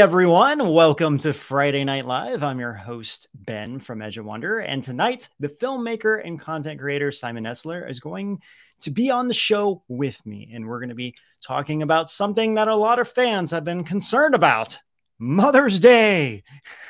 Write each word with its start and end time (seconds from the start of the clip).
Everyone, 0.00 0.72
welcome 0.72 1.18
to 1.18 1.34
Friday 1.34 1.84
Night 1.84 2.06
Live. 2.06 2.42
I'm 2.42 2.58
your 2.58 2.72
host, 2.72 3.28
Ben 3.34 3.78
from 3.78 4.00
Edge 4.00 4.16
of 4.16 4.24
Wonder. 4.24 4.60
And 4.60 4.82
tonight, 4.82 5.28
the 5.40 5.50
filmmaker 5.50 6.26
and 6.26 6.40
content 6.40 6.80
creator 6.80 7.12
Simon 7.12 7.44
Esler 7.44 7.88
is 7.88 8.00
going 8.00 8.40
to 8.80 8.90
be 8.90 9.10
on 9.10 9.28
the 9.28 9.34
show 9.34 9.82
with 9.88 10.24
me. 10.24 10.52
And 10.54 10.66
we're 10.66 10.78
going 10.78 10.88
to 10.88 10.94
be 10.94 11.16
talking 11.42 11.82
about 11.82 12.08
something 12.08 12.54
that 12.54 12.66
a 12.66 12.74
lot 12.74 12.98
of 12.98 13.10
fans 13.10 13.50
have 13.50 13.62
been 13.62 13.84
concerned 13.84 14.34
about 14.34 14.78
Mother's 15.18 15.78
Day. 15.78 16.44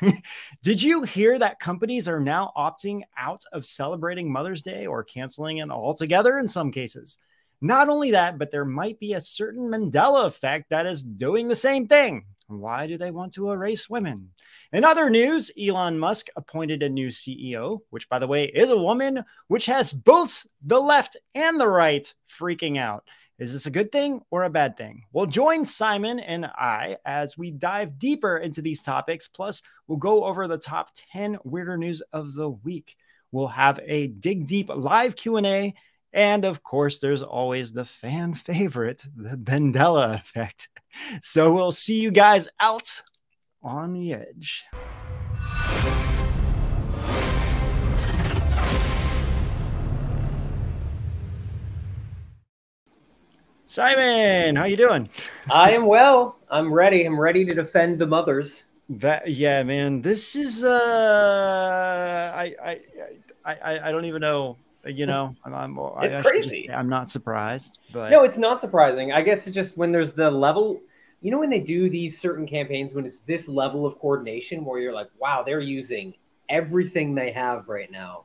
Did 0.63 0.81
you 0.81 1.03
hear 1.03 1.37
that 1.37 1.59
companies 1.59 2.07
are 2.07 2.21
now 2.21 2.53
opting 2.55 3.01
out 3.17 3.43
of 3.51 3.65
celebrating 3.65 4.31
Mother's 4.31 4.61
Day 4.61 4.85
or 4.85 5.03
canceling 5.03 5.57
it 5.57 5.69
altogether 5.69 6.39
in 6.39 6.47
some 6.47 6.71
cases? 6.71 7.17
Not 7.59 7.89
only 7.89 8.11
that, 8.11 8.37
but 8.37 8.51
there 8.51 8.63
might 8.63 9.01
be 9.01 9.13
a 9.13 9.21
certain 9.21 9.67
Mandela 9.67 10.25
effect 10.27 10.69
that 10.69 10.85
is 10.85 11.03
doing 11.03 11.49
the 11.49 11.55
same 11.55 11.87
thing. 11.87 12.23
Why 12.59 12.87
do 12.87 12.97
they 12.97 13.11
want 13.11 13.33
to 13.33 13.51
erase 13.51 13.89
women? 13.89 14.31
In 14.73 14.83
other 14.83 15.09
news, 15.09 15.51
Elon 15.59 15.97
Musk 15.97 16.27
appointed 16.35 16.83
a 16.83 16.89
new 16.89 17.07
CEO, 17.07 17.79
which, 17.89 18.09
by 18.09 18.19
the 18.19 18.27
way, 18.27 18.45
is 18.45 18.69
a 18.69 18.77
woman, 18.77 19.23
which 19.47 19.65
has 19.65 19.93
both 19.93 20.45
the 20.65 20.79
left 20.79 21.17
and 21.35 21.59
the 21.59 21.67
right 21.67 22.13
freaking 22.29 22.77
out. 22.77 23.05
Is 23.39 23.53
this 23.53 23.65
a 23.65 23.71
good 23.71 23.91
thing 23.91 24.21
or 24.29 24.43
a 24.43 24.51
bad 24.51 24.77
thing? 24.77 25.03
Well, 25.13 25.25
join 25.25 25.65
Simon 25.65 26.19
and 26.19 26.45
I 26.45 26.97
as 27.05 27.37
we 27.37 27.49
dive 27.49 27.97
deeper 27.97 28.37
into 28.37 28.61
these 28.61 28.83
topics. 28.83 29.27
Plus, 29.27 29.63
we'll 29.87 29.97
go 29.97 30.25
over 30.25 30.47
the 30.47 30.59
top 30.59 30.89
10 31.13 31.39
weirder 31.43 31.75
news 31.75 32.01
of 32.13 32.35
the 32.35 32.49
week. 32.49 32.95
We'll 33.31 33.47
have 33.47 33.79
a 33.83 34.07
dig 34.07 34.45
deep 34.45 34.69
live 34.69 35.15
Q&A 35.15 35.73
and 36.13 36.43
of 36.45 36.63
course, 36.63 36.99
there's 36.99 37.23
always 37.23 37.73
the 37.73 37.85
fan 37.85 38.33
favorite, 38.35 39.05
the 39.15 39.37
Mandela 39.37 40.15
effect. 40.15 40.69
So 41.21 41.53
we'll 41.53 41.71
see 41.71 41.99
you 41.99 42.11
guys 42.11 42.49
out 42.59 43.01
on 43.63 43.93
the 43.93 44.13
edge. 44.13 44.65
Simon, 53.65 54.57
how 54.57 54.65
you 54.65 54.75
doing? 54.75 55.07
I 55.49 55.71
am 55.71 55.85
well. 55.85 56.39
I'm 56.49 56.73
ready. 56.73 57.05
I'm 57.05 57.17
ready 57.17 57.45
to 57.45 57.53
defend 57.53 57.99
the 57.99 58.05
mothers. 58.05 58.65
That 58.89 59.31
yeah, 59.31 59.63
man. 59.63 60.01
This 60.01 60.35
is 60.35 60.65
uh 60.65 62.31
I 62.35 62.53
I 62.61 62.79
I 63.45 63.87
I 63.87 63.91
don't 63.93 64.03
even 64.03 64.19
know 64.19 64.57
you 64.85 65.05
know, 65.05 65.35
I'm, 65.45 65.53
I'm 65.53 66.03
it's 66.03 66.15
crazy. 66.27 66.63
Just, 66.67 66.77
I'm 66.77 66.89
not 66.89 67.09
surprised, 67.09 67.79
but 67.91 68.09
no, 68.09 68.23
it's 68.23 68.37
not 68.37 68.61
surprising. 68.61 69.11
I 69.11 69.21
guess 69.21 69.47
it's 69.47 69.55
just 69.55 69.77
when 69.77 69.91
there's 69.91 70.13
the 70.13 70.31
level, 70.31 70.81
you 71.21 71.31
know, 71.31 71.39
when 71.39 71.49
they 71.49 71.59
do 71.59 71.89
these 71.89 72.19
certain 72.19 72.47
campaigns, 72.47 72.93
when 72.93 73.05
it's 73.05 73.19
this 73.19 73.47
level 73.47 73.85
of 73.85 73.99
coordination 73.99 74.65
where 74.65 74.79
you're 74.79 74.93
like, 74.93 75.09
wow, 75.19 75.43
they're 75.43 75.59
using 75.59 76.13
everything 76.49 77.15
they 77.15 77.31
have 77.31 77.67
right 77.67 77.91
now. 77.91 78.23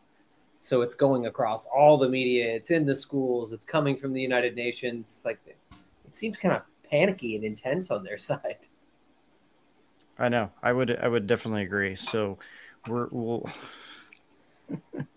So 0.58 0.82
it's 0.82 0.94
going 0.94 1.26
across 1.26 1.66
all 1.66 1.98
the 1.98 2.08
media. 2.08 2.54
It's 2.54 2.70
in 2.70 2.86
the 2.86 2.94
schools. 2.94 3.52
It's 3.52 3.64
coming 3.64 3.96
from 3.96 4.12
the 4.12 4.20
United 4.20 4.56
Nations. 4.56 5.08
It's 5.08 5.24
like 5.24 5.38
it 5.46 6.16
seems 6.16 6.38
kind 6.38 6.54
of 6.54 6.62
panicky 6.90 7.36
and 7.36 7.44
intense 7.44 7.90
on 7.90 8.02
their 8.02 8.18
side. 8.30 8.58
I 10.18 10.30
know. 10.30 10.50
I 10.62 10.72
would. 10.72 10.96
I 10.96 11.08
would 11.08 11.26
definitely 11.26 11.62
agree. 11.62 11.94
So 11.94 12.38
we're 12.88 13.08
we'll 13.10 13.46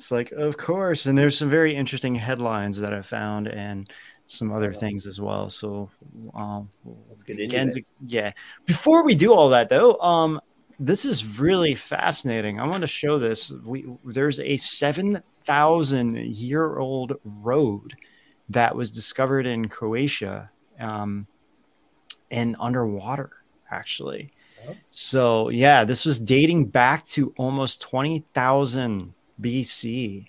it's 0.00 0.10
like, 0.10 0.32
of 0.32 0.56
course. 0.56 1.04
And 1.04 1.16
there's 1.16 1.36
some 1.36 1.50
very 1.50 1.76
interesting 1.76 2.14
headlines 2.14 2.80
that 2.80 2.94
I 2.94 3.02
found 3.02 3.48
and 3.48 3.92
some 4.24 4.50
other 4.50 4.72
things 4.72 5.06
as 5.06 5.20
well. 5.20 5.50
So 5.50 5.90
um, 6.34 6.70
let's 7.10 7.22
get 7.22 7.38
into 7.38 7.80
it. 7.80 7.86
yeah. 8.06 8.32
Before 8.64 9.04
we 9.04 9.14
do 9.14 9.34
all 9.34 9.50
that 9.50 9.68
though, 9.68 9.96
um, 10.00 10.40
this 10.78 11.04
is 11.04 11.38
really 11.38 11.74
fascinating. 11.74 12.58
I 12.58 12.66
want 12.66 12.80
to 12.80 12.86
show 12.86 13.18
this. 13.18 13.50
We 13.50 13.84
there's 14.02 14.40
a 14.40 14.56
seven 14.56 15.22
thousand 15.44 16.16
year 16.16 16.78
old 16.78 17.20
road 17.22 17.94
that 18.48 18.74
was 18.74 18.90
discovered 18.90 19.44
in 19.44 19.68
Croatia, 19.68 20.50
um, 20.78 21.26
and 22.30 22.56
underwater 22.58 23.32
actually. 23.70 24.32
So 24.90 25.50
yeah, 25.50 25.84
this 25.84 26.06
was 26.06 26.18
dating 26.18 26.66
back 26.68 27.06
to 27.08 27.34
almost 27.36 27.82
20,000 27.82 29.12
BC. 29.40 30.26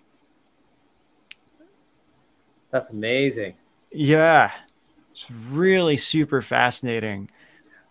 That's 2.72 2.90
amazing. 2.90 3.56
Yeah. 3.92 4.52
It's 5.12 5.30
really 5.50 5.98
super 5.98 6.42
fascinating. 6.42 7.30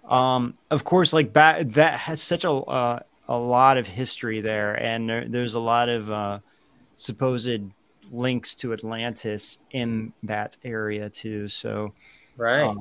Um, 0.07 0.57
of 0.71 0.85
course, 0.85 1.13
like 1.13 1.33
back, 1.33 1.69
that 1.73 1.99
has 2.01 2.21
such 2.23 2.45
a 2.45 2.51
uh, 2.51 3.01
a 3.29 3.39
lot 3.39 3.77
of 3.79 3.87
history 3.87 4.41
there, 4.41 4.75
and 4.83 5.09
there, 5.09 5.29
there's 5.29 5.55
a 5.55 5.61
lot 5.61 5.89
of 5.89 6.11
uh, 6.11 6.39
supposed 6.97 7.63
links 8.11 8.55
to 8.57 8.73
Atlantis 8.73 9.61
in 9.71 10.13
that 10.25 10.57
area 10.65 11.09
too. 11.09 11.47
So, 11.47 11.93
right. 12.37 12.63
Um, 12.63 12.79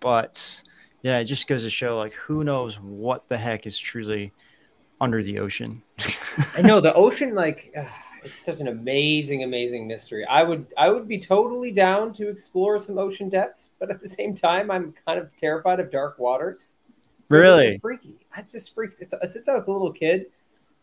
but 0.00 0.62
yeah, 1.02 1.18
it 1.18 1.24
just 1.24 1.48
goes 1.48 1.64
to 1.64 1.70
show 1.70 1.96
like 1.96 2.12
who 2.12 2.44
knows 2.44 2.78
what 2.78 3.28
the 3.28 3.38
heck 3.38 3.66
is 3.66 3.76
truly 3.76 4.32
under 5.00 5.22
the 5.22 5.38
ocean. 5.38 5.82
I 6.56 6.62
know 6.62 6.80
the 6.80 6.94
ocean, 6.94 7.34
like 7.34 7.72
uh, 7.76 7.84
it's 8.24 8.40
such 8.40 8.60
an 8.60 8.68
amazing, 8.68 9.44
amazing 9.44 9.86
mystery. 9.86 10.24
I 10.26 10.42
would, 10.42 10.66
I 10.76 10.90
would 10.90 11.08
be 11.08 11.18
totally 11.18 11.72
down 11.72 12.12
to 12.14 12.28
explore 12.28 12.80
some 12.80 12.98
ocean 12.98 13.28
depths, 13.28 13.70
but 13.78 13.90
at 13.90 14.00
the 14.00 14.08
same 14.08 14.34
time, 14.34 14.70
I'm 14.70 14.94
kind 15.06 15.18
of 15.18 15.34
terrified 15.36 15.80
of 15.80 15.90
dark 15.90 16.18
waters. 16.18 16.72
Really 17.28 17.78
freaky. 17.78 18.16
I 18.34 18.42
just 18.42 18.74
freaks. 18.74 18.98
Since 18.98 19.48
I 19.48 19.52
was 19.52 19.68
a 19.68 19.72
little 19.72 19.92
kid, 19.92 20.26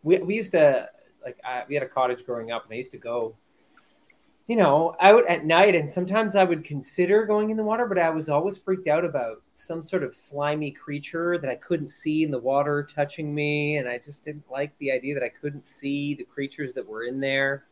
we 0.04 0.18
we 0.20 0.36
used 0.36 0.52
to 0.52 0.90
like 1.24 1.38
I, 1.44 1.64
we 1.68 1.74
had 1.74 1.84
a 1.84 1.88
cottage 1.88 2.26
growing 2.26 2.52
up, 2.52 2.66
and 2.66 2.74
I 2.74 2.78
used 2.78 2.92
to 2.92 3.00
go 3.00 3.36
you 4.48 4.56
know, 4.56 4.96
out 5.00 5.28
at 5.28 5.44
night, 5.44 5.74
and 5.74 5.90
sometimes 5.90 6.36
I 6.36 6.44
would 6.44 6.64
consider 6.64 7.26
going 7.26 7.50
in 7.50 7.58
the 7.58 7.64
water, 7.64 7.88
but 7.88 7.98
I 7.98 8.12
was 8.12 8.30
always 8.30 8.58
freaked 8.58 8.88
out 8.88 9.04
about 9.04 9.42
some 9.54 9.82
sort 9.82 10.04
of 10.04 10.14
slimy 10.14 10.70
creature 10.70 11.40
that 11.40 11.50
I 11.50 11.56
couldn't 11.56 11.90
see 11.90 12.24
in 12.24 12.30
the 12.30 12.40
water 12.40 12.84
touching 12.84 13.34
me, 13.34 13.78
and 13.78 13.90
I 13.90 13.98
just 13.98 14.24
didn't 14.24 14.46
like 14.52 14.78
the 14.78 14.92
idea 14.92 15.16
that 15.16 15.24
I 15.24 15.30
couldn't 15.30 15.66
see 15.66 16.14
the 16.14 16.26
creatures 16.26 16.76
that 16.76 16.88
were 16.88 17.06
in 17.06 17.20
there. 17.20 17.66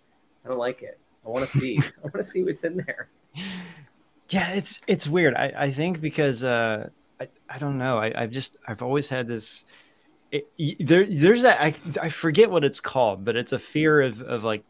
I 0.44 0.50
don't 0.50 0.58
like 0.58 0.81
it. 0.81 1.00
I 1.24 1.30
want 1.30 1.48
to 1.48 1.58
see. 1.58 1.78
I 1.98 2.02
want 2.02 2.16
to 2.16 2.24
see 2.24 2.44
what's 2.44 2.64
in 2.64 2.78
there. 2.78 3.10
Yeah, 4.30 4.50
it's 4.54 4.81
it's 4.88 5.08
weird. 5.08 5.36
I 5.36 5.54
I 5.56 5.72
think 5.72 6.02
because 6.02 6.44
uh, 6.44 6.90
I 7.22 7.28
I 7.50 7.60
don't 7.60 7.78
know. 7.78 8.00
I 8.00 8.24
I've 8.24 8.31
just 8.31 8.58
I've 8.68 8.81
always 8.81 9.10
had 9.10 9.28
this. 9.28 9.66
It, 10.31 10.48
there, 10.80 11.06
there's 11.06 11.44
that 11.44 11.62
I, 11.62 11.75
I 12.02 12.10
forget 12.10 12.50
what 12.50 12.64
it's 12.64 12.80
called, 12.80 13.24
but 13.24 13.36
it's 13.36 13.52
a 13.52 13.60
fear 13.60 14.02
of, 14.02 14.20
of 14.24 14.44
like 14.44 14.64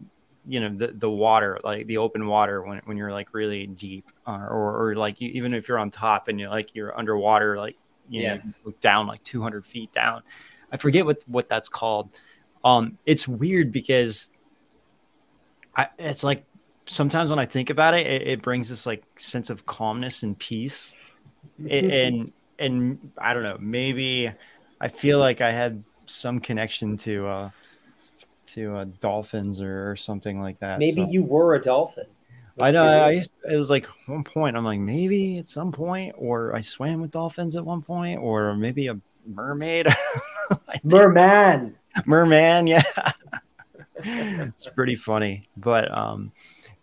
you 0.46 0.60
know 0.60 0.70
the, 0.70 0.88
the 0.88 1.10
water 1.10 1.60
like 1.64 1.88
the 1.88 1.98
open 1.98 2.28
water 2.28 2.62
when, 2.62 2.82
when 2.86 2.98
you're 2.98 3.12
like 3.12 3.34
really 3.34 3.68
deep 3.68 4.12
uh, 4.28 4.46
or, 4.50 4.90
or 4.90 4.96
like 4.96 5.22
you, 5.22 5.30
even 5.30 5.54
if 5.54 5.68
you're 5.68 5.80
on 5.80 5.90
top 5.90 6.28
and 6.28 6.40
you're 6.40 6.50
like 6.50 6.76
you're 6.76 6.98
underwater 6.98 7.58
like 7.58 7.78
you 8.10 8.22
yes. 8.22 8.60
know 8.66 8.74
down 8.82 9.08
like 9.08 9.24
200 9.24 9.66
feet 9.66 9.92
down. 9.94 10.22
I 10.72 10.78
forget 10.78 11.06
what 11.06 11.24
what 11.28 11.48
that's 11.48 11.70
called. 11.70 12.10
Um 12.64 12.98
it's 13.06 13.28
weird 13.28 13.72
because 13.72 14.30
I, 15.76 15.88
it's 15.98 16.24
like 16.24 16.46
sometimes 16.86 17.30
when 17.30 17.40
i 17.40 17.46
think 17.46 17.70
about 17.70 17.94
it, 17.94 18.06
it, 18.06 18.28
it 18.28 18.42
brings 18.42 18.70
this 18.70 18.86
like 18.86 19.04
sense 19.18 19.50
of 19.50 19.66
calmness 19.66 20.24
and 20.24 20.38
peace. 20.38 20.96
It, 21.66 21.86
and 21.92 22.32
and 22.60 23.12
i 23.18 23.34
don't 23.34 23.44
know 23.44 23.58
maybe 23.60 24.32
i 24.80 24.88
feel 24.88 25.18
like 25.20 25.42
i 25.42 25.52
had 25.52 25.84
some 26.06 26.40
connection 26.40 26.96
to 26.98 27.26
uh 27.28 27.50
to 28.48 28.76
uh, 28.76 28.86
dolphins 29.00 29.62
or, 29.62 29.92
or, 29.92 29.96
something 29.96 30.42
like 30.42 30.60
that. 30.60 30.80
Maybe 30.80 31.04
so. 31.04 31.10
you 31.10 31.24
were 31.24 31.56
a 31.56 31.62
dolphin. 31.62 32.06
I 32.60 32.72
know. 32.72 32.84
I 32.84 33.12
used, 33.12 33.32
it 33.50 33.56
was 33.56 33.70
like 33.70 33.88
one 34.06 34.24
point. 34.24 34.56
I'm 34.56 34.64
like 34.64 34.80
maybe 34.80 35.40
at 35.40 35.50
some 35.50 35.72
point, 35.72 36.16
or 36.18 36.56
I 36.56 36.62
swam 36.62 37.02
with 37.02 37.12
dolphins 37.12 37.56
at 37.56 37.66
one 37.66 37.82
point, 37.82 38.20
or 38.22 38.56
maybe 38.56 38.88
a 38.88 39.00
mermaid. 39.26 39.88
Merman. 40.84 41.76
Merman. 42.06 42.68
Yeah. 42.68 42.84
it's 44.06 44.68
pretty 44.68 44.96
funny, 44.96 45.48
but 45.58 45.96
um, 45.96 46.32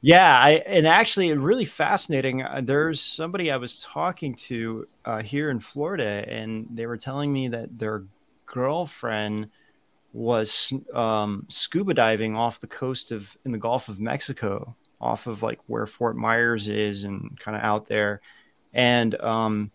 yeah, 0.01 0.39
I 0.39 0.53
and 0.67 0.87
actually 0.87 1.33
really 1.35 1.65
fascinating. 1.65 2.43
Uh, 2.43 2.63
there's 2.65 3.01
somebody 3.01 3.51
I 3.51 3.59
was 3.59 3.83
talking 3.83 4.35
to 4.37 4.89
uh, 5.05 5.23
here 5.23 5.51
in 5.51 5.61
Florida, 5.61 6.25
and 6.27 6.67
they 6.73 6.87
were 6.87 6.97
telling 6.97 7.33
me 7.33 7.49
that 7.49 7.79
their 7.79 8.05
girlfriend 8.47 9.51
was 10.13 10.73
um, 10.93 11.47
scuba 11.49 11.95
diving 11.95 12.37
off 12.37 12.61
the 12.61 12.67
coast 12.67 13.13
of 13.13 13.37
in 13.45 13.53
the 13.53 13.59
Gulf 13.59 13.89
of 13.89 14.01
Mexico, 14.01 14.77
off 15.01 15.27
of 15.27 15.43
like 15.43 15.61
where 15.67 15.87
Fort 15.87 16.17
Myers 16.17 16.69
is, 16.69 17.05
and 17.05 17.39
kind 17.39 17.57
of 17.57 17.63
out 17.63 17.87
there, 17.87 18.21
and 18.73 19.15
um, 19.21 19.71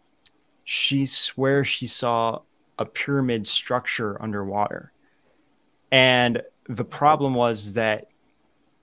she 0.64 1.06
swears 1.06 1.68
she 1.68 1.88
saw 1.88 2.40
a 2.78 2.86
pyramid 2.86 3.48
structure 3.48 4.22
underwater, 4.22 4.92
and 5.92 6.42
the 6.68 6.86
problem 6.86 7.34
was 7.34 7.74
that 7.74 8.08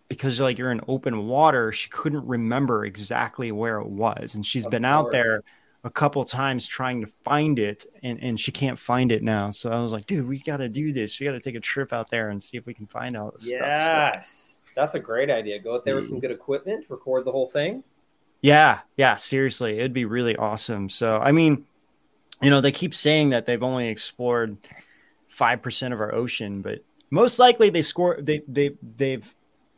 because 0.08 0.40
like 0.40 0.58
you're 0.58 0.72
in 0.72 0.80
open 0.88 1.26
water, 1.26 1.72
she 1.72 1.88
couldn't 1.90 2.26
remember 2.26 2.84
exactly 2.84 3.52
where 3.52 3.78
it 3.78 3.88
was, 3.88 4.34
and 4.34 4.46
she's 4.46 4.64
of 4.64 4.70
been 4.70 4.82
course. 4.82 4.90
out 4.90 5.12
there 5.12 5.42
a 5.84 5.90
couple 5.90 6.24
times 6.24 6.66
trying 6.66 7.00
to 7.00 7.08
find 7.24 7.58
it, 7.58 7.86
and 8.02 8.22
and 8.22 8.38
she 8.38 8.52
can't 8.52 8.78
find 8.78 9.10
it 9.10 9.22
now. 9.22 9.50
So 9.50 9.70
I 9.70 9.80
was 9.80 9.92
like, 9.92 10.06
dude, 10.06 10.26
we 10.26 10.38
got 10.38 10.58
to 10.58 10.68
do 10.68 10.92
this. 10.92 11.18
We 11.18 11.26
got 11.26 11.32
to 11.32 11.40
take 11.40 11.54
a 11.54 11.60
trip 11.60 11.92
out 11.92 12.10
there 12.10 12.30
and 12.30 12.42
see 12.42 12.56
if 12.56 12.66
we 12.66 12.74
can 12.74 12.86
find 12.86 13.16
out. 13.16 13.36
yes, 13.40 13.84
stuff, 13.84 14.22
so. 14.22 14.60
that's 14.76 14.94
a 14.94 15.00
great 15.00 15.30
idea. 15.30 15.58
Go 15.58 15.74
out 15.74 15.84
there 15.84 15.96
with 15.96 16.06
some 16.06 16.20
good 16.20 16.30
equipment, 16.30 16.86
record 16.88 17.24
the 17.24 17.32
whole 17.32 17.48
thing. 17.48 17.82
Yeah, 18.40 18.80
yeah, 18.96 19.16
seriously, 19.16 19.78
it'd 19.78 19.92
be 19.92 20.04
really 20.04 20.36
awesome. 20.36 20.88
So 20.88 21.18
I 21.18 21.32
mean, 21.32 21.66
you 22.40 22.50
know, 22.50 22.60
they 22.60 22.72
keep 22.72 22.94
saying 22.94 23.30
that 23.30 23.46
they've 23.46 23.62
only 23.62 23.88
explored 23.88 24.56
five 25.26 25.62
percent 25.62 25.94
of 25.94 26.00
our 26.00 26.14
ocean, 26.14 26.62
but 26.62 26.84
most 27.10 27.38
likely 27.38 27.70
they've 27.70 27.86
scored 27.86 28.24
they 28.24 28.42
they 28.46 28.76
they've 28.96 29.34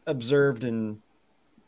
observed 0.06 0.64
and 0.64 1.00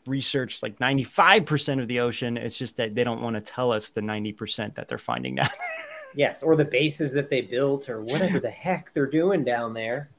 researched 0.07 0.63
like 0.63 0.79
95% 0.79 1.81
of 1.81 1.87
the 1.87 1.99
ocean. 1.99 2.37
It's 2.37 2.57
just 2.57 2.77
that 2.77 2.95
they 2.95 3.03
don't 3.03 3.21
want 3.21 3.35
to 3.35 3.41
tell 3.41 3.71
us 3.71 3.89
the 3.89 4.01
90% 4.01 4.75
that 4.75 4.87
they're 4.87 4.97
finding 4.97 5.35
now. 5.35 5.49
Yes, 6.15 6.41
or 6.41 6.55
the 6.55 6.65
bases 6.65 7.11
that 7.13 7.29
they 7.29 7.41
built 7.41 7.89
or 7.89 8.01
whatever 8.01 8.39
the 8.39 8.49
heck 8.49 8.91
they're 8.93 9.05
doing 9.05 9.43
down 9.43 9.73
there. 9.73 10.09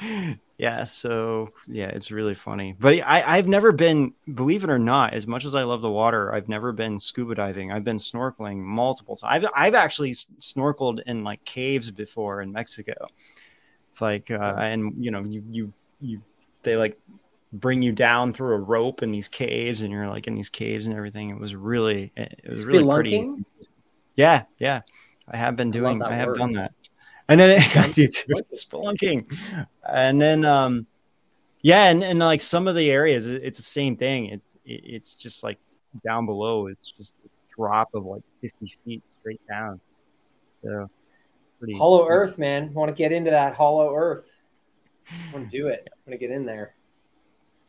yeah, 0.58 0.84
so 0.84 1.50
yeah, 1.66 1.86
it's 1.86 2.10
really 2.10 2.34
funny. 2.34 2.76
But 2.78 3.00
I, 3.00 3.22
I've 3.38 3.48
never 3.48 3.72
been, 3.72 4.12
believe 4.34 4.64
it 4.64 4.70
or 4.70 4.78
not, 4.78 5.14
as 5.14 5.26
much 5.26 5.46
as 5.46 5.54
I 5.54 5.62
love 5.62 5.80
the 5.80 5.90
water, 5.90 6.34
I've 6.34 6.48
never 6.48 6.72
been 6.72 6.98
scuba 6.98 7.34
diving. 7.34 7.72
I've 7.72 7.84
been 7.84 7.96
snorkeling 7.96 8.58
multiple 8.58 9.16
times. 9.16 9.46
I've, 9.46 9.50
I've 9.56 9.74
actually 9.74 10.12
snorkeled 10.12 11.00
in 11.06 11.24
like 11.24 11.42
caves 11.44 11.90
before 11.90 12.42
in 12.42 12.52
Mexico. 12.52 13.06
Like, 14.00 14.30
uh, 14.30 14.54
and 14.58 14.92
you 15.02 15.10
know, 15.10 15.22
you, 15.24 15.42
you, 15.48 15.72
you 16.00 16.22
they 16.62 16.76
like 16.76 16.98
bring 17.52 17.82
you 17.82 17.92
down 17.92 18.32
through 18.32 18.54
a 18.54 18.58
rope 18.58 19.02
in 19.02 19.10
these 19.10 19.28
caves 19.28 19.82
and 19.82 19.92
you're 19.92 20.08
like 20.08 20.26
in 20.26 20.34
these 20.34 20.50
caves 20.50 20.86
and 20.86 20.96
everything. 20.96 21.30
It 21.30 21.38
was 21.38 21.54
really 21.54 22.12
it 22.16 22.40
was 22.44 22.64
really 22.64 22.84
pretty. 22.92 23.34
Yeah, 24.16 24.44
yeah. 24.58 24.82
I 25.30 25.36
have 25.36 25.56
been 25.56 25.70
doing 25.70 26.02
I, 26.02 26.10
I 26.10 26.14
have 26.14 26.28
word. 26.28 26.38
done 26.38 26.52
that. 26.54 26.72
And 27.28 27.38
then 27.38 27.50
it, 27.50 27.76
I 27.76 27.90
do 27.90 28.08
too, 28.08 28.34
spelunking. 28.54 29.32
And 29.88 30.20
then 30.20 30.44
um 30.44 30.86
yeah, 31.62 31.90
and, 31.90 32.04
and 32.04 32.18
like 32.18 32.40
some 32.40 32.68
of 32.68 32.74
the 32.74 32.90
areas 32.90 33.26
it's 33.26 33.58
the 33.58 33.64
same 33.64 33.96
thing. 33.96 34.26
It, 34.26 34.42
it 34.64 34.82
it's 34.84 35.14
just 35.14 35.42
like 35.42 35.58
down 36.04 36.26
below, 36.26 36.66
it's 36.66 36.92
just 36.92 37.12
a 37.24 37.28
drop 37.54 37.94
of 37.94 38.06
like 38.06 38.22
50 38.42 38.74
feet 38.84 39.02
straight 39.20 39.40
down. 39.48 39.80
So 40.62 40.90
pretty 41.58 41.74
hollow 41.76 42.06
earth, 42.08 42.38
man. 42.38 42.74
Want 42.74 42.88
to 42.88 42.94
get 42.94 43.12
into 43.12 43.30
that 43.30 43.54
hollow 43.54 43.94
earth. 43.94 44.30
I 45.10 45.32
want 45.32 45.50
to 45.50 45.56
do 45.56 45.68
it. 45.68 45.88
I 45.90 45.96
want 46.06 46.20
to 46.20 46.26
get 46.26 46.34
in 46.34 46.44
there. 46.44 46.74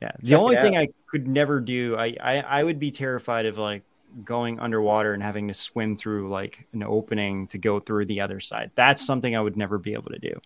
Yeah. 0.01 0.12
The 0.19 0.30
Check 0.30 0.40
only 0.40 0.56
thing 0.56 0.78
I 0.78 0.88
could 1.07 1.28
never 1.28 1.60
do, 1.60 1.96
I, 1.98 2.16
I 2.22 2.36
I 2.40 2.63
would 2.63 2.80
be 2.80 2.92
terrified 2.92 3.46
of 3.46 3.57
like 3.57 3.84
going 4.24 4.60
underwater 4.60 5.13
and 5.13 5.22
having 5.22 5.48
to 5.48 5.54
swim 5.54 5.96
through 5.96 6.30
like 6.30 6.66
an 6.74 6.84
opening 6.84 7.48
to 7.48 7.57
go 7.57 7.80
through 7.80 8.06
the 8.06 8.22
other 8.22 8.40
side. 8.40 8.72
That's 8.75 9.06
something 9.06 9.36
I 9.36 9.42
would 9.42 9.57
never 9.57 9.78
be 9.78 9.94
able 9.94 10.12
to 10.12 10.19
do. 10.19 10.40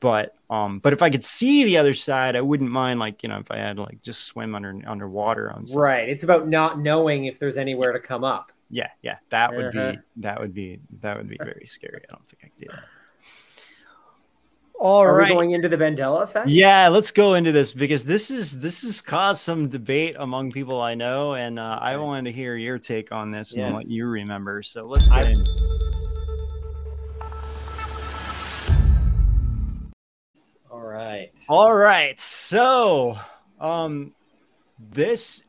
But 0.00 0.34
um, 0.50 0.80
but 0.80 0.92
if 0.92 1.00
I 1.00 1.08
could 1.08 1.24
see 1.24 1.64
the 1.64 1.78
other 1.78 1.94
side, 1.94 2.36
I 2.36 2.42
wouldn't 2.42 2.70
mind 2.70 3.00
like 3.00 3.22
you 3.22 3.28
know 3.28 3.38
if 3.38 3.50
I 3.50 3.56
had 3.56 3.76
to 3.76 3.82
like 3.82 4.02
just 4.02 4.24
swim 4.24 4.54
under 4.54 4.78
underwater 4.86 5.50
on. 5.50 5.66
Something. 5.66 5.78
Right. 5.78 6.08
It's 6.08 6.24
about 6.24 6.48
not 6.48 6.78
knowing 6.78 7.24
if 7.24 7.38
there's 7.38 7.56
anywhere 7.56 7.92
to 7.92 8.00
come 8.00 8.22
up. 8.22 8.52
Yeah, 8.70 8.88
yeah, 9.02 9.18
that 9.30 9.54
would 9.54 9.76
uh-huh. 9.76 9.92
be 9.92 9.98
that 10.16 10.40
would 10.40 10.52
be 10.52 10.80
that 11.00 11.16
would 11.16 11.28
be 11.28 11.38
very 11.38 11.66
scary. 11.66 12.02
I 12.08 12.12
don't 12.12 12.26
think 12.28 12.42
I 12.44 12.48
could 12.48 12.68
do 12.68 12.74
that. 12.74 12.84
All 14.84 15.02
Are 15.02 15.16
right. 15.16 15.30
we 15.30 15.34
going 15.34 15.52
into 15.52 15.66
the 15.66 15.78
Mandela 15.78 16.24
effect? 16.24 16.46
Yeah, 16.46 16.88
let's 16.88 17.10
go 17.10 17.36
into 17.36 17.52
this 17.52 17.72
because 17.72 18.04
this 18.04 18.30
is 18.30 18.60
this 18.60 18.82
has 18.82 19.00
caused 19.00 19.40
some 19.40 19.70
debate 19.70 20.14
among 20.18 20.52
people 20.52 20.78
I 20.82 20.94
know, 20.94 21.36
and 21.36 21.58
uh. 21.58 21.78
I 21.80 21.96
wanted 21.96 22.26
to 22.26 22.32
hear 22.32 22.58
your 22.58 22.78
take 22.78 23.10
on 23.10 23.30
this 23.30 23.56
yes. 23.56 23.64
and 23.64 23.74
what 23.74 23.86
you 23.86 24.04
remember. 24.04 24.62
So 24.62 24.84
let's 24.84 25.08
get 25.08 25.24
I... 25.24 25.30
in. 25.30 25.44
All 30.70 30.82
right. 30.82 31.30
All 31.48 31.74
right. 31.74 32.20
So, 32.20 33.18
um, 33.58 34.12
this 34.78 35.44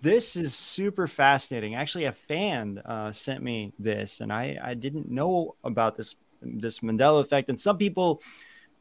this 0.00 0.36
is 0.36 0.54
super 0.54 1.08
fascinating. 1.08 1.74
Actually, 1.74 2.04
a 2.04 2.12
fan 2.12 2.78
uh, 2.84 3.10
sent 3.10 3.42
me 3.42 3.72
this, 3.80 4.20
and 4.20 4.32
I 4.32 4.56
I 4.62 4.74
didn't 4.74 5.10
know 5.10 5.56
about 5.64 5.96
this 5.96 6.14
this 6.40 6.78
Mandela 6.78 7.20
effect, 7.20 7.48
and 7.48 7.60
some 7.60 7.78
people 7.78 8.22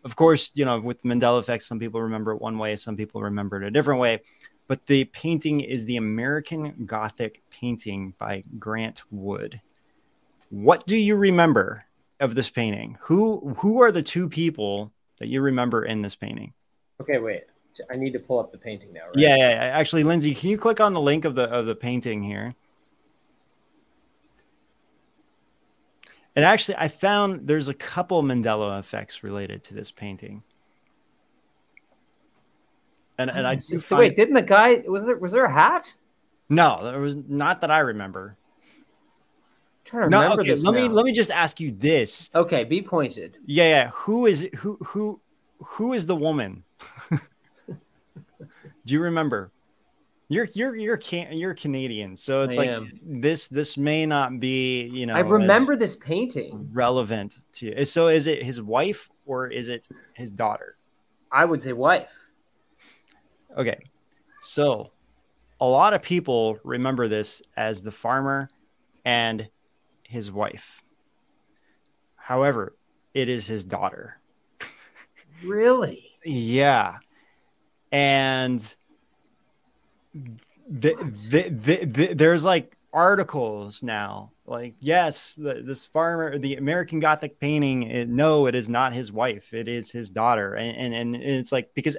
of 0.06 0.16
course, 0.16 0.52
you 0.54 0.63
know, 0.63 0.80
with 0.80 1.04
Mandela 1.04 1.40
effect, 1.40 1.63
some 1.63 1.80
people 1.80 2.02
remember 2.02 2.31
it 2.31 2.42
one 2.42 2.59
way, 2.59 2.76
some 2.76 2.95
people 2.95 3.24
remember 3.24 3.62
it 3.62 3.68
a 3.68 3.71
different 3.71 4.00
way. 4.00 4.21
But 4.68 4.85
the 4.85 5.06
painting 5.06 5.59
is 5.59 5.85
the 5.85 5.97
American 5.97 6.85
Gothic 6.85 7.44
painting 7.50 8.14
by 8.18 8.44
Grant 8.57 9.02
Wood. 9.12 9.59
What 10.50 10.85
do 10.88 10.95
you 10.95 11.16
remember 11.16 11.85
of 12.19 12.35
this 12.35 12.50
painting? 12.50 12.97
Who 13.02 13.56
who 13.57 13.81
are 13.81 13.92
the 13.92 14.02
two 14.04 14.30
people 14.30 14.92
that 15.19 15.30
you 15.30 15.42
remember 15.42 15.85
in 15.85 16.02
this 16.02 16.16
painting? 16.16 16.54
Okay, 17.02 17.18
wait. 17.18 17.44
I 17.90 17.95
need 17.95 18.14
to 18.14 18.19
pull 18.19 18.40
up 18.40 18.52
the 18.52 18.57
painting 18.57 18.94
now. 18.94 19.07
Right? 19.07 19.18
Yeah, 19.18 19.35
yeah, 19.35 19.50
yeah. 19.50 19.78
Actually, 19.78 20.04
Lindsay, 20.04 20.33
can 20.33 20.50
you 20.50 20.57
click 20.57 20.80
on 20.80 20.94
the 20.94 21.02
link 21.02 21.26
of 21.26 21.35
the 21.35 21.44
of 21.44 21.66
the 21.66 21.76
painting 21.76 22.24
here? 22.24 22.56
And 26.35 26.44
actually, 26.44 26.75
I 26.77 26.89
found 26.89 27.47
there's 27.47 27.69
a 27.69 27.73
couple 27.73 28.21
Mandela 28.21 28.80
effects 28.80 29.23
related 29.23 29.63
to 29.65 29.73
this 29.73 29.92
painting. 29.92 30.44
And 33.18 33.30
and 33.30 33.47
I 33.47 33.56
oh, 33.56 33.59
do 33.69 33.80
find... 33.80 33.99
wait. 33.99 34.15
Didn't 34.15 34.33
the 34.33 34.42
guy 34.42 34.83
was 34.87 35.06
there 35.06 35.18
was 35.18 35.31
there 35.31 35.45
a 35.45 35.54
hat? 35.54 35.94
No, 36.49 36.83
there 36.83 36.99
was 36.99 37.15
not 37.15 37.61
that 37.61 37.71
I 37.71 37.80
remember. 37.80 38.37
I'm 38.37 39.85
trying 39.85 40.04
to 40.04 40.09
no, 40.09 40.21
remember 40.21 40.42
okay, 40.42 40.51
this. 40.51 40.63
Let 40.63 40.75
now. 40.75 40.81
me 40.81 40.89
let 40.89 41.06
me 41.06 41.13
just 41.13 41.31
ask 41.31 41.61
you 41.61 41.71
this. 41.71 42.30
Okay, 42.35 42.65
be 42.65 42.81
pointed. 42.81 43.37
Yeah, 43.45 43.69
yeah. 43.69 43.89
Who 43.94 44.25
is 44.25 44.49
who 44.57 44.77
who 44.83 45.21
who 45.63 45.94
is 45.94 46.06
the 46.06 46.15
woman? 46.15 46.65
do 47.09 47.18
you 48.87 48.99
remember? 48.99 49.51
You're 50.27 50.47
you're 50.53 50.75
you're 50.75 50.97
can 50.97 51.33
you're 51.33 51.53
Canadian, 51.53 52.17
so 52.17 52.41
it's 52.41 52.57
I 52.57 52.61
like 52.61 52.69
am. 52.69 52.99
this 53.03 53.47
this 53.47 53.77
may 53.77 54.07
not 54.07 54.39
be 54.39 54.87
you 54.87 55.05
know. 55.05 55.13
I 55.13 55.19
remember 55.19 55.75
this 55.75 55.95
painting 55.95 56.67
relevant 56.71 57.37
to 57.53 57.67
you. 57.67 57.85
So 57.85 58.07
is 58.07 58.25
it 58.25 58.41
his 58.41 58.59
wife 58.59 59.07
or 59.25 59.47
is 59.47 59.67
it 59.69 59.87
his 60.13 60.31
daughter? 60.31 60.77
I 61.31 61.45
would 61.45 61.61
say 61.61 61.73
wife. 61.73 62.09
Okay, 63.55 63.77
so 64.41 64.91
a 65.61 65.65
lot 65.65 65.94
of 65.94 66.01
people 66.01 66.57
remember 66.63 67.07
this 67.07 67.44
as 67.55 67.83
the 67.83 67.91
farmer 67.91 68.49
and 69.05 69.47
his 70.03 70.31
wife. 70.31 70.81
However, 72.15 72.75
it 73.13 73.29
is 73.29 73.45
his 73.45 73.63
daughter. 73.63 74.19
Really? 75.44 76.09
yeah, 76.23 76.97
and 77.91 78.75
the, 80.69 80.95
the, 81.30 81.86
the, 81.86 82.14
there's 82.14 82.45
like 82.45 82.76
articles 82.94 83.84
now 83.84 84.31
like 84.45 84.74
yes 84.80 85.36
the, 85.36 85.62
this 85.66 85.86
farmer 85.86 86.38
the 86.38 86.56
american 86.56 87.02
gothic 87.02 87.38
painting 87.42 87.84
it, 87.84 88.07
no 88.07 88.45
it 88.45 88.56
is 88.56 88.69
not 88.69 88.94
his 88.94 89.12
wife 89.12 89.54
it 89.54 89.68
is 89.68 89.92
his 89.92 90.10
daughter 90.10 90.54
and, 90.54 90.95
and 90.95 91.14
and 91.14 91.22
it's 91.22 91.52
like 91.52 91.74
because 91.74 91.98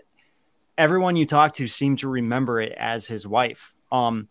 everyone 0.79 1.17
you 1.17 1.25
talk 1.25 1.53
to 1.55 1.67
seem 1.67 1.97
to 1.97 2.09
remember 2.09 2.61
it 2.61 2.73
as 2.77 3.07
his 3.07 3.27
wife. 3.27 3.75
Um 3.91 4.29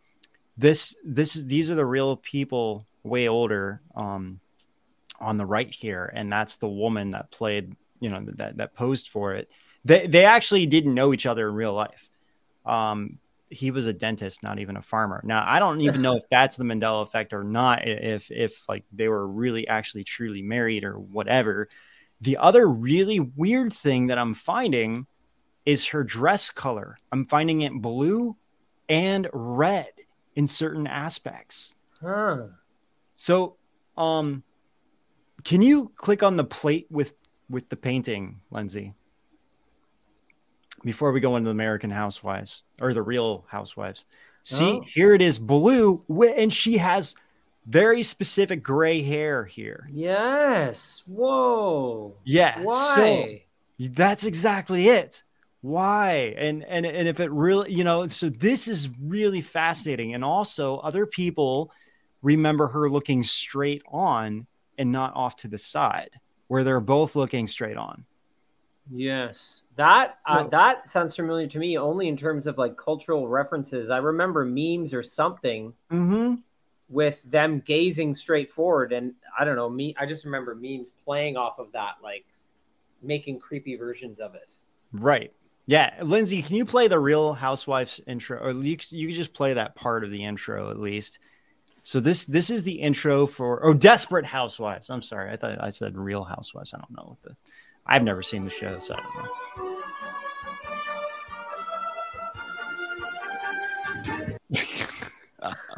this 0.57 0.95
this 1.03 1.35
is 1.35 1.47
these 1.47 1.69
are 1.69 1.75
the 1.75 1.85
real 1.85 2.15
people 2.17 2.85
way 3.03 3.27
older 3.27 3.81
um 3.95 4.39
on 5.19 5.37
the 5.37 5.45
right 5.45 5.73
here 5.73 6.11
and 6.15 6.31
that's 6.31 6.57
the 6.57 6.67
woman 6.67 7.11
that 7.11 7.29
played 7.29 7.75
you 7.99 8.09
know 8.09 8.25
that 8.35 8.57
that 8.57 8.73
posed 8.73 9.09
for 9.09 9.33
it. 9.33 9.49
They 9.83 10.07
they 10.07 10.25
actually 10.25 10.65
didn't 10.65 10.93
know 10.93 11.13
each 11.13 11.25
other 11.25 11.49
in 11.49 11.55
real 11.55 11.73
life. 11.73 12.09
Um 12.65 13.19
he 13.49 13.71
was 13.71 13.87
a 13.87 13.93
dentist, 13.93 14.43
not 14.43 14.59
even 14.59 14.77
a 14.77 14.81
farmer. 14.81 15.21
Now, 15.23 15.43
I 15.45 15.59
don't 15.59 15.81
even 15.81 16.01
know 16.01 16.15
if 16.15 16.23
that's 16.31 16.57
the 16.57 16.63
Mandela 16.63 17.03
effect 17.03 17.33
or 17.33 17.43
not, 17.43 17.87
if 17.87 18.31
if 18.31 18.67
like 18.67 18.83
they 18.91 19.07
were 19.07 19.27
really 19.27 19.67
actually 19.67 20.03
truly 20.03 20.41
married 20.41 20.83
or 20.83 20.99
whatever. 20.99 21.69
The 22.21 22.37
other 22.37 22.67
really 22.67 23.19
weird 23.19 23.73
thing 23.73 24.07
that 24.07 24.17
I'm 24.17 24.33
finding 24.33 25.05
is 25.65 25.85
her 25.87 26.03
dress 26.03 26.49
color. 26.49 26.97
I'm 27.11 27.25
finding 27.25 27.61
it 27.61 27.73
blue 27.73 28.35
and 28.87 29.27
red 29.33 29.89
in 30.35 30.47
certain 30.47 30.87
aspects. 30.87 31.75
Huh. 32.01 32.47
So, 33.15 33.57
um, 33.97 34.43
can 35.43 35.61
you 35.61 35.91
click 35.95 36.23
on 36.23 36.37
the 36.37 36.43
plate 36.43 36.87
with 36.89 37.13
with 37.49 37.69
the 37.69 37.75
painting, 37.75 38.41
Lindsay? 38.51 38.93
Before 40.85 41.11
we 41.11 41.19
go 41.19 41.35
into 41.35 41.47
the 41.47 41.51
American 41.51 41.89
Housewives 41.89 42.63
or 42.79 42.93
the 42.93 43.01
Real 43.01 43.43
Housewives, 43.49 44.05
see 44.43 44.63
Oh. 44.65 44.81
here 44.81 45.13
it 45.15 45.21
is 45.21 45.39
blue, 45.39 46.03
and 46.37 46.53
she 46.53 46.77
has 46.77 47.15
very 47.65 48.03
specific 48.03 48.61
gray 48.61 49.01
hair 49.01 49.45
here. 49.45 49.89
Yes. 49.91 51.03
Whoa. 51.07 52.13
Yeah, 52.23 52.55
so 52.59 52.65
Why? 52.65 53.43
that's 53.79 54.25
exactly 54.25 54.87
it. 54.87 55.23
Why? 55.61 56.35
And 56.37 56.63
and 56.65 56.85
and 56.85 57.07
if 57.07 57.19
it 57.19 57.31
really, 57.31 57.73
you 57.73 57.83
know, 57.83 58.05
so 58.05 58.29
this 58.29 58.67
is 58.67 58.87
really 59.01 59.41
fascinating. 59.41 60.13
And 60.13 60.23
also, 60.23 60.77
other 60.77 61.07
people 61.07 61.71
remember 62.21 62.67
her 62.67 62.87
looking 62.87 63.23
straight 63.23 63.81
on 63.91 64.45
and 64.77 64.91
not 64.91 65.15
off 65.15 65.35
to 65.37 65.47
the 65.47 65.57
side, 65.57 66.11
where 66.47 66.63
they're 66.63 66.79
both 66.79 67.15
looking 67.15 67.47
straight 67.47 67.77
on. 67.77 68.05
Yes. 68.93 69.63
That 69.77 70.17
uh, 70.25 70.43
So- 70.43 70.49
that 70.49 70.89
sounds 70.89 71.15
familiar 71.15 71.47
to 71.47 71.59
me 71.59 71.77
only 71.77 72.07
in 72.07 72.15
terms 72.17 72.47
of 72.47 72.57
like 72.57 72.77
cultural 72.77 73.27
references. 73.27 73.89
I 73.89 73.97
remember 73.97 74.45
memes 74.45 74.93
or 74.93 75.03
something 75.03 75.73
Mm-hmm. 75.91 76.35
with 76.89 77.23
them 77.23 77.61
gazing 77.65 78.13
straight 78.15 78.51
forward 78.51 78.93
and 78.93 79.13
I 79.37 79.43
don't 79.43 79.55
know, 79.55 79.69
me 79.69 79.95
I 79.99 80.05
just 80.05 80.23
remember 80.25 80.55
memes 80.55 80.91
playing 81.03 81.35
off 81.35 81.59
of 81.59 81.71
that 81.73 81.95
like 82.01 82.25
making 83.01 83.39
creepy 83.39 83.75
versions 83.75 84.19
of 84.19 84.35
it. 84.35 84.55
Right. 84.93 85.33
Yeah, 85.67 85.93
Lindsay, 86.03 86.41
can 86.43 86.55
you 86.55 86.63
play 86.63 86.87
the 86.87 86.99
Real 86.99 87.33
Housewives 87.33 87.99
intro, 88.05 88.37
or 88.39 88.51
you 88.51 88.77
you 88.89 89.11
just 89.11 89.33
play 89.33 89.53
that 89.53 89.73
part 89.75 90.03
of 90.03 90.11
the 90.11 90.23
intro 90.23 90.69
at 90.69 90.79
least? 90.79 91.17
So 91.81 91.99
this 91.99 92.25
this 92.27 92.51
is 92.51 92.61
the 92.63 92.73
intro 92.79 93.25
for 93.25 93.65
oh 93.65 93.73
Desperate 93.73 94.25
Housewives. 94.25 94.89
I'm 94.91 95.01
sorry, 95.01 95.31
I 95.31 95.37
thought 95.37 95.59
I 95.61 95.69
said 95.71 95.97
Real 95.97 96.23
Housewives. 96.23 96.71
I 96.73 96.77
don't 96.77 96.91
know 96.91 97.05
what 97.09 97.21
the 97.23 97.35
I've 97.85 98.03
never 98.03 98.21
seen 98.23 98.45
the 98.45 98.51
show, 98.51 98.79
so 98.79 98.95
I 98.95 99.01
don't 99.01 99.15
know. 99.15 99.31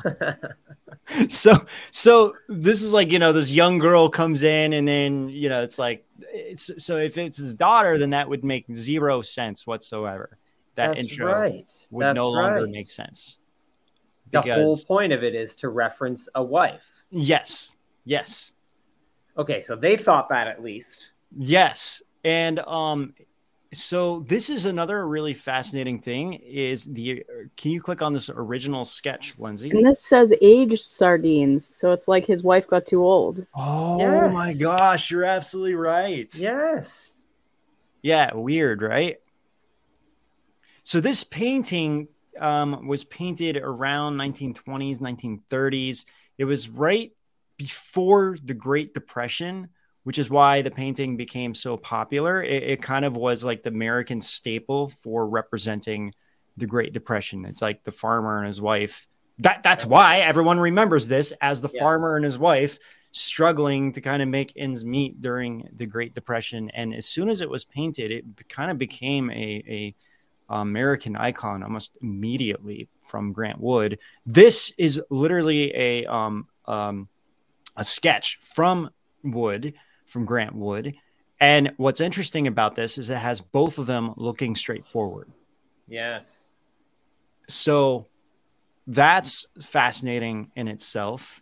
so 1.28 1.66
so 1.92 2.36
this 2.48 2.82
is 2.82 2.94
like 2.94 3.12
you 3.12 3.20
know 3.20 3.34
this 3.34 3.50
young 3.50 3.80
girl 3.80 4.10
comes 4.10 4.44
in 4.44 4.74
and 4.74 4.88
then 4.88 5.30
you 5.30 5.50
know 5.50 5.62
it's 5.62 5.80
like 5.80 6.06
it's 6.32 6.72
so 6.78 6.98
if 6.98 7.18
it's 7.18 7.38
his 7.38 7.56
daughter 7.56 7.98
then 7.98 8.12
that 8.12 8.30
would 8.30 8.44
make 8.44 8.66
zero 8.74 9.22
sense 9.22 9.66
whatsoever 9.66 10.38
that 10.76 10.96
That's 10.96 11.02
intro 11.12 11.34
right. 11.34 11.88
would 11.92 12.06
That's 12.06 12.16
no 12.16 12.30
longer 12.30 12.68
make 12.68 12.86
sense 12.86 13.40
The 14.32 14.42
whole 14.42 14.78
point 14.88 15.12
of 15.12 15.24
it 15.24 15.34
is 15.34 15.56
to 15.56 15.70
reference 15.70 16.30
a 16.36 16.44
wife. 16.44 16.88
yes 17.10 17.76
yes 18.06 18.54
Okay, 19.38 19.62
so 19.62 19.76
they 19.76 19.96
thought 19.96 20.30
that 20.30 20.48
at 20.48 20.64
least. 20.64 21.12
Yes 21.36 22.02
and 22.24 22.60
um 22.60 23.14
so 23.74 24.20
this 24.22 24.50
is 24.50 24.66
another 24.66 25.06
really 25.08 25.34
fascinating 25.34 26.00
thing 26.00 26.34
is 26.34 26.86
the 26.86 27.24
can 27.58 27.72
you 27.72 27.82
click 27.82 28.02
on 28.02 28.14
this 28.14 28.30
original 28.30 28.86
sketch 28.86 29.36
lindsay 29.38 29.70
And 29.70 29.86
this 29.86 30.02
says 30.02 30.34
aged 30.42 30.86
sardines, 30.86 31.76
so 31.76 31.92
it's 31.92 32.08
like 32.08 32.26
his 32.26 32.44
wife 32.44 32.68
got 32.68 32.86
too 32.86 33.04
old. 33.04 33.46
oh 33.56 33.98
Yes. 34.00 34.34
my 34.34 34.54
gosh 34.54 35.12
you're 35.12 35.26
absolutely 35.26 35.76
right 35.76 36.34
Yes. 36.36 37.20
Yeah, 38.02 38.34
weird, 38.36 38.82
right? 38.82 39.18
So 40.84 41.02
this 41.02 41.24
painting 41.24 42.08
um, 42.40 42.88
was 42.88 43.04
painted 43.04 43.58
around 43.58 44.16
1920s, 44.18 45.00
1930s. 45.00 46.06
It 46.38 46.46
was 46.46 46.70
right 46.70 47.12
before 47.58 48.38
the 48.42 48.54
Great 48.54 48.94
Depression, 48.94 49.70
which 50.08 50.18
is 50.18 50.30
why 50.30 50.62
the 50.62 50.72
painting 50.72 51.18
became 51.18 51.54
so 51.54 51.76
popular. 51.76 52.42
It, 52.42 52.64
it 52.64 52.82
kind 52.82 53.04
of 53.04 53.18
was 53.18 53.44
like 53.44 53.62
the 53.62 53.72
American 53.72 54.22
staple 54.22 54.88
for 54.88 55.28
representing 55.28 56.14
the 56.56 56.66
Great 56.66 56.94
Depression. 56.94 57.44
It's 57.44 57.62
like 57.62 57.84
the 57.84 57.92
farmer 57.92 58.38
and 58.38 58.48
his 58.48 58.62
wife. 58.62 59.06
That 59.40 59.64
that's 59.64 59.86
why 59.86 60.20
everyone 60.20 60.62
remembers 60.62 61.10
this 61.10 61.34
as 61.42 61.60
the 61.60 61.68
Yes. 61.74 61.82
farmer 61.82 62.16
and 62.16 62.24
his 62.24 62.40
wife 62.40 62.80
struggling 63.12 63.92
to 63.92 64.00
kind 64.00 64.22
of 64.22 64.30
make 64.30 64.54
ends 64.56 64.86
meet 64.86 65.20
during 65.20 65.68
the 65.74 65.86
Great 65.86 66.14
Depression. 66.14 66.70
And 66.70 66.96
as 66.96 67.06
soon 67.06 67.30
as 67.30 67.42
it 67.42 67.50
was 67.50 67.66
painted, 67.66 68.10
it 68.10 68.48
kind 68.48 68.72
of 68.72 68.78
became 68.78 69.30
a, 69.32 69.62
a 69.68 69.96
American 70.50 71.18
icon 71.18 71.64
almost 71.64 71.98
immediately 72.02 72.88
from 73.06 73.34
Grant 73.34 73.60
Wood. 73.60 74.00
This 74.26 74.72
is 74.78 75.02
literally 75.10 75.76
a 75.76 76.06
um, 76.06 76.48
um, 76.64 77.10
a 77.76 77.84
sketch 77.84 78.40
from 78.42 78.90
Wood, 79.22 79.74
from 80.08 80.26
Grant 80.26 80.56
Wood. 80.56 80.96
And 81.40 81.74
what's 81.78 82.02
interesting 82.02 82.48
about 82.48 82.76
this 82.76 82.98
is 82.98 83.10
it 83.10 83.18
has 83.18 83.40
both 83.40 83.78
of 83.78 83.86
them 83.86 84.14
looking 84.18 84.56
straight 84.56 84.88
forward. 84.88 85.30
Yes. 85.88 86.50
So 87.48 88.08
that's 88.88 89.48
fascinating 89.62 90.52
in 90.56 90.68
itself. 90.68 91.42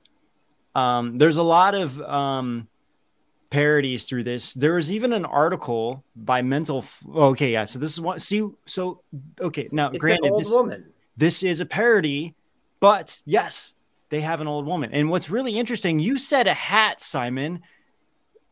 Um, 0.76 1.18
there's 1.18 1.38
a 1.38 1.44
lot 1.44 1.74
of 1.76 2.02
um, 2.02 2.68
parodies 3.50 4.06
through 4.06 4.24
this. 4.26 4.54
There 4.54 4.74
was 4.74 4.92
even 4.92 5.14
an 5.14 5.24
article 5.24 6.04
by 6.16 6.42
Mental. 6.42 6.80
F- 6.80 7.04
okay, 7.16 7.54
yeah. 7.54 7.64
So 7.64 7.80
this 7.80 7.94
is 7.94 8.02
what. 8.02 8.20
See, 8.22 8.46
so 8.66 9.02
okay. 9.40 9.68
Now, 9.72 9.90
It's 9.90 10.00
granted, 10.00 10.34
this, 10.38 10.50
woman. 10.50 10.92
this 11.16 11.42
is 11.44 11.62
a 11.62 11.66
parody, 11.66 12.36
but 12.82 13.22
yes, 13.24 13.76
they 14.10 14.20
have 14.22 14.42
an 14.42 14.48
old 14.48 14.66
woman. 14.66 14.90
And 14.92 15.10
what's 15.10 15.30
really 15.30 15.58
interesting, 15.58 16.00
you 16.00 16.18
said 16.18 16.48
a 16.48 16.54
hat, 16.54 17.02
Simon. 17.02 17.62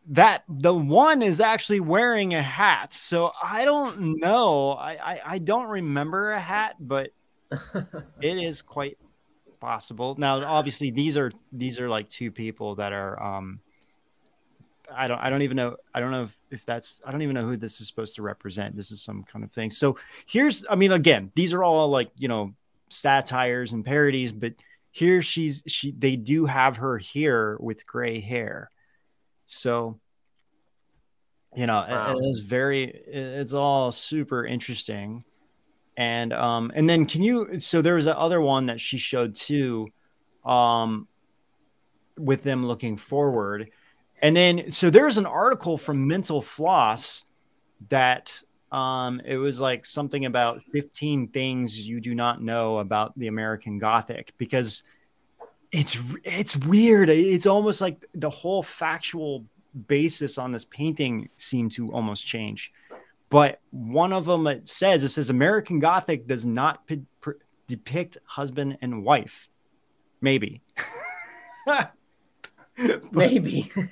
That 0.08 0.44
the 0.50 0.74
one 0.74 1.22
is 1.22 1.40
actually 1.40 1.80
wearing 1.80 2.34
a 2.34 2.42
hat. 2.42 2.94
So 2.94 3.32
I 3.42 3.64
don't 3.64 4.20
know. 4.20 4.72
I 4.72 4.92
I, 4.94 5.22
I 5.26 5.38
don't 5.38 5.68
remember 5.68 6.34
a 6.34 6.40
hat, 6.40 6.76
but 6.80 7.12
it 8.22 8.38
is 8.38 8.62
quite 8.62 8.98
possible. 9.64 10.16
Now, 10.18 10.44
obviously, 10.44 10.92
these 10.92 11.16
are 11.16 11.32
these 11.52 11.80
are 11.80 11.88
like 11.88 12.10
two 12.10 12.32
people 12.32 12.76
that 12.76 12.92
are 12.92 13.22
um 13.22 13.62
I 14.94 15.08
don't 15.08 15.20
I 15.20 15.30
don't 15.30 15.42
even 15.42 15.58
know 15.58 15.78
I 15.94 16.00
don't 16.00 16.12
know 16.12 16.24
if, 16.24 16.38
if 16.52 16.66
that's 16.66 17.02
I 17.06 17.12
don't 17.12 17.22
even 17.22 17.34
know 17.34 17.48
who 17.48 17.58
this 17.58 17.80
is 17.80 17.88
supposed 17.88 18.16
to 18.16 18.22
represent. 18.22 18.76
This 18.76 18.92
is 18.92 19.02
some 19.02 19.24
kind 19.24 19.44
of 19.44 19.52
thing. 19.52 19.72
So 19.72 19.98
here's 20.26 20.66
I 20.70 20.76
mean 20.76 20.92
again, 20.92 21.32
these 21.36 21.54
are 21.54 21.64
all 21.64 21.90
like, 21.90 22.12
you 22.18 22.28
know, 22.28 22.54
satires 22.90 23.74
and 23.74 23.86
parodies, 23.86 24.32
but 24.32 24.54
here 24.92 25.22
she's 25.22 25.64
she 25.66 25.92
they 25.92 26.16
do 26.16 26.46
have 26.46 26.78
her 26.78 26.98
here 26.98 27.58
with 27.60 27.88
gray 27.88 28.20
hair. 28.20 28.70
So 29.48 30.00
you 31.56 31.68
know, 31.68 31.82
it- 31.88 32.18
it 32.18 32.26
is 32.30 32.40
very 32.40 32.84
it's 32.86 33.54
all 33.54 33.92
super 33.92 34.46
interesting. 34.46 35.24
And 35.96 36.34
um 36.34 36.72
and 36.74 36.90
then 36.90 37.06
can 37.06 37.22
you 37.22 37.60
so 37.60 37.82
there 37.82 37.96
was 37.96 38.06
that 38.06 38.18
other 38.18 38.42
one 38.42 38.66
that 38.68 38.82
she 38.82 38.98
showed 38.98 39.36
too 39.36 39.90
um 40.44 41.08
with 42.18 42.44
them 42.44 42.66
looking 42.66 42.98
forward. 42.98 43.70
And 44.22 44.36
then 44.36 44.72
so 44.72 44.90
there's 44.90 45.18
an 45.18 45.26
article 45.26 45.78
from 45.78 46.08
Mental 46.08 46.42
Floss 46.42 47.26
that 47.90 48.42
um 48.72 49.22
it 49.24 49.38
was 49.38 49.62
like 49.62 49.86
something 49.86 50.26
about 50.26 50.64
15 50.72 51.28
things 51.28 51.80
you 51.86 52.02
do 52.02 52.16
not 52.16 52.42
know 52.42 52.78
about 52.80 53.18
the 53.20 53.28
American 53.28 53.78
Gothic 53.78 54.34
because 54.40 54.84
it's 55.74 55.98
it's 56.24 56.56
weird. 56.56 57.10
It's 57.10 57.46
almost 57.48 57.82
like 57.82 58.06
the 58.14 58.30
whole 58.30 58.62
factual 58.64 59.44
basis 59.88 60.38
on 60.38 60.52
this 60.52 60.66
painting 60.66 61.30
seemed 61.38 61.72
to 61.74 61.92
almost 61.92 62.26
change. 62.26 62.72
But 63.30 63.60
one 63.72 64.14
of 64.14 64.26
them 64.26 64.46
it 64.46 64.70
says 64.70 65.04
it 65.04 65.10
says 65.10 65.32
American 65.32 65.80
Gothic 65.80 66.28
does 66.28 66.46
not 66.46 66.86
p- 66.86 67.02
pr- 67.20 67.32
depict 67.68 68.20
husband 68.26 68.78
and 68.82 69.04
wife. 69.04 69.50
Maybe. 70.22 70.62
Maybe. 73.12 73.72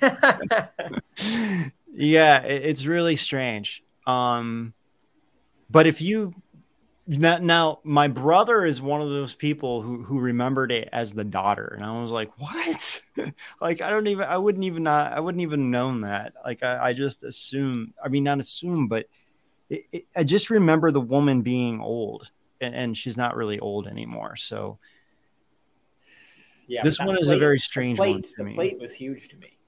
yeah, 1.92 2.42
it- 2.42 2.64
it's 2.64 2.86
really 2.86 3.16
strange. 3.16 3.82
Um, 4.06 4.72
but 5.70 5.86
if 5.88 6.00
you 6.00 6.34
now, 7.06 7.38
now, 7.38 7.80
my 7.82 8.08
brother 8.08 8.64
is 8.64 8.80
one 8.80 9.02
of 9.02 9.10
those 9.10 9.34
people 9.34 9.82
who 9.82 10.02
who 10.04 10.20
remembered 10.20 10.70
it 10.70 10.88
as 10.92 11.12
the 11.12 11.24
daughter, 11.24 11.74
and 11.76 11.84
I 11.84 12.00
was 12.00 12.12
like, 12.12 12.30
what? 12.38 13.02
like, 13.60 13.80
I 13.80 13.90
don't 13.90 14.06
even, 14.06 14.24
I 14.24 14.36
wouldn't 14.36 14.64
even 14.64 14.84
not, 14.84 15.12
I 15.12 15.20
wouldn't 15.20 15.42
even 15.42 15.70
known 15.70 16.02
that. 16.02 16.32
Like, 16.44 16.62
I, 16.62 16.88
I 16.88 16.92
just 16.92 17.24
assume, 17.24 17.92
I 18.02 18.08
mean, 18.08 18.24
not 18.24 18.38
assume, 18.38 18.86
but 18.86 19.06
it, 19.68 19.84
it, 19.90 20.04
I 20.14 20.22
just 20.22 20.50
remember 20.50 20.90
the 20.90 21.00
woman 21.00 21.42
being 21.42 21.80
old, 21.80 22.30
and, 22.60 22.74
and 22.74 22.96
she's 22.96 23.16
not 23.16 23.36
really 23.36 23.58
old 23.58 23.88
anymore. 23.88 24.36
So 24.36 24.78
yeah, 26.68 26.82
This 26.82 26.98
one 26.98 27.18
is 27.18 27.28
a 27.28 27.36
very 27.36 27.58
strange 27.58 27.98
plate, 27.98 28.12
one 28.12 28.22
to 28.22 28.34
the 28.38 28.44
me. 28.44 28.54
plate 28.54 28.78
was 28.80 28.94
huge 28.94 29.28
to 29.28 29.36
me. 29.36 29.58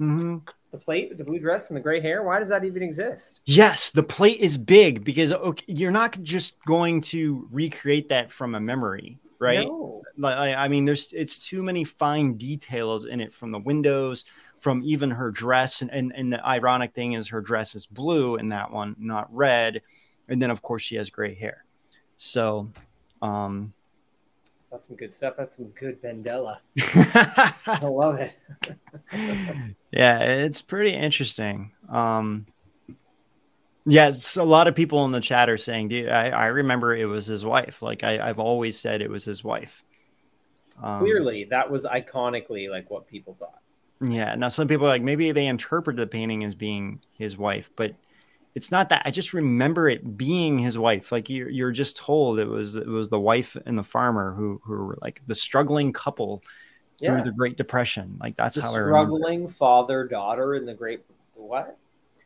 Hmm 0.00 0.38
The 0.72 0.78
plate, 0.78 1.16
the 1.18 1.24
blue 1.24 1.38
dress, 1.38 1.68
and 1.68 1.76
the 1.76 1.80
gray 1.80 2.00
hair. 2.00 2.24
Why 2.24 2.40
does 2.40 2.48
that 2.48 2.64
even 2.64 2.82
exist? 2.82 3.40
Yes, 3.44 3.90
the 3.90 4.02
plate 4.02 4.40
is 4.40 4.56
big 4.56 5.04
because 5.04 5.30
okay, 5.30 5.64
you're 5.68 5.90
not 5.90 6.20
just 6.22 6.56
going 6.64 7.02
to 7.02 7.46
recreate 7.52 8.08
that 8.08 8.32
from 8.32 8.54
a 8.54 8.60
memory, 8.60 9.18
right? 9.38 9.66
No. 9.66 10.02
Like, 10.16 10.36
I 10.36 10.54
I 10.54 10.68
mean, 10.68 10.86
there's 10.86 11.12
it's 11.12 11.38
too 11.38 11.62
many 11.62 11.84
fine 11.84 12.38
details 12.38 13.04
in 13.04 13.20
it 13.20 13.32
from 13.34 13.52
the 13.52 13.58
windows, 13.58 14.24
from 14.60 14.82
even 14.84 15.10
her 15.10 15.30
dress, 15.30 15.82
and, 15.82 15.90
and 15.92 16.12
and 16.16 16.32
the 16.32 16.44
ironic 16.46 16.94
thing 16.94 17.12
is 17.12 17.28
her 17.28 17.42
dress 17.42 17.74
is 17.74 17.86
blue 17.86 18.36
in 18.36 18.48
that 18.48 18.70
one, 18.70 18.96
not 18.98 19.32
red, 19.34 19.82
and 20.28 20.40
then 20.40 20.50
of 20.50 20.62
course 20.62 20.82
she 20.82 20.96
has 20.96 21.10
gray 21.10 21.34
hair. 21.34 21.64
So, 22.16 22.70
um, 23.20 23.72
That's 24.70 24.86
some 24.86 24.96
good 24.96 25.12
stuff. 25.12 25.34
That's 25.36 25.56
some 25.56 25.66
good 25.68 26.00
Mandela. 26.02 26.58
I 27.66 27.80
love 27.82 28.20
it. 28.20 28.36
yeah, 29.90 30.20
it's 30.20 30.62
pretty 30.62 30.94
interesting. 30.94 31.72
Um, 31.88 32.46
yes, 33.84 34.36
a 34.36 34.44
lot 34.44 34.68
of 34.68 34.76
people 34.76 35.04
in 35.04 35.10
the 35.10 35.20
chat 35.20 35.50
are 35.50 35.56
saying, 35.56 35.88
"Dude, 35.88 36.08
I, 36.08 36.28
I 36.28 36.46
remember 36.46 36.94
it 36.94 37.06
was 37.06 37.26
his 37.26 37.44
wife. 37.44 37.82
Like 37.82 38.04
I, 38.04 38.28
I've 38.28 38.38
always 38.38 38.78
said 38.78 39.02
it 39.02 39.10
was 39.10 39.24
his 39.24 39.42
wife." 39.42 39.82
Um, 40.80 41.00
Clearly, 41.00 41.44
that 41.50 41.68
was 41.68 41.84
iconically 41.84 42.70
like 42.70 42.90
what 42.90 43.08
people 43.08 43.36
thought. 43.38 43.60
Yeah. 44.00 44.34
Now 44.36 44.48
some 44.48 44.68
people 44.68 44.86
are 44.86 44.90
like 44.90 45.02
maybe 45.02 45.32
they 45.32 45.46
interpret 45.46 45.96
the 45.96 46.06
painting 46.06 46.44
as 46.44 46.54
being 46.54 47.00
his 47.12 47.36
wife, 47.36 47.70
but 47.76 47.94
it's 48.54 48.70
not 48.70 48.88
that. 48.90 49.02
I 49.04 49.10
just 49.10 49.32
remember 49.32 49.88
it 49.88 50.16
being 50.16 50.58
his 50.58 50.78
wife. 50.78 51.12
Like 51.12 51.30
you're 51.30 51.48
you're 51.48 51.72
just 51.72 51.96
told 51.96 52.38
it 52.40 52.48
was 52.48 52.76
it 52.76 52.86
was 52.88 53.08
the 53.08 53.20
wife 53.20 53.56
and 53.66 53.78
the 53.78 53.82
farmer 53.84 54.34
who 54.34 54.60
who 54.64 54.72
were 54.74 54.98
like 55.02 55.22
the 55.26 55.34
struggling 55.34 55.92
couple 55.92 56.42
through 57.04 57.22
the 57.22 57.32
Great 57.32 57.56
Depression. 57.56 58.18
Like 58.20 58.36
that's 58.36 58.56
The 58.56 58.62
how 58.62 58.72
struggling 58.72 59.48
father 59.48 60.04
daughter 60.04 60.54
in 60.54 60.66
the 60.66 60.74
great 60.74 61.04
what? 61.34 61.76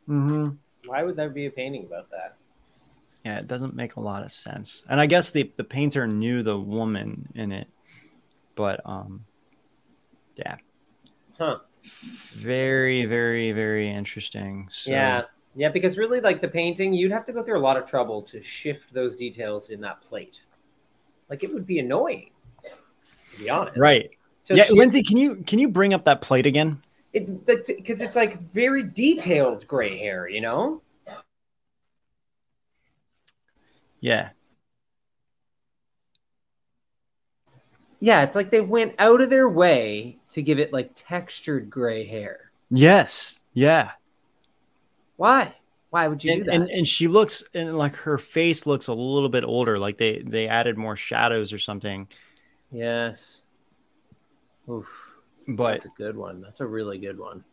hmm 0.07 0.57
Why 0.85 1.03
would 1.03 1.17
there 1.17 1.29
be 1.29 1.47
a 1.47 1.51
painting 1.51 1.83
about 1.85 2.09
that? 2.11 2.37
Yeah, 3.23 3.39
it 3.39 3.47
doesn't 3.47 3.75
make 3.75 3.95
a 3.95 4.01
lot 4.01 4.23
of 4.23 4.31
sense. 4.31 4.83
And 4.87 4.99
I 5.01 5.07
guess 5.07 5.31
the 5.31 5.51
the 5.57 5.63
painter 5.63 6.07
knew 6.07 6.43
the 6.43 6.59
woman 6.59 7.27
in 7.33 7.51
it, 7.51 7.67
but 8.55 8.81
um, 8.85 9.25
yeah, 10.37 10.57
Huh. 11.37 11.59
very 12.33 13.05
very 13.05 13.51
very 13.51 13.89
interesting. 13.91 14.67
So, 14.71 14.91
Yeah. 14.91 15.23
Yeah, 15.55 15.69
because 15.69 15.97
really 15.97 16.19
like 16.19 16.41
the 16.41 16.47
painting, 16.47 16.93
you'd 16.93 17.11
have 17.11 17.25
to 17.25 17.33
go 17.33 17.41
through 17.41 17.57
a 17.57 17.61
lot 17.61 17.77
of 17.77 17.85
trouble 17.85 18.21
to 18.23 18.41
shift 18.41 18.93
those 18.93 19.15
details 19.15 19.69
in 19.69 19.79
that 19.81 20.01
plate. 20.01 20.43
Like 21.29 21.43
it 21.43 21.53
would 21.53 21.65
be 21.65 21.79
annoying, 21.79 22.31
to 23.31 23.37
be 23.39 23.49
honest. 23.49 23.77
right. 23.77 24.09
To 24.45 24.55
yeah, 24.55 24.63
shift- 24.63 24.77
Lindsay, 24.77 25.01
can 25.01 25.17
you 25.17 25.35
can 25.47 25.59
you 25.59 25.69
bring 25.69 25.93
up 25.93 26.03
that 26.03 26.21
plate 26.21 26.45
again? 26.45 26.81
it 27.13 27.45
because 27.45 28.01
it's 28.01 28.15
like 28.15 28.41
very 28.41 28.83
detailed 28.83 29.65
gray 29.67 29.97
hair, 29.97 30.27
you 30.27 30.41
know? 30.41 30.81
Yeah. 34.01 34.29
Yeah, 38.01 38.21
it's 38.21 38.35
like 38.35 38.51
they 38.51 38.61
went 38.61 38.93
out 38.99 39.21
of 39.21 39.29
their 39.29 39.49
way 39.49 40.17
to 40.29 40.41
give 40.41 40.59
it 40.59 40.73
like 40.73 40.91
textured 40.93 41.69
gray 41.69 42.05
hair. 42.05 42.51
Yes. 42.69 43.41
Yeah. 43.53 43.91
Why? 45.17 45.55
Why 45.91 46.07
would 46.07 46.23
you 46.23 46.33
do 46.33 46.39
And, 46.41 46.49
that? 46.49 46.55
and 46.55 46.69
and 46.69 46.87
she 46.87 47.07
looks 47.07 47.43
and 47.53 47.77
like 47.77 47.95
her 47.95 48.17
face 48.17 48.65
looks 48.65 48.87
a 48.87 48.93
little 48.93 49.29
bit 49.29 49.43
older. 49.45 49.79
Like 49.79 49.97
they 49.97 50.19
they 50.25 50.47
added 50.47 50.77
more 50.77 50.95
shadows 50.97 51.53
or 51.53 51.57
something. 51.59 52.07
yes. 52.71 53.43
Oof. 54.69 54.87
But 55.47 55.73
That's 55.73 55.85
a 55.85 55.89
good 55.95 56.17
one. 56.17 56.41
That's 56.41 56.59
a 56.59 56.65
really 56.65 56.97
good 56.97 57.19
one. 57.19 57.43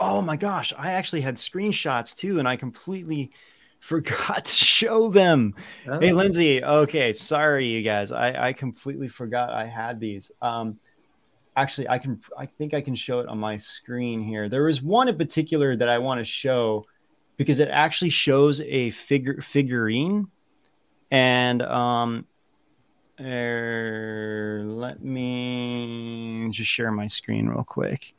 oh 0.00 0.20
my 0.20 0.36
gosh, 0.36 0.72
I 0.76 0.92
actually 0.92 1.22
had 1.22 1.36
screenshots 1.36 2.14
too, 2.14 2.38
and 2.38 2.46
I 2.46 2.56
completely 2.56 3.32
forgot 3.80 4.44
to 4.44 4.52
show 4.54 5.08
them. 5.10 5.54
Hey, 5.84 6.12
Oh. 6.12 6.16
Lindsay. 6.16 6.62
Okay, 6.62 7.12
sorry, 7.12 7.66
you 7.66 7.82
guys. 7.82 8.12
I 8.12 8.48
I 8.48 8.52
completely 8.52 9.08
forgot 9.08 9.50
I 9.50 9.66
had 9.66 10.00
these. 10.00 10.30
Um, 10.42 10.78
actually, 11.56 11.88
I 11.88 11.98
can. 11.98 12.20
I 12.36 12.46
think 12.46 12.74
I 12.74 12.80
can 12.80 12.94
show 12.94 13.20
it 13.20 13.28
on 13.28 13.38
my 13.38 13.56
screen 13.56 14.22
here. 14.22 14.48
There 14.48 14.64
was 14.64 14.82
one 14.82 15.08
in 15.08 15.16
particular 15.16 15.76
that 15.76 15.88
I 15.88 15.98
want 15.98 16.20
to 16.20 16.24
show 16.24 16.86
because 17.36 17.60
it 17.60 17.68
actually 17.68 18.10
shows 18.10 18.60
a 18.60 18.90
figure 18.90 19.40
figurine, 19.40 20.28
and 21.10 21.62
um, 21.62 22.26
er, 23.20 24.62
let 24.64 25.02
me 25.02 26.48
just 26.50 26.70
share 26.70 26.90
my 26.90 27.06
screen 27.06 27.48
real 27.48 27.64
quick. 27.64 28.14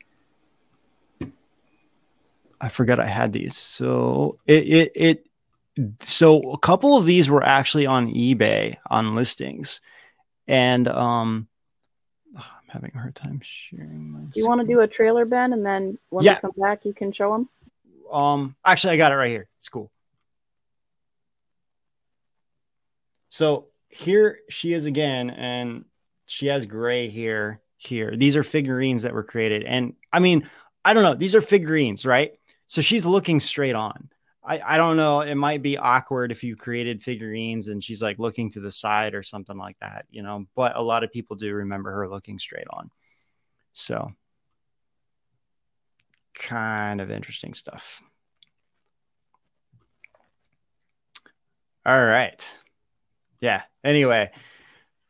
I 2.60 2.68
forgot 2.68 3.00
I 3.00 3.06
had 3.06 3.32
these. 3.32 3.56
So 3.56 4.38
it 4.46 4.68
it 4.68 4.92
it 4.94 5.26
so 6.00 6.52
a 6.52 6.58
couple 6.58 6.96
of 6.96 7.04
these 7.04 7.28
were 7.28 7.44
actually 7.44 7.86
on 7.86 8.08
eBay 8.08 8.76
on 8.88 9.14
listings, 9.14 9.80
and 10.48 10.88
um, 10.88 11.48
I'm 12.68 12.72
having 12.72 12.92
a 12.94 12.98
hard 12.98 13.14
time 13.14 13.40
sharing 13.42 14.10
my. 14.10 14.20
Do 14.20 14.40
you 14.40 14.46
want 14.46 14.60
to 14.60 14.66
do 14.66 14.80
a 14.80 14.88
trailer, 14.88 15.24
Ben, 15.24 15.52
and 15.52 15.64
then 15.64 15.98
when 16.10 16.24
Yeah. 16.24 16.34
we 16.34 16.40
come 16.40 16.52
back, 16.56 16.84
you 16.84 16.92
can 16.92 17.12
show 17.12 17.32
them? 17.32 17.48
Um, 18.10 18.56
actually, 18.64 18.94
I 18.94 18.96
got 18.96 19.12
it 19.12 19.16
right 19.16 19.30
here. 19.30 19.48
It's 19.58 19.68
cool. 19.68 19.90
So 23.28 23.66
here 23.88 24.40
she 24.48 24.72
is 24.72 24.86
again, 24.86 25.30
and 25.30 25.84
she 26.26 26.46
has 26.46 26.66
gray 26.66 27.08
hair 27.08 27.60
here. 27.76 28.16
These 28.16 28.36
are 28.36 28.42
figurines 28.42 29.02
that 29.02 29.12
were 29.12 29.22
created, 29.24 29.64
and 29.64 29.94
I 30.12 30.18
mean, 30.20 30.48
I 30.84 30.92
don't 30.94 31.02
know. 31.02 31.14
These 31.14 31.34
are 31.34 31.40
figurines, 31.40 32.06
right? 32.06 32.38
So 32.66 32.80
she's 32.80 33.04
looking 33.06 33.38
straight 33.40 33.74
on. 33.74 34.08
I, 34.46 34.60
I 34.64 34.76
don't 34.76 34.96
know. 34.96 35.20
It 35.20 35.34
might 35.34 35.60
be 35.60 35.76
awkward 35.76 36.30
if 36.30 36.44
you 36.44 36.54
created 36.54 37.02
figurines 37.02 37.66
and 37.66 37.82
she's 37.82 38.00
like 38.00 38.20
looking 38.20 38.48
to 38.50 38.60
the 38.60 38.70
side 38.70 39.14
or 39.14 39.24
something 39.24 39.58
like 39.58 39.76
that, 39.80 40.06
you 40.08 40.22
know. 40.22 40.46
But 40.54 40.76
a 40.76 40.82
lot 40.82 41.02
of 41.02 41.10
people 41.10 41.34
do 41.34 41.52
remember 41.52 41.90
her 41.92 42.08
looking 42.08 42.38
straight 42.38 42.68
on. 42.70 42.90
So 43.72 44.12
kind 46.34 47.00
of 47.00 47.10
interesting 47.10 47.54
stuff. 47.54 48.00
All 51.84 52.04
right. 52.04 52.48
Yeah. 53.40 53.62
Anyway, 53.82 54.30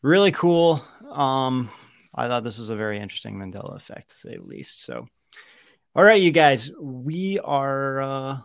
really 0.02 0.32
cool. 0.32 0.82
Um, 1.10 1.70
I 2.14 2.26
thought 2.28 2.44
this 2.44 2.58
was 2.58 2.70
a 2.70 2.76
very 2.76 2.98
interesting 2.98 3.36
Mandela 3.36 3.76
effect, 3.76 4.08
to 4.08 4.14
say 4.14 4.36
the 4.36 4.42
least. 4.42 4.84
So, 4.84 5.06
all 5.94 6.04
right, 6.04 6.20
you 6.20 6.30
guys, 6.30 6.70
we 6.80 7.38
are, 7.38 8.00
uh, 8.00 8.38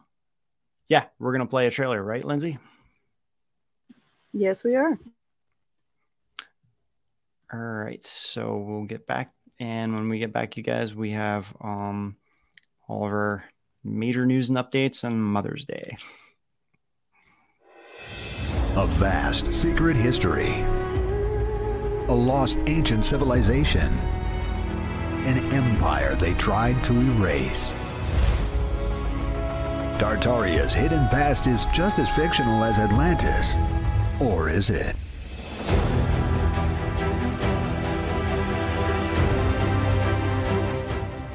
yeah, 0.92 1.06
we're 1.20 1.32
gonna 1.32 1.46
play 1.46 1.68
a 1.68 1.72
trailer, 1.72 2.04
right, 2.04 2.26
Lindsay? 2.26 2.58
Yes, 4.34 4.62
we 4.62 4.76
are. 4.76 5.00
All 7.54 7.60
right, 7.60 8.04
so 8.04 8.58
we'll 8.58 8.84
get 8.84 9.08
back, 9.08 9.32
and 9.58 9.94
when 9.94 10.10
we 10.10 10.20
get 10.20 10.34
back, 10.34 10.58
you 10.58 10.64
guys, 10.64 10.94
we 10.94 11.12
have 11.12 11.56
um 11.62 12.18
all 12.90 13.06
of 13.06 13.12
our 13.14 13.46
major 13.86 14.26
news 14.26 14.50
and 14.50 14.58
updates 14.58 15.06
on 15.06 15.22
Mother's 15.22 15.64
Day. 15.64 15.96
A 18.76 18.86
vast 19.00 19.50
secret 19.54 19.96
history. 19.96 20.52
A 22.10 22.14
lost 22.14 22.58
ancient 22.68 23.06
civilization. 23.06 23.88
An 25.24 25.38
empire 25.54 26.16
they 26.16 26.34
tried 26.34 26.84
to 26.84 27.00
erase. 27.00 27.72
Tartaria's 30.02 30.74
hidden 30.74 31.08
past 31.10 31.46
is 31.46 31.66
just 31.74 32.00
as 32.00 32.10
fictional 32.10 32.64
as 32.64 32.80
Atlantis. 32.80 33.54
Or 34.20 34.50
is 34.50 34.72
it? 34.72 34.96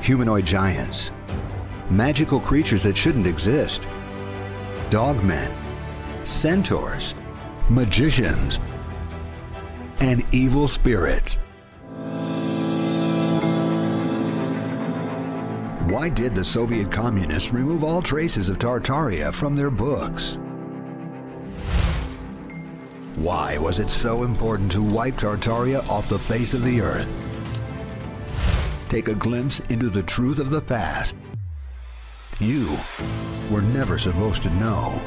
Humanoid 0.03 0.45
giants. 0.47 1.13
Magical 1.91 2.41
creatures 2.41 2.83
that 2.83 2.97
shouldn't 2.97 3.29
exist. 3.29 3.83
Dogmen. 4.91 5.51
Centaurs 6.25 7.15
magicians, 7.69 8.59
and 10.01 10.25
evil 10.33 10.69
spirits. 10.69 11.37
Why 15.87 16.09
did 16.09 16.35
the 16.35 16.45
Soviet 16.45 16.91
communists 16.91 17.53
remove 17.53 17.85
all 17.85 18.03
traces 18.03 18.49
of 18.49 18.59
Tartaria 18.59 19.33
from 19.33 19.55
their 19.55 19.71
books? 19.71 20.37
Why 23.15 23.57
was 23.59 23.79
it 23.79 23.89
so 23.89 24.25
important 24.25 24.73
to 24.73 24.83
wipe 24.83 25.15
Tartaria 25.15 25.89
off 25.89 26.09
the 26.09 26.19
face 26.19 26.55
of 26.55 26.65
the 26.65 26.81
earth? 26.81 27.09
Take 28.89 29.07
a 29.07 29.15
glimpse 29.15 29.61
into 29.69 29.89
the 29.89 30.03
truth 30.03 30.41
of 30.41 30.51
the 30.51 30.61
past. 30.61 31.15
You 32.41 32.77
were 33.49 33.63
never 33.63 33.97
supposed 33.97 34.43
to 34.43 34.51
know. 34.51 35.01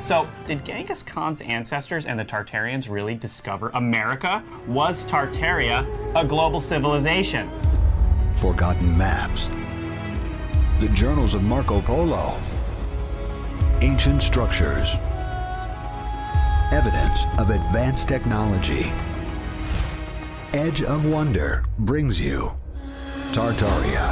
So, 0.00 0.26
did 0.46 0.64
Genghis 0.64 1.04
Khan's 1.04 1.42
ancestors 1.42 2.06
and 2.06 2.18
the 2.18 2.24
Tartarians 2.24 2.90
really 2.90 3.14
discover 3.14 3.70
America? 3.74 4.42
Was 4.66 5.06
Tartaria 5.06 5.86
a 6.16 6.26
global 6.26 6.60
civilization? 6.60 7.48
forgotten 8.42 8.98
maps, 8.98 9.46
The 10.82 10.88
Journals 10.88 11.34
of 11.34 11.44
Marco 11.44 11.80
Polo. 11.80 12.34
Ancient 13.82 14.20
Structures. 14.20 14.88
Evidence 16.72 17.20
of 17.38 17.50
Advanced 17.50 18.08
Technology. 18.08 18.90
Edge 20.52 20.82
of 20.82 21.08
Wonder 21.08 21.62
brings 21.78 22.20
you 22.20 22.50
Tartaria. 23.30 24.11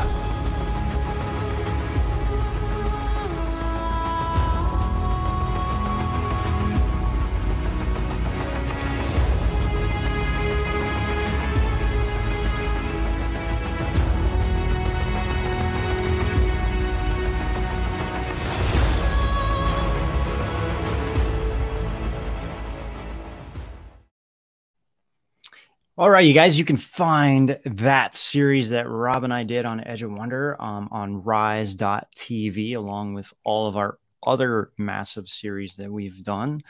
All 26.00 26.08
right, 26.08 26.24
you 26.24 26.32
guys, 26.32 26.58
you 26.58 26.64
can 26.64 26.78
find 26.78 27.58
that 27.62 28.14
series 28.14 28.70
that 28.70 28.88
Rob 28.88 29.22
and 29.22 29.34
I 29.34 29.42
did 29.42 29.66
on 29.66 29.84
Edge 29.86 30.02
of 30.02 30.10
Wonder 30.10 30.56
um, 30.58 30.88
on 30.90 31.22
rise.tv, 31.22 32.74
along 32.74 33.12
with 33.12 33.30
all 33.44 33.68
of 33.68 33.76
our 33.76 33.98
other 34.22 34.72
massive 34.78 35.28
series 35.28 35.76
that 35.76 35.92
we've 35.92 36.24
done. 36.24 36.62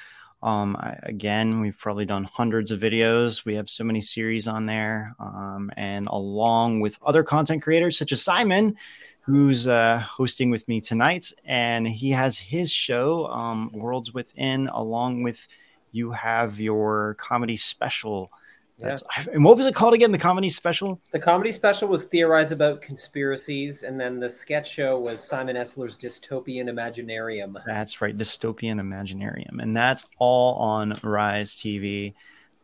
Um, 0.43 0.75
I, 0.75 0.97
again, 1.05 1.61
we've 1.61 1.79
probably 1.79 2.07
done 2.07 2.25
hundreds 2.25 2.73
of 2.73 2.81
videos. 2.81 3.45
We 3.45 3.55
have 3.55 3.71
so 3.71 3.85
many 3.85 4.01
series 4.01 4.49
on 4.49 4.67
there. 4.67 5.15
Um, 5.21 5.71
and 5.77 6.09
along 6.09 6.81
with 6.81 6.99
other 7.07 7.23
content 7.23 7.63
creators 7.63 7.97
such 7.97 8.11
as 8.11 8.23
Simon, 8.23 8.77
who's 9.21 9.69
uh, 9.69 10.01
hosting 10.01 10.51
with 10.51 10.67
me 10.67 10.81
tonight, 10.81 11.33
and 11.45 11.87
he 11.87 12.11
has 12.11 12.37
his 12.37 12.73
show, 12.73 13.29
um, 13.29 13.71
Worlds 13.73 14.13
Within, 14.13 14.67
along 14.73 15.23
with 15.23 15.47
you 15.93 16.11
have 16.11 16.59
your 16.59 17.15
comedy 17.21 17.57
special 17.57 18.33
that's 18.81 19.03
and 19.33 19.45
what 19.45 19.57
was 19.57 19.67
it 19.67 19.75
called 19.75 19.95
again? 19.95 20.13
The 20.13 20.19
comedy 20.19 20.51
special. 20.51 21.01
The 21.13 21.19
comedy 21.19 21.53
special 21.53 21.89
was 21.89 22.05
theorize 22.05 22.53
about 22.53 22.81
conspiracies, 22.81 23.83
and 23.83 24.01
then 24.01 24.21
the 24.21 24.31
sketch 24.31 24.71
show 24.71 24.99
was 24.99 25.23
Simon 25.23 25.57
Esler's 25.57 25.99
Dystopian 25.99 26.71
Imaginarium. 26.71 27.57
That's 27.67 28.01
right, 28.01 28.17
Dystopian 28.17 28.81
Imaginarium, 28.81 29.61
and 29.61 29.77
that's 29.77 30.07
all 30.19 30.55
on 30.57 30.99
Rise 31.03 31.57
TV. 31.57 32.15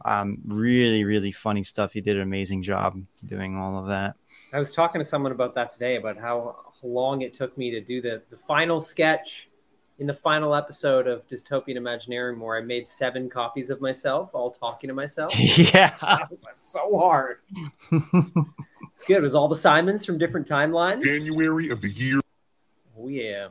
Um, 0.05 0.39
really, 0.47 1.05
really 1.05 1.33
funny 1.33 1.63
stuff. 1.63 1.93
He 1.93 2.01
did 2.01 2.17
an 2.17 2.23
amazing 2.23 2.63
job 2.63 3.01
doing 3.25 3.57
all 3.57 3.79
of 3.79 3.89
that. 3.89 4.15
I 4.53 4.59
was 4.59 4.73
talking 4.73 5.01
to 5.01 5.05
someone 5.05 5.33
about 5.33 5.55
that 5.55 5.71
today 5.71 5.97
about 5.97 6.19
how 6.19 6.57
long 6.83 7.23
it 7.23 7.35
took 7.35 7.57
me 7.59 7.71
to 7.71 7.81
do 7.81 8.01
the 8.01 8.23
the 8.31 8.37
final 8.37 8.81
sketch 8.81 9.51
in 9.99 10.07
the 10.07 10.15
final 10.15 10.55
episode 10.55 11.07
of 11.07 11.27
Dystopian 11.29 11.77
Imaginarium 11.77 12.39
where 12.39 12.59
I 12.59 12.61
made 12.61 12.87
seven 12.87 13.31
copies 13.31 13.71
of 13.71 13.81
myself, 13.81 14.35
all 14.35 14.51
talking 14.51 14.89
to 14.89 14.95
myself. 14.95 15.33
Yeah. 15.57 15.95
That 16.01 16.29
was 16.29 16.45
so 16.53 16.99
hard. 16.99 17.39
it's 17.93 19.05
good. 19.07 19.19
It 19.19 19.23
was 19.23 19.35
all 19.35 19.49
the 19.49 19.57
Simons 19.57 20.05
from 20.05 20.19
different 20.19 20.47
timelines. 20.47 21.03
January 21.03 21.71
of 21.71 21.81
the 21.81 21.91
year. 21.91 22.21
Oh, 22.99 23.09
yeah. 23.09 23.49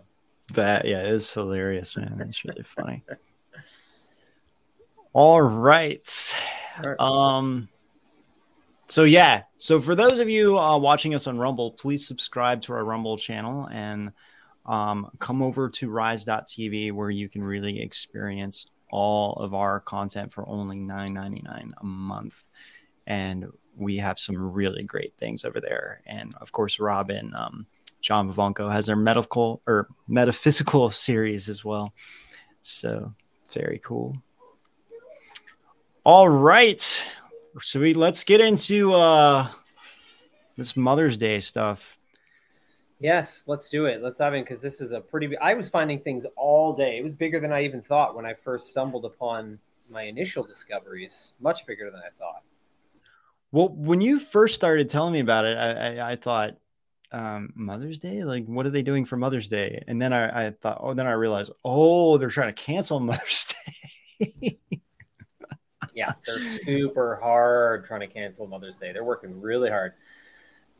That, 0.54 0.86
yeah, 0.86 1.02
is 1.04 1.32
hilarious, 1.34 1.98
man. 1.98 2.14
That's 2.18 2.46
really 2.46 2.64
funny. 2.64 3.04
all 5.14 5.42
right. 5.42 6.34
All 6.84 6.90
right. 6.90 7.00
Um, 7.00 7.70
so 8.88 9.04
yeah, 9.04 9.44
so 9.58 9.80
for 9.80 9.96
those 9.96 10.20
of 10.20 10.30
you 10.30 10.60
uh, 10.60 10.78
watching 10.78 11.16
us 11.16 11.26
on 11.26 11.40
Rumble, 11.40 11.72
please 11.72 12.08
subscribe 12.08 12.62
to 12.64 12.74
our 12.74 12.86
Rumble 12.86 13.18
channel 13.18 13.68
and 13.72 14.12
um, 14.66 15.10
come 15.20 15.42
over 15.42 15.70
to 15.70 15.90
rise.tv 15.90 16.92
where 16.92 17.10
you 17.10 17.30
can 17.30 17.44
really 17.44 17.82
experience 17.82 18.68
all 18.90 19.34
of 19.34 19.54
our 19.54 19.80
content 19.80 20.32
for 20.32 20.48
only 20.48 20.78
$9.99 20.78 21.72
a 21.78 21.86
month. 21.86 22.52
And 23.08 23.48
we 23.76 23.98
have 23.98 24.20
some 24.20 24.54
really 24.54 24.84
great 24.84 25.14
things 25.18 25.44
over 25.46 25.60
there. 25.60 26.02
And 26.06 26.34
of 26.42 26.52
course, 26.52 26.80
Robin, 26.80 27.34
um, 27.36 27.66
John 28.02 28.32
Vivanco 28.32 28.72
has 28.72 28.86
their 28.86 28.96
medical 28.96 29.62
or 29.68 29.88
metaphysical 30.08 30.90
series 30.92 31.50
as 31.50 31.66
well. 31.66 31.94
So 32.62 33.14
very 33.52 33.80
cool. 33.84 34.16
All 36.04 36.30
right. 36.30 37.04
So 37.62 37.80
we 37.80 37.94
let's 37.94 38.24
get 38.24 38.42
into 38.42 38.94
uh 38.94 39.48
this 40.56 40.78
Mother's 40.78 41.18
Day 41.18 41.40
stuff. 41.40 41.98
Yes, 43.00 43.44
let's 43.48 43.70
do 43.70 43.86
it. 43.86 44.02
Let's 44.02 44.18
dive 44.18 44.34
in 44.36 44.44
because 44.44 44.62
this 44.62 44.80
is 44.80 44.92
a 44.92 45.02
pretty. 45.02 45.38
I 45.38 45.54
was 45.54 45.68
finding 45.68 46.00
things 46.00 46.26
all 46.38 46.74
day. 46.74 46.98
It 46.98 47.04
was 47.04 47.14
bigger 47.14 47.40
than 47.40 47.52
I 47.52 47.64
even 47.64 47.82
thought 47.82 48.16
when 48.16 48.26
I 48.26 48.34
first 48.34 48.68
stumbled 48.68 49.06
upon 49.06 49.60
my 49.90 50.04
initial 50.04 50.44
discoveries. 50.44 51.34
Much 51.40 51.66
bigger 51.66 51.92
than 51.92 52.00
I 52.00 52.10
thought. 52.10 52.44
Well, 53.52 53.70
when 53.70 54.02
you 54.02 54.20
first 54.20 54.56
started 54.56 54.90
telling 54.90 55.14
me 55.14 55.20
about 55.20 55.46
it, 55.46 55.58
I, 55.58 55.72
I, 55.72 56.12
I 56.12 56.16
thought 56.16 56.58
um, 57.12 57.52
Mother's 57.56 58.00
Day. 58.00 58.24
Like, 58.24 58.46
what 58.46 58.66
are 58.66 58.70
they 58.70 58.82
doing 58.82 59.06
for 59.06 59.18
Mother's 59.18 59.48
Day? 59.48 59.84
And 59.88 60.02
then 60.02 60.14
I, 60.14 60.48
I 60.48 60.52
thought, 60.52 60.80
oh, 60.82 60.94
then 60.94 61.08
I 61.08 61.14
realized, 61.14 61.52
oh, 61.64 62.18
they're 62.18 62.30
trying 62.30 62.54
to 62.54 62.62
cancel 62.62 63.00
Mother's 63.02 63.54
Day. 64.20 64.60
yeah, 65.94 66.14
they're 66.26 66.40
super 66.40 67.20
hard 67.22 67.86
trying 67.86 68.02
to 68.02 68.08
cancel 68.08 68.48
Mother's 68.48 68.78
Day. 68.78 68.92
They're 68.92 69.04
working 69.04 69.40
really 69.40 69.70
hard. 69.70 69.94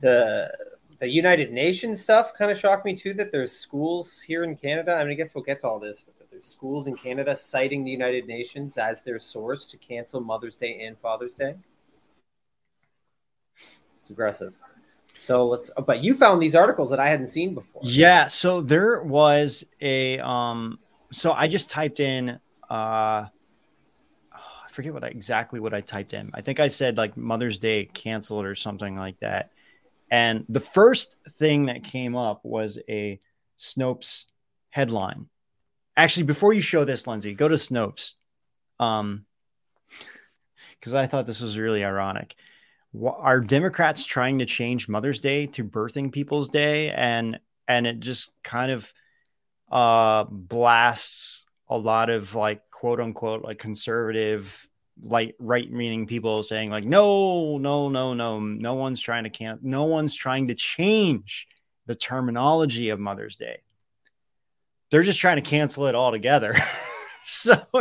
The 0.02 0.52
the 1.00 1.08
United 1.08 1.52
Nations 1.52 2.02
stuff 2.02 2.34
kind 2.38 2.52
of 2.52 2.58
shocked 2.58 2.86
me 2.86 2.96
too. 2.96 3.14
That 3.14 3.32
there's 3.32 3.52
schools 3.52 4.22
here 4.22 4.44
in 4.44 4.56
Canada. 4.56 4.94
I 4.94 5.04
mean, 5.04 5.12
I 5.12 5.16
guess 5.16 5.36
we'll 5.36 5.44
get 5.44 5.60
to 5.62 5.68
all 5.68 5.80
this, 5.80 6.04
but 6.04 6.30
there's 6.30 6.46
schools 6.46 6.88
in 6.88 6.96
Canada 6.96 7.36
citing 7.36 7.84
the 7.84 7.92
United 7.92 8.28
Nations 8.28 8.78
as 8.78 9.02
their 9.02 9.20
source 9.20 9.68
to 9.68 9.78
cancel 9.78 10.22
Mother's 10.22 10.56
Day 10.56 10.86
and 10.86 10.98
Father's 11.00 11.36
Day. 11.36 11.56
It's 14.00 14.10
aggressive. 14.10 14.54
So 15.16 15.48
let's. 15.48 15.72
But 15.86 16.04
you 16.04 16.14
found 16.14 16.42
these 16.42 16.56
articles 16.56 16.90
that 16.90 17.00
I 17.00 17.10
hadn't 17.10 17.28
seen 17.28 17.54
before. 17.54 17.82
Yeah. 17.84 18.28
So 18.28 18.62
there 18.62 19.02
was 19.02 19.64
a. 19.82 20.20
Um. 20.20 20.80
So 21.12 21.34
I 21.34 21.48
just 21.48 21.70
typed 21.70 22.00
in. 22.00 22.40
Uh. 22.70 23.28
I 24.34 24.68
forget 24.70 24.94
what 24.94 25.06
I, 25.06 25.08
exactly 25.08 25.62
what 25.62 25.74
I 25.74 25.80
typed 25.80 26.14
in. 26.14 26.32
I 26.34 26.42
think 26.42 26.60
I 26.60 26.68
said 26.68 26.98
like 26.98 27.16
Mother's 27.16 27.60
Day 27.60 27.86
canceled 27.86 28.46
or 28.46 28.56
something 28.56 28.98
like 28.98 29.18
that 29.22 29.52
and 30.10 30.46
the 30.50 30.60
first 30.60 31.16
thing 31.38 31.66
that 31.66 31.84
came 31.84 32.16
up 32.16 32.42
was 32.44 32.80
a 32.88 33.20
Snopes 33.58 34.26
headline. 34.70 35.28
Actually, 35.98 36.24
before 36.24 36.54
you 36.54 36.62
show 36.62 36.84
this, 36.84 37.08
Lindsay, 37.08 37.34
go 37.34 37.48
to 37.48 37.56
Snopes. 37.56 38.14
Um, 38.80 39.26
because 40.80 40.94
I 40.94 41.08
thought 41.08 41.26
this 41.26 41.42
was 41.42 41.58
really 41.58 41.84
ironic. 41.84 42.36
Are 43.04 43.42
Democrats 43.42 44.06
trying 44.06 44.40
to 44.40 44.46
change 44.46 44.88
Mother's 44.88 45.20
Day 45.20 45.48
to 45.48 45.64
Birthing 45.64 46.12
People's 46.12 46.48
Day, 46.48 46.92
and 46.92 47.40
and 47.68 47.88
it 47.88 48.00
just 48.00 48.32
kind 48.44 48.72
of 48.72 48.94
uh 49.72 50.26
blasts 50.30 51.48
a 51.70 51.78
lot 51.78 52.12
of 52.12 52.36
like 52.36 52.62
quote 52.70 53.00
unquote 53.00 53.44
like 53.44 53.58
conservative 53.58 54.70
like 55.02 55.36
right 55.40 55.70
meaning 55.72 56.08
people 56.08 56.42
saying 56.42 56.72
like 56.72 56.86
no 56.86 57.58
no 57.58 57.90
no 57.90 58.14
no 58.14 58.40
no 58.40 58.74
one's 58.76 59.02
trying 59.02 59.26
to 59.26 59.30
can 59.30 59.60
no 59.62 59.84
one's 59.86 60.14
trying 60.14 60.48
to 60.48 60.56
change 60.56 61.48
the 61.86 61.96
terminology 61.96 62.90
of 62.90 63.00
mother's 63.00 63.38
day. 63.38 63.62
They're 64.92 65.04
just 65.04 65.20
trying 65.20 65.38
to 65.38 65.50
cancel 65.50 65.88
it 65.88 65.96
altogether. 65.96 66.56
So 67.28 67.56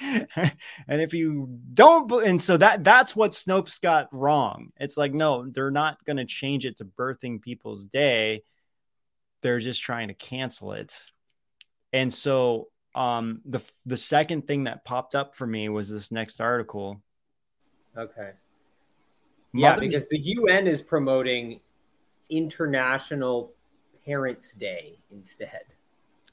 and 0.00 0.56
if 0.88 1.12
you 1.12 1.58
don't 1.74 2.10
and 2.24 2.40
so 2.40 2.56
that 2.56 2.84
that's 2.84 3.16
what 3.16 3.32
snopes 3.32 3.80
got 3.80 4.08
wrong. 4.12 4.70
It's 4.78 4.96
like 4.96 5.12
no 5.12 5.48
they're 5.50 5.72
not 5.72 6.04
going 6.04 6.18
to 6.18 6.24
change 6.24 6.64
it 6.64 6.76
to 6.76 6.84
birthing 6.84 7.42
people's 7.42 7.84
day. 7.84 8.44
They're 9.42 9.58
just 9.58 9.82
trying 9.82 10.06
to 10.06 10.14
cancel 10.14 10.72
it. 10.74 10.94
And 11.92 12.12
so 12.12 12.68
um 12.94 13.40
the 13.44 13.60
the 13.86 13.96
second 13.96 14.46
thing 14.46 14.64
that 14.64 14.84
popped 14.84 15.14
up 15.14 15.34
for 15.34 15.46
me 15.46 15.68
was 15.68 15.90
this 15.90 16.10
next 16.10 16.40
article. 16.40 17.00
Okay. 17.96 18.30
Yeah 19.52 19.76
because 19.76 20.06
the 20.10 20.18
un 20.18 20.66
is 20.66 20.80
promoting 20.80 21.60
international 22.30 23.52
parents 24.04 24.54
day 24.54 24.98
instead. 25.10 25.62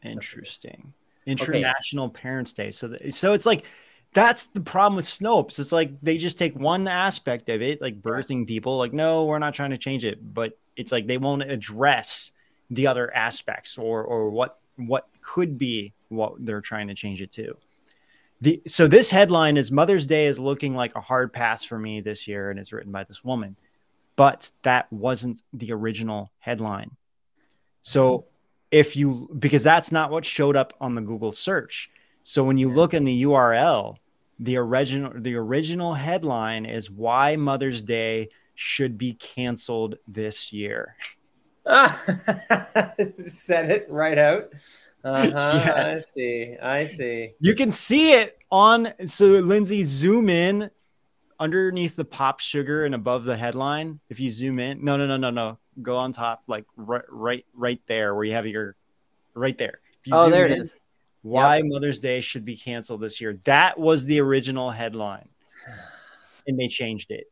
Interesting. 0.03 0.93
International 1.25 2.05
okay. 2.05 2.21
parents 2.21 2.53
day. 2.53 2.71
So 2.71 2.87
the, 2.89 3.11
so 3.11 3.33
it's 3.33 3.45
like 3.45 3.65
that's 4.13 4.45
the 4.47 4.61
problem 4.61 4.95
with 4.95 5.05
snopes. 5.05 5.59
It's 5.59 5.71
like 5.71 5.99
they 6.01 6.17
just 6.17 6.37
take 6.37 6.55
one 6.55 6.87
aspect 6.87 7.49
of 7.49 7.61
it 7.61 7.81
like 7.81 8.01
birthing 8.01 8.47
people 8.47 8.77
like 8.77 8.93
no 8.93 9.25
we're 9.25 9.39
not 9.39 9.53
trying 9.53 9.71
to 9.71 9.77
change 9.77 10.05
it. 10.05 10.33
But 10.33 10.57
it's 10.75 10.91
like 10.91 11.07
they 11.07 11.17
won't 11.17 11.43
address 11.43 12.31
the 12.69 12.87
other 12.87 13.13
aspects 13.13 13.77
or 13.77 14.03
or 14.03 14.29
what 14.29 14.59
what 14.77 15.07
could 15.21 15.57
be 15.57 15.93
what 16.09 16.33
they're 16.39 16.61
trying 16.61 16.87
to 16.87 16.93
change 16.93 17.21
it 17.21 17.31
to. 17.31 17.57
The, 18.41 18.61
so 18.67 18.87
this 18.87 19.09
headline 19.09 19.57
is 19.57 19.71
Mother's 19.71 20.05
Day 20.05 20.27
is 20.27 20.37
looking 20.39 20.75
like 20.75 20.95
a 20.95 21.01
hard 21.01 21.33
pass 21.33 21.63
for 21.63 21.79
me 21.79 22.01
this 22.01 22.27
year, 22.27 22.51
and 22.51 22.59
it's 22.59 22.71
written 22.71 22.91
by 22.91 23.03
this 23.03 23.23
woman, 23.23 23.55
but 24.15 24.51
that 24.61 24.91
wasn't 24.93 25.41
the 25.53 25.71
original 25.73 26.31
headline. 26.39 26.91
So 27.81 28.25
if 28.71 28.95
you 28.95 29.29
because 29.39 29.63
that's 29.63 29.91
not 29.91 30.11
what 30.11 30.25
showed 30.25 30.55
up 30.55 30.73
on 30.81 30.95
the 30.95 31.01
Google 31.01 31.31
search. 31.31 31.89
So 32.23 32.43
when 32.43 32.57
you 32.57 32.69
look 32.69 32.93
in 32.93 33.05
the 33.05 33.23
URL, 33.23 33.95
the 34.39 34.57
original 34.57 35.13
the 35.15 35.35
original 35.35 35.93
headline 35.93 36.65
is 36.65 36.91
why 36.91 37.35
Mother's 37.37 37.81
Day 37.81 38.29
should 38.55 38.97
be 38.97 39.13
canceled 39.13 39.95
this 40.07 40.51
year. 40.51 40.95
Ah, 41.65 42.01
said 43.25 43.71
it 43.71 43.87
right 43.89 44.17
out. 44.17 44.49
Uh-huh, 45.07 45.61
Yes. 45.65 45.77
I 45.77 45.93
see. 45.93 46.55
I 46.61 46.85
see. 46.85 47.33
You 47.39 47.55
can 47.55 47.71
see 47.71 48.13
it 48.13 48.37
on 48.51 48.93
so 49.07 49.25
Lindsay 49.25 49.83
zoom 49.83 50.29
in 50.29 50.69
underneath 51.39 51.95
the 51.95 52.05
PopSugar 52.05 52.85
and 52.85 52.95
above 52.95 53.23
the 53.25 53.37
headline. 53.37 53.99
If 54.09 54.19
you 54.19 54.31
zoom 54.31 54.59
in, 54.59 54.83
no, 54.83 54.97
no, 54.97 55.05
no, 55.05 55.17
no, 55.17 55.29
no. 55.29 55.57
Go 55.81 55.95
on 55.95 56.11
top, 56.11 56.43
like 56.47 56.65
right, 56.75 57.03
right, 57.09 57.45
right 57.53 57.79
there 57.87 58.15
where 58.15 58.23
you 58.23 58.33
have 58.33 58.47
your 58.47 58.75
right 59.35 59.57
there. 59.57 59.79
If 60.01 60.07
you 60.07 60.13
Oh, 60.15 60.23
zoom 60.23 60.31
there 60.31 60.45
it 60.45 60.51
in, 60.51 60.59
is. 60.61 60.81
Why 61.21 61.61
Mother's 61.63 61.99
Day 61.99 62.21
should 62.21 62.45
be 62.45 62.55
canceled 62.55 63.01
this 63.01 63.19
year. 63.21 63.39
That 63.43 63.77
was 63.77 64.05
the 64.05 64.19
original 64.21 64.71
headline, 64.71 65.27
and 66.47 66.57
they 66.59 66.67
changed 66.67 67.11
it. 67.11 67.25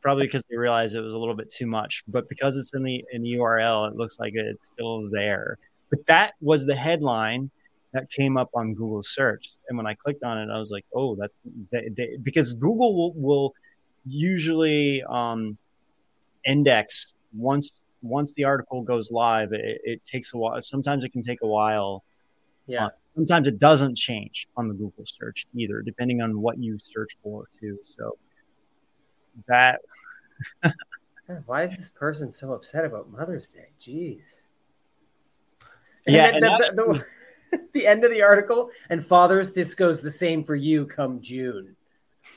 Probably 0.00 0.26
because 0.26 0.44
they 0.48 0.56
realized 0.56 0.94
it 0.94 1.00
was 1.00 1.14
a 1.14 1.18
little 1.18 1.34
bit 1.34 1.50
too 1.50 1.66
much. 1.66 2.04
But 2.06 2.28
because 2.28 2.56
it's 2.56 2.72
in 2.74 2.82
the 2.84 3.04
in 3.12 3.22
the 3.22 3.34
URL, 3.34 3.88
it 3.90 3.96
looks 3.96 4.18
like 4.20 4.34
it's 4.34 4.66
still 4.68 5.08
there. 5.10 5.58
But 5.90 6.06
that 6.06 6.34
was 6.40 6.66
the 6.66 6.74
headline 6.74 7.50
that 7.92 8.10
came 8.10 8.36
up 8.36 8.50
on 8.54 8.74
Google 8.74 9.02
search. 9.02 9.50
And 9.68 9.76
when 9.76 9.86
I 9.86 9.94
clicked 9.94 10.22
on 10.22 10.38
it, 10.38 10.52
I 10.52 10.58
was 10.58 10.70
like, 10.70 10.84
oh, 10.94 11.14
that's 11.16 11.40
they, 11.72 11.88
they, 11.96 12.16
because 12.22 12.54
Google 12.54 12.94
will, 12.94 13.12
will 13.14 13.54
usually 14.06 15.02
um, 15.04 15.56
index 16.44 17.12
once 17.34 17.80
once 18.02 18.34
the 18.34 18.44
article 18.44 18.82
goes 18.82 19.10
live. 19.10 19.52
It, 19.52 19.80
it 19.84 20.04
takes 20.04 20.34
a 20.34 20.36
while. 20.36 20.60
Sometimes 20.60 21.04
it 21.04 21.12
can 21.12 21.22
take 21.22 21.40
a 21.42 21.46
while. 21.46 22.04
Yeah. 22.66 22.86
Uh, 22.86 22.90
sometimes 23.14 23.48
it 23.48 23.58
doesn't 23.58 23.96
change 23.96 24.46
on 24.56 24.68
the 24.68 24.74
Google 24.74 25.04
search 25.04 25.46
either, 25.54 25.80
depending 25.82 26.20
on 26.20 26.40
what 26.40 26.58
you 26.58 26.78
search 26.82 27.16
for 27.22 27.48
too. 27.60 27.78
So 27.82 28.18
that 29.46 29.80
Why 31.46 31.62
is 31.62 31.76
this 31.76 31.90
person 31.90 32.30
so 32.30 32.52
upset 32.52 32.84
about 32.84 33.10
Mother's 33.10 33.50
Day? 33.50 33.68
Jeez. 33.80 34.47
Yeah, 36.08 36.26
and 36.34 36.42
the, 36.42 36.72
the, 36.74 37.04
the, 37.52 37.60
the 37.72 37.86
end 37.86 38.04
of 38.04 38.10
the 38.10 38.22
article 38.22 38.70
and 38.90 39.04
fathers, 39.04 39.52
this 39.52 39.74
goes 39.74 40.00
the 40.00 40.10
same 40.10 40.44
for 40.44 40.54
you 40.54 40.86
come 40.86 41.20
June. 41.20 41.76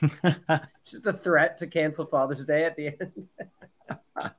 Just 0.84 1.06
a 1.06 1.12
threat 1.12 1.58
to 1.58 1.66
cancel 1.66 2.06
Father's 2.06 2.46
Day 2.46 2.64
at 2.64 2.76
the 2.76 2.88
end. 2.88 3.28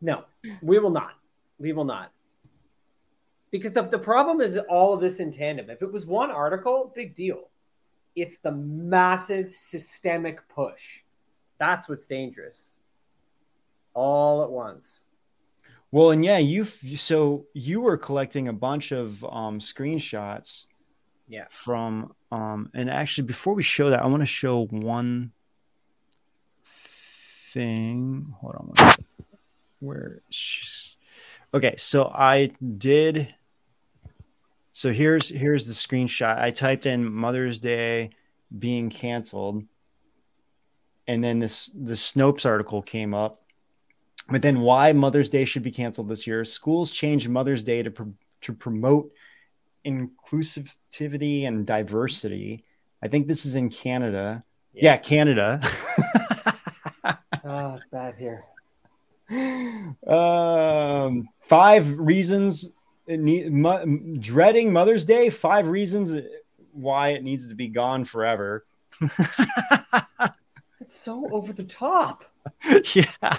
no, 0.00 0.24
we 0.62 0.78
will 0.78 0.90
not. 0.90 1.14
We 1.58 1.72
will 1.72 1.84
not. 1.84 2.12
Because 3.50 3.72
the, 3.72 3.82
the 3.82 3.98
problem 3.98 4.40
is 4.40 4.58
all 4.68 4.94
of 4.94 5.00
this 5.00 5.20
in 5.20 5.32
tandem. 5.32 5.70
If 5.70 5.82
it 5.82 5.92
was 5.92 6.06
one 6.06 6.30
article, 6.30 6.92
big 6.94 7.14
deal. 7.14 7.48
It's 8.14 8.38
the 8.38 8.52
massive 8.52 9.54
systemic 9.54 10.48
push. 10.48 11.02
That's 11.58 11.88
what's 11.88 12.06
dangerous. 12.06 12.74
All 13.94 14.42
at 14.42 14.50
once. 14.50 15.06
Well, 15.92 16.10
and 16.10 16.24
yeah, 16.24 16.38
you 16.38 16.64
so 16.64 17.46
you 17.52 17.80
were 17.80 17.96
collecting 17.96 18.48
a 18.48 18.52
bunch 18.52 18.92
of 18.92 19.24
um, 19.24 19.58
screenshots. 19.58 20.66
Yeah. 21.28 21.46
From 21.50 22.14
um, 22.32 22.70
and 22.74 22.90
actually, 22.90 23.26
before 23.26 23.54
we 23.54 23.62
show 23.62 23.90
that, 23.90 24.02
I 24.02 24.06
want 24.06 24.22
to 24.22 24.26
show 24.26 24.66
one 24.66 25.32
thing. 26.64 28.34
Hold 28.40 28.54
on. 28.54 28.66
One 28.66 28.76
second. 28.76 29.06
Where 29.80 30.22
she's 30.30 30.96
okay. 31.54 31.74
So 31.76 32.06
I 32.06 32.52
did. 32.78 33.34
So 34.72 34.92
here's 34.92 35.28
here's 35.28 35.66
the 35.66 35.72
screenshot. 35.72 36.38
I 36.38 36.50
typed 36.50 36.86
in 36.86 37.10
Mother's 37.10 37.58
Day 37.58 38.10
being 38.56 38.90
canceled, 38.90 39.64
and 41.08 41.24
then 41.24 41.38
this 41.38 41.70
the 41.74 41.94
Snopes 41.94 42.46
article 42.46 42.82
came 42.82 43.14
up. 43.14 43.39
But 44.30 44.42
then, 44.42 44.60
why 44.60 44.92
Mother's 44.92 45.28
Day 45.28 45.44
should 45.44 45.62
be 45.62 45.70
canceled 45.70 46.08
this 46.08 46.26
year? 46.26 46.44
Schools 46.44 46.90
changed 46.90 47.28
Mother's 47.28 47.64
Day 47.64 47.82
to 47.82 48.14
to 48.42 48.52
promote 48.52 49.10
inclusivity 49.84 51.46
and 51.46 51.66
diversity. 51.66 52.64
I 53.02 53.08
think 53.08 53.26
this 53.26 53.44
is 53.44 53.54
in 53.54 53.70
Canada. 53.70 54.44
Yeah, 54.72 54.96
Canada. 54.96 55.60
Oh, 57.44 57.74
it's 57.76 57.86
bad 57.90 58.14
here. 58.16 58.44
um, 60.06 61.28
five 61.48 61.98
reasons 61.98 62.70
it 63.06 63.18
need, 63.18 63.52
mo- 63.52 63.84
dreading 64.20 64.72
Mother's 64.72 65.04
Day. 65.04 65.30
Five 65.30 65.68
reasons 65.68 66.24
why 66.72 67.10
it 67.10 67.24
needs 67.24 67.48
to 67.48 67.54
be 67.54 67.68
gone 67.68 68.04
forever. 68.04 68.64
It's 70.80 70.98
so 70.98 71.28
over 71.30 71.52
the 71.52 71.62
top. 71.62 72.24
yeah. 72.94 73.36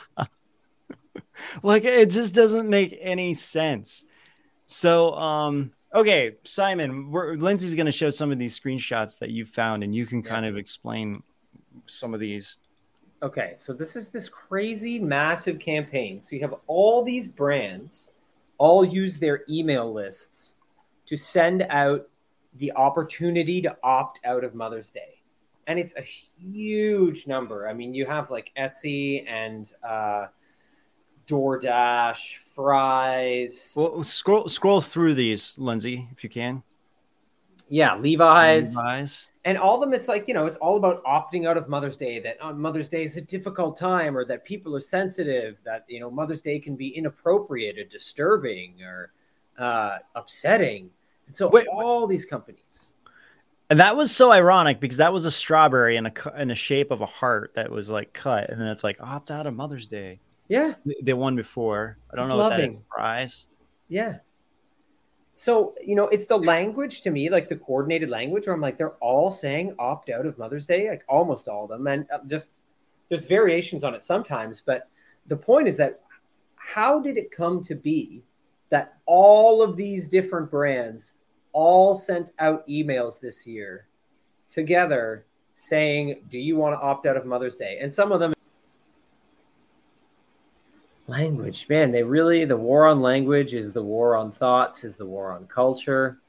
like 1.64 1.84
it 1.86 2.10
just 2.10 2.34
doesn't 2.34 2.70
make 2.70 2.98
any 3.02 3.34
sense. 3.34 4.06
So, 4.66 5.14
um, 5.16 5.72
okay, 5.94 6.38
Simon, 6.44 7.12
we're, 7.12 7.36
Lindsay's 7.36 7.76
going 7.76 7.86
to 7.86 7.92
show 7.92 8.10
some 8.10 8.32
of 8.32 8.40
these 8.40 8.58
screenshots 8.60 9.20
that 9.20 9.30
you 9.30 9.46
found, 9.46 9.84
and 9.84 9.94
you 9.94 10.06
can 10.06 10.24
kind 10.24 10.46
of 10.46 10.58
explain 10.58 11.24
some 11.88 12.14
of 12.14 12.20
these. 12.20 12.58
Okay, 13.24 13.54
so 13.58 13.74
this 13.74 13.96
is 13.96 14.10
this 14.10 14.30
crazy 14.30 15.00
massive 15.00 15.60
campaign. 15.60 16.22
So 16.22 16.36
you 16.36 16.42
have 16.42 16.56
all 16.68 17.04
these 17.04 17.28
brands 17.28 18.14
all 18.58 18.86
use 18.86 19.18
their 19.18 19.44
email 19.50 19.92
lists 19.92 20.56
to 21.08 21.18
send 21.18 21.64
out 21.70 22.08
the 22.56 22.72
opportunity 22.74 23.62
to 23.62 23.76
opt 23.84 24.20
out 24.24 24.44
of 24.44 24.56
Mother's 24.56 24.92
Day. 24.92 25.22
And 25.68 25.80
it's 25.80 25.96
a 25.96 26.02
huge 26.02 27.28
number. 27.28 27.68
I 27.68 27.74
mean, 27.74 27.94
you 27.94 28.06
have 28.06 28.30
like 28.30 28.52
Etsy 28.58 29.26
and 29.28 29.72
uh, 29.88 30.28
DoorDash, 31.32 32.38
Fries. 32.54 33.74
Well, 33.76 34.04
scroll 34.04 34.48
scroll 34.48 34.82
through 34.82 35.16
these, 35.16 35.56
Lindsay, 35.58 36.08
if 36.12 36.24
you 36.24 36.30
can. 36.30 36.62
yeah, 37.70 37.96
Levi's. 37.96 38.76
Levi's. 38.76 39.32
and 39.46 39.58
all 39.58 39.76
of 39.76 39.82
them 39.82 39.94
it's 39.94 40.08
like 40.08 40.28
you 40.28 40.34
know 40.34 40.46
it's 40.46 40.58
all 40.58 40.76
about 40.78 41.04
opting 41.06 41.48
out 41.48 41.58
of 41.58 41.70
mother's 41.70 41.98
day 41.98 42.20
that 42.20 42.38
uh, 42.42 42.54
mother's 42.54 42.90
day 42.90 43.04
is 43.04 43.18
a 43.18 43.22
difficult 43.22 43.78
time 43.78 44.16
or 44.18 44.26
that 44.26 44.44
people 44.44 44.76
are 44.76 44.82
sensitive 44.82 45.58
that 45.64 45.86
you 45.88 46.00
know 46.00 46.12
mother's 46.12 46.42
day 46.42 46.60
can 46.60 46.76
be 46.76 46.90
inappropriate 46.90 47.78
or 47.80 47.86
disturbing 47.86 48.76
or 48.84 49.12
uh, 49.58 49.98
upsetting 50.16 50.90
and 51.28 51.36
so 51.36 51.48
Wait, 51.48 51.66
all 51.68 52.06
these 52.08 52.26
companies 52.26 52.94
And 53.70 53.80
that 53.80 53.96
was 53.96 54.14
so 54.14 54.32
ironic 54.32 54.82
because 54.82 54.98
that 54.98 55.14
was 55.14 55.24
a 55.26 55.32
strawberry 55.32 55.96
in 55.96 56.06
a 56.06 56.14
in 56.38 56.52
a 56.52 56.56
shape 56.56 56.92
of 56.92 57.00
a 57.00 57.06
heart 57.06 57.54
that 57.56 57.72
was 57.72 57.90
like 57.90 58.12
cut, 58.12 58.50
and 58.50 58.60
then 58.60 58.68
it's 58.68 58.84
like 58.84 58.98
opt 59.00 59.32
out 59.32 59.48
of 59.48 59.54
Mother's 59.56 59.88
Day. 59.88 60.20
Yeah 60.52 60.74
They 61.02 61.14
won 61.14 61.36
before, 61.36 61.98
I 62.12 62.16
don't 62.16 62.26
It's 62.26 62.30
know 62.32 62.38
what 62.44 62.50
that 62.50 62.60
is. 62.60 62.74
loving. 62.74 62.86
Prize. 62.90 63.48
yeah 63.88 64.14
so 65.34 65.74
you 65.90 65.96
know 65.96 66.08
it's 66.10 66.26
the 66.26 66.38
language 66.38 67.00
to 67.02 67.10
me 67.10 67.30
like 67.30 67.48
the 67.48 67.56
coordinated 67.56 68.10
language 68.10 68.46
where 68.46 68.54
i'm 68.54 68.60
like 68.68 68.78
they're 68.78 68.98
all 69.12 69.32
saying 69.32 69.74
opt 69.80 70.10
out 70.10 70.26
of 70.26 70.38
mother's 70.38 70.66
day 70.66 70.90
like 70.90 71.04
almost 71.08 71.48
all 71.48 71.64
of 71.64 71.70
them 71.70 71.88
and 71.88 72.06
uh, 72.14 72.20
just 72.28 72.52
there's 73.08 73.26
variations 73.28 73.84
on 73.86 73.96
it 73.96 74.04
sometimes 74.04 74.60
but 74.62 74.90
the 75.28 75.36
point 75.50 75.68
is 75.70 75.78
that 75.78 76.02
how 76.58 77.00
did 77.00 77.18
it 77.18 77.32
come 77.32 77.62
to 77.64 77.76
be 77.76 78.22
that 78.70 78.86
all 79.06 79.62
of 79.62 79.78
these 79.78 80.10
different 80.10 80.52
brands 80.52 81.14
all 81.54 81.96
sent 81.96 82.32
out 82.40 82.68
emails 82.68 83.20
this 83.22 83.48
year 83.48 83.88
together 84.50 85.26
saying 85.56 86.24
do 86.30 86.38
you 86.40 86.58
want 86.58 86.76
to 86.76 86.80
opt 86.82 87.06
out 87.06 87.16
of 87.16 87.26
mother's 87.26 87.56
day 87.56 87.78
and 87.82 87.92
some 87.94 88.12
of 88.12 88.20
them 88.20 88.34
language. 91.12 91.68
Man 91.70 91.92
they 91.92 92.04
really 92.04 92.46
the 92.46 92.58
war 92.58 92.88
on 92.88 93.02
language 93.02 93.54
is 93.54 93.72
the 93.72 93.84
war 93.84 94.16
on 94.16 94.32
thoughts 94.32 94.84
is 94.84 94.98
the 94.98 95.06
war 95.06 95.32
on 95.32 95.46
culture. 95.48 96.20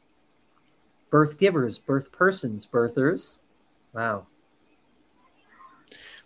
Birth 1.11 1.39
givers 1.39 1.79
birth 1.79 2.13
persons 2.13 2.67
birthers. 2.67 3.41
Wow. 3.95 4.27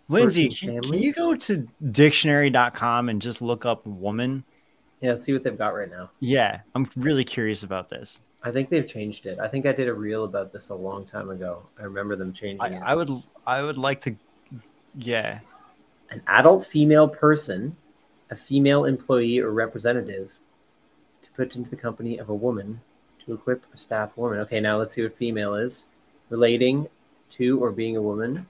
Lindsay, 0.09 0.49
can, 0.49 0.81
can 0.81 0.99
you 0.99 1.13
go 1.13 1.35
to 1.35 1.67
dictionary.com 1.91 3.09
and 3.09 3.21
just 3.21 3.41
look 3.41 3.65
up 3.65 3.85
woman? 3.85 4.43
yeah 5.01 5.15
see 5.15 5.33
what 5.33 5.43
they've 5.43 5.57
got 5.57 5.75
right 5.75 5.89
now. 5.89 6.09
Yeah, 6.19 6.61
I'm 6.75 6.89
really 6.95 7.23
curious 7.23 7.63
about 7.63 7.89
this. 7.89 8.19
i 8.43 8.51
think 8.51 8.69
they've 8.69 8.87
changed 8.87 9.25
it. 9.25 9.39
I 9.39 9.47
think 9.47 9.65
i 9.65 9.71
did 9.71 9.87
a 9.87 9.93
reel 9.93 10.23
about 10.23 10.51
this 10.51 10.69
a 10.69 10.75
long 10.75 11.05
time 11.05 11.29
ago. 11.29 11.63
I 11.79 11.83
remember 11.83 12.15
them 12.15 12.33
changing 12.33 12.61
I, 12.61 12.77
it. 12.77 12.81
I 12.83 12.95
would 12.95 13.09
I 13.45 13.61
would 13.61 13.77
like 13.77 13.99
to 14.01 14.15
yeah. 14.97 15.39
an 16.09 16.21
adult 16.27 16.65
female 16.65 17.07
person, 17.07 17.75
a 18.29 18.35
female 18.35 18.85
employee 18.85 19.39
or 19.39 19.51
representative, 19.51 20.31
to 21.21 21.31
put 21.31 21.55
into 21.55 21.69
the 21.69 21.75
company 21.75 22.17
of 22.17 22.29
a 22.29 22.35
woman 22.35 22.81
to 23.25 23.33
equip 23.33 23.63
a 23.73 23.77
staff 23.77 24.15
woman. 24.17 24.39
Okay, 24.39 24.59
now 24.59 24.77
let's 24.77 24.93
see 24.93 25.03
what 25.03 25.15
female 25.15 25.55
is. 25.55 25.85
Relating 26.29 26.87
to 27.31 27.59
or 27.63 27.71
being 27.71 27.97
a 27.97 28.01
woman. 28.01 28.45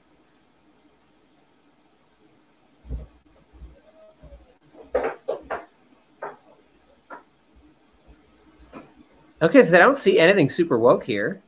Okay, 9.42 9.62
so 9.62 9.76
I 9.76 9.80
don't 9.80 9.98
see 9.98 10.18
anything 10.18 10.50
super 10.50 10.80
woke 10.80 11.04
here. 11.04 11.42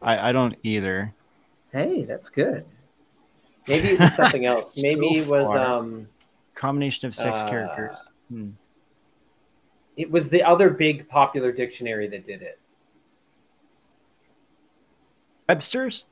I, 0.00 0.30
I 0.30 0.32
don't 0.32 0.56
either. 0.62 1.12
Hey, 1.72 2.04
that's 2.04 2.30
good. 2.30 2.64
Maybe 3.68 3.88
it 3.88 4.00
was 4.00 4.14
something 4.14 4.46
else. 4.46 4.74
So 4.74 4.82
Maybe 4.82 5.18
it 5.18 5.26
was 5.28 5.46
far. 5.46 5.58
um 5.58 6.08
Combination 6.60 7.06
of 7.08 7.14
six 7.14 7.40
Uh, 7.40 7.48
characters. 7.48 7.96
Hmm. 8.28 8.50
it 9.96 10.10
was 10.10 10.28
the 10.28 10.42
other 10.42 10.68
big 10.68 11.08
popular 11.08 11.52
dictionary 11.52 12.06
that 12.08 12.22
did 12.22 12.42
it. 12.42 12.58
Webster's? 15.48 16.04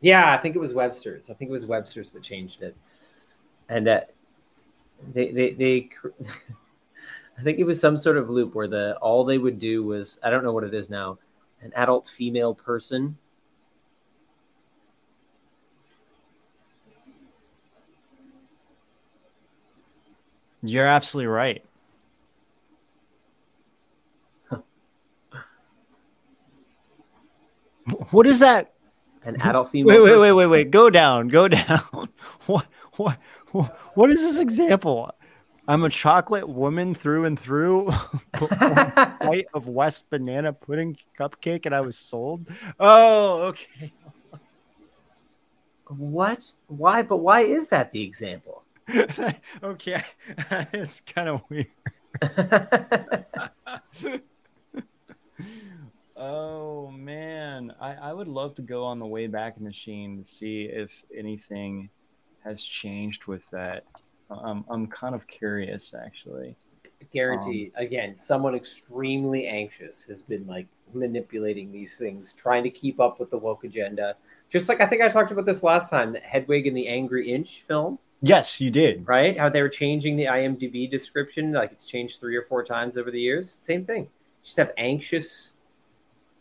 Yeah, 0.00 0.32
I 0.32 0.38
think 0.38 0.56
it 0.56 0.58
was 0.58 0.72
Webster's. 0.72 1.28
I 1.28 1.34
think 1.34 1.50
it 1.50 1.52
was 1.52 1.66
Webster's 1.66 2.10
that 2.12 2.22
changed 2.22 2.62
it, 2.62 2.74
and 3.68 3.86
uh, 3.86 4.00
they 5.12 5.30
they 5.30 5.50
they. 5.52 5.90
I 7.38 7.42
think 7.42 7.58
it 7.58 7.64
was 7.64 7.78
some 7.78 7.98
sort 7.98 8.16
of 8.16 8.30
loop 8.30 8.54
where 8.54 8.68
the 8.68 8.96
all 9.02 9.24
they 9.24 9.36
would 9.38 9.58
do 9.58 9.84
was 9.84 10.18
I 10.22 10.30
don't 10.30 10.42
know 10.42 10.52
what 10.54 10.64
it 10.64 10.72
is 10.72 10.88
now, 10.88 11.18
an 11.60 11.70
adult 11.76 12.08
female 12.08 12.54
person. 12.54 13.16
You're 20.62 20.86
absolutely 20.86 21.26
right. 21.26 21.64
What 28.10 28.26
is 28.26 28.38
that? 28.38 28.72
An 29.24 29.40
adult 29.42 29.70
female. 29.70 30.02
Wait, 30.02 30.10
wait, 30.10 30.18
wait, 30.18 30.32
wait, 30.32 30.46
wait. 30.46 30.70
Go 30.70 30.90
down, 30.90 31.28
go 31.28 31.48
down. 31.48 32.08
What, 32.46 32.66
what, 32.96 33.18
what, 33.94 34.10
is 34.10 34.22
this 34.22 34.38
example? 34.38 35.10
I'm 35.68 35.84
a 35.84 35.88
chocolate 35.88 36.48
woman 36.48 36.94
through 36.94 37.24
and 37.24 37.38
through. 37.38 37.90
White 39.20 39.46
of 39.54 39.68
West 39.68 40.10
banana 40.10 40.52
pudding 40.52 40.96
cupcake, 41.18 41.66
and 41.66 41.74
I 41.74 41.80
was 41.80 41.96
sold. 41.96 42.48
Oh, 42.80 43.42
okay. 43.42 43.92
What? 45.88 46.52
Why? 46.66 47.02
But 47.02 47.18
why 47.18 47.42
is 47.42 47.68
that 47.68 47.92
the 47.92 48.02
example? 48.02 48.64
okay, 49.62 50.04
it's 50.72 51.00
kind 51.00 51.28
of 51.28 51.42
weird. 51.48 51.66
Oh 56.24 56.88
man, 56.92 57.74
I, 57.80 57.94
I 57.94 58.12
would 58.12 58.28
love 58.28 58.54
to 58.54 58.62
go 58.62 58.84
on 58.84 59.00
the 59.00 59.04
Wayback 59.04 59.58
Machine 59.58 60.18
to 60.18 60.24
see 60.24 60.70
if 60.72 61.02
anything 61.12 61.90
has 62.44 62.62
changed 62.62 63.24
with 63.24 63.50
that. 63.50 63.82
I'm 64.30 64.64
I'm 64.70 64.86
kind 64.86 65.16
of 65.16 65.26
curious 65.26 65.94
actually. 65.94 66.54
Guaranteed. 67.12 67.72
Um, 67.76 67.82
again, 67.82 68.16
someone 68.16 68.54
extremely 68.54 69.48
anxious 69.48 70.04
has 70.04 70.22
been 70.22 70.46
like 70.46 70.68
manipulating 70.94 71.72
these 71.72 71.98
things, 71.98 72.32
trying 72.32 72.62
to 72.62 72.70
keep 72.70 73.00
up 73.00 73.18
with 73.18 73.30
the 73.30 73.38
woke 73.38 73.64
agenda. 73.64 74.14
Just 74.48 74.68
like 74.68 74.80
I 74.80 74.86
think 74.86 75.02
I 75.02 75.08
talked 75.08 75.32
about 75.32 75.44
this 75.44 75.64
last 75.64 75.90
time, 75.90 76.12
that 76.12 76.22
Hedwig 76.22 76.68
and 76.68 76.76
the 76.76 76.86
Angry 76.86 77.32
Inch 77.32 77.62
film, 77.62 77.98
Yes, 78.24 78.60
you 78.60 78.70
did. 78.70 79.06
right? 79.06 79.36
How 79.36 79.48
they 79.48 79.60
were 79.60 79.68
changing 79.68 80.16
the 80.16 80.26
IMDb 80.26 80.88
description, 80.88 81.52
like 81.52 81.72
it's 81.72 81.84
changed 81.84 82.20
three 82.20 82.36
or 82.36 82.42
four 82.42 82.62
times 82.62 82.96
over 82.96 83.10
the 83.10 83.20
years. 83.20 83.58
Same 83.60 83.84
thing. 83.84 84.08
Just 84.44 84.56
have 84.56 84.72
anxious, 84.78 85.54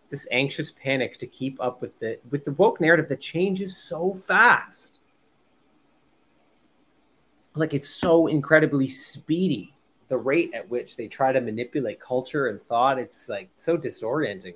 this 0.10 0.28
anxious 0.32 0.72
panic 0.72 1.18
to 1.18 1.26
keep 1.26 1.60
up 1.60 1.82
with 1.82 1.98
the 2.00 2.20
with 2.30 2.46
the 2.46 2.52
woke 2.52 2.80
narrative 2.80 3.10
that 3.10 3.20
changes 3.20 3.76
so 3.76 4.14
fast. 4.14 5.00
Like 7.56 7.74
it's 7.74 7.90
so 7.90 8.28
incredibly 8.28 8.88
speedy. 8.88 9.74
The 10.08 10.18
rate 10.18 10.54
at 10.54 10.70
which 10.70 10.98
they 10.98 11.08
try 11.08 11.32
to 11.32 11.42
manipulate 11.42 12.00
culture 12.00 12.48
and 12.48 12.62
thought, 12.62 13.00
it's 13.00 13.28
like 13.28 13.50
so 13.56 13.76
disorienting. 13.76 14.54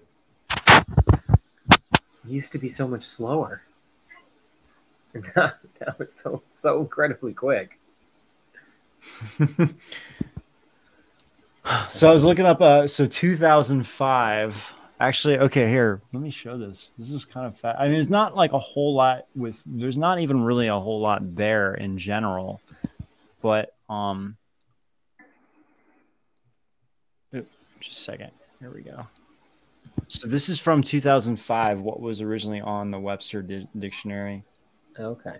It 0.67 2.01
used 2.27 2.51
to 2.51 2.59
be 2.59 2.67
so 2.67 2.87
much 2.87 3.03
slower. 3.03 3.63
now 5.35 5.53
it's 5.99 6.21
so 6.21 6.43
so 6.47 6.81
incredibly 6.81 7.33
quick. 7.33 7.79
So 11.89 12.09
I 12.09 12.13
was 12.13 12.23
looking 12.23 12.45
up. 12.45 12.61
Uh, 12.61 12.85
so 12.87 13.05
2005. 13.05 14.73
Actually, 14.99 15.39
okay. 15.39 15.67
Here, 15.67 16.01
let 16.13 16.21
me 16.21 16.29
show 16.29 16.57
this. 16.57 16.91
This 16.97 17.09
is 17.09 17.25
kind 17.25 17.47
of 17.47 17.57
fast. 17.57 17.79
I 17.79 17.87
mean, 17.87 17.99
it's 17.99 18.09
not 18.09 18.35
like 18.35 18.53
a 18.53 18.59
whole 18.59 18.93
lot 18.93 19.25
with. 19.35 19.61
There's 19.65 19.97
not 19.97 20.19
even 20.19 20.43
really 20.43 20.67
a 20.67 20.79
whole 20.79 21.01
lot 21.01 21.35
there 21.35 21.73
in 21.73 21.97
general, 21.97 22.61
but 23.41 23.73
um. 23.89 24.37
Just 27.33 27.99
a 27.99 28.03
second. 28.03 28.31
Here 28.59 28.71
we 28.71 28.81
go. 28.81 29.05
So 30.07 30.27
this 30.27 30.49
is 30.49 30.59
from 30.59 30.81
2005. 30.81 31.81
What 31.81 31.99
was 31.99 32.21
originally 32.21 32.61
on 32.61 32.89
the 32.89 32.99
Webster 32.99 33.41
di- 33.41 33.67
dictionary? 33.77 34.43
Okay. 34.99 35.37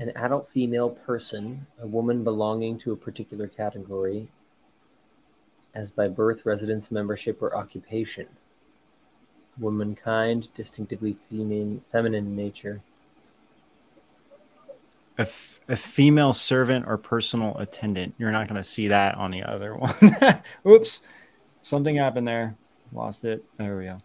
An 0.00 0.10
adult 0.16 0.48
female 0.48 0.90
person, 0.90 1.66
a 1.80 1.86
woman 1.86 2.24
belonging 2.24 2.78
to 2.78 2.92
a 2.92 2.96
particular 2.96 3.46
category, 3.46 4.28
as 5.74 5.90
by 5.90 6.08
birth, 6.08 6.46
residence, 6.46 6.90
membership, 6.90 7.42
or 7.42 7.54
occupation. 7.54 8.26
Womankind, 9.58 10.48
distinctively 10.54 11.16
feminine, 11.28 11.84
feminine 11.92 12.34
nature. 12.34 12.80
A, 15.18 15.22
f- 15.22 15.60
a 15.68 15.76
female 15.76 16.32
servant 16.32 16.86
or 16.88 16.96
personal 16.96 17.56
attendant. 17.58 18.14
You're 18.16 18.30
not 18.30 18.48
going 18.48 18.60
to 18.60 18.64
see 18.64 18.88
that 18.88 19.14
on 19.16 19.30
the 19.30 19.42
other 19.42 19.76
one. 19.76 19.94
Oops. 20.66 21.02
Something 21.60 21.96
happened 21.96 22.26
there. 22.26 22.56
Lost 22.94 23.24
it. 23.24 23.44
There 23.56 23.76
we 23.78 23.84
go. 23.84 23.98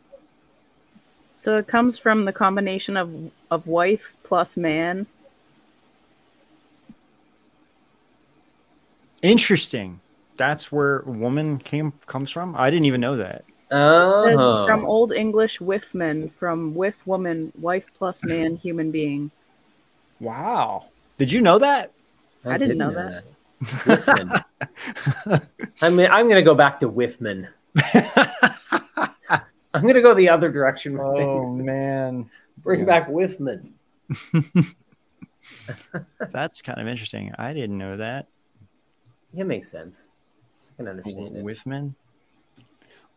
So 1.36 1.58
it 1.58 1.68
comes 1.68 2.00
from 2.00 2.26
the 2.26 2.34
combination 2.34 2.98
of 2.98 3.14
of 3.52 3.68
wife 3.68 4.16
plus 4.24 4.58
man. 4.58 5.06
Interesting. 9.22 10.00
That's 10.36 10.72
where 10.72 11.02
woman 11.02 11.58
came 11.60 11.94
comes 12.06 12.32
from. 12.32 12.56
I 12.56 12.70
didn't 12.70 12.86
even 12.86 13.02
know 13.02 13.18
that. 13.18 13.44
Oh, 13.70 14.66
From 14.66 14.86
Old 14.86 15.12
English 15.12 15.60
wifman, 15.60 16.34
from 16.34 16.74
wif 16.74 17.06
woman, 17.06 17.52
wife 17.60 17.92
plus 17.94 18.24
man, 18.24 18.56
human 18.64 18.92
being. 18.92 19.30
Wow. 20.20 20.86
Did 21.18 21.32
you 21.32 21.42
know 21.42 21.60
that? 21.60 21.92
I 22.46 22.58
didn't 22.58 22.78
know 22.78 22.94
that. 22.94 23.24
Whiffman. 23.62 24.32
I 25.82 25.90
mean, 25.90 26.08
I'm 26.10 26.28
going 26.28 26.38
to 26.38 26.44
go 26.44 26.56
back 26.56 26.80
to 26.80 26.88
Whiffman. 26.88 27.50
I'm 29.74 29.82
going 29.84 29.96
to 29.96 30.02
go 30.02 30.14
the 30.14 30.30
other 30.30 30.52
direction 30.52 30.94
with 30.94 31.02
oh 31.02 31.16
things. 31.16 31.60
man. 31.66 32.30
Bring 32.60 32.82
Yeah. 32.82 32.86
back 32.86 33.08
Whiffman. 33.08 33.74
That's 36.32 36.62
kind 36.62 36.80
of 36.80 36.88
interesting. 36.88 37.32
I 37.38 37.54
didn't 37.54 37.78
know 37.78 37.98
that. 37.98 38.28
It 39.36 39.46
makes 39.46 39.70
sense. 39.70 40.12
I 40.74 40.78
can 40.78 40.88
understand 40.88 41.38
it. 41.38 41.42
Whiffman. 41.44 41.96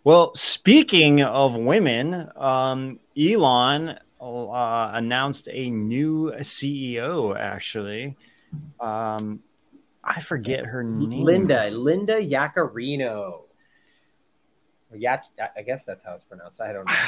Well, 0.04 0.34
speaking 0.34 1.22
of 1.22 1.56
women, 1.56 2.30
um, 2.36 2.98
Elon 3.18 3.98
uh, 4.20 4.90
announced 4.94 5.48
a 5.52 5.70
new 5.70 6.32
CEO. 6.38 7.38
Actually, 7.38 8.16
um, 8.80 9.40
I 10.02 10.20
forget 10.20 10.64
her 10.66 10.82
name. 10.82 11.24
Linda, 11.24 11.70
Linda 11.70 12.14
Yaccarino. 12.20 13.42
Or 14.90 14.96
Yac- 14.96 15.26
I 15.56 15.62
guess 15.62 15.84
that's 15.84 16.04
how 16.04 16.14
it's 16.14 16.24
pronounced. 16.24 16.60
I 16.60 16.72
don't 16.72 16.86
know. 16.86 16.94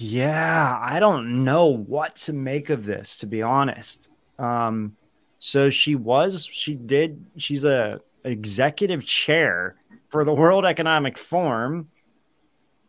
Yeah, 0.00 0.78
I 0.80 1.00
don't 1.00 1.42
know 1.42 1.66
what 1.66 2.14
to 2.16 2.32
make 2.32 2.70
of 2.70 2.84
this, 2.84 3.18
to 3.18 3.26
be 3.26 3.42
honest. 3.42 4.08
Um, 4.38 4.96
so 5.38 5.70
she 5.70 5.96
was, 5.96 6.46
she 6.46 6.74
did, 6.74 7.26
she's 7.36 7.64
a 7.64 8.00
executive 8.22 9.04
chair 9.04 9.74
for 10.08 10.24
the 10.24 10.32
World 10.32 10.64
Economic 10.64 11.18
Forum. 11.18 11.88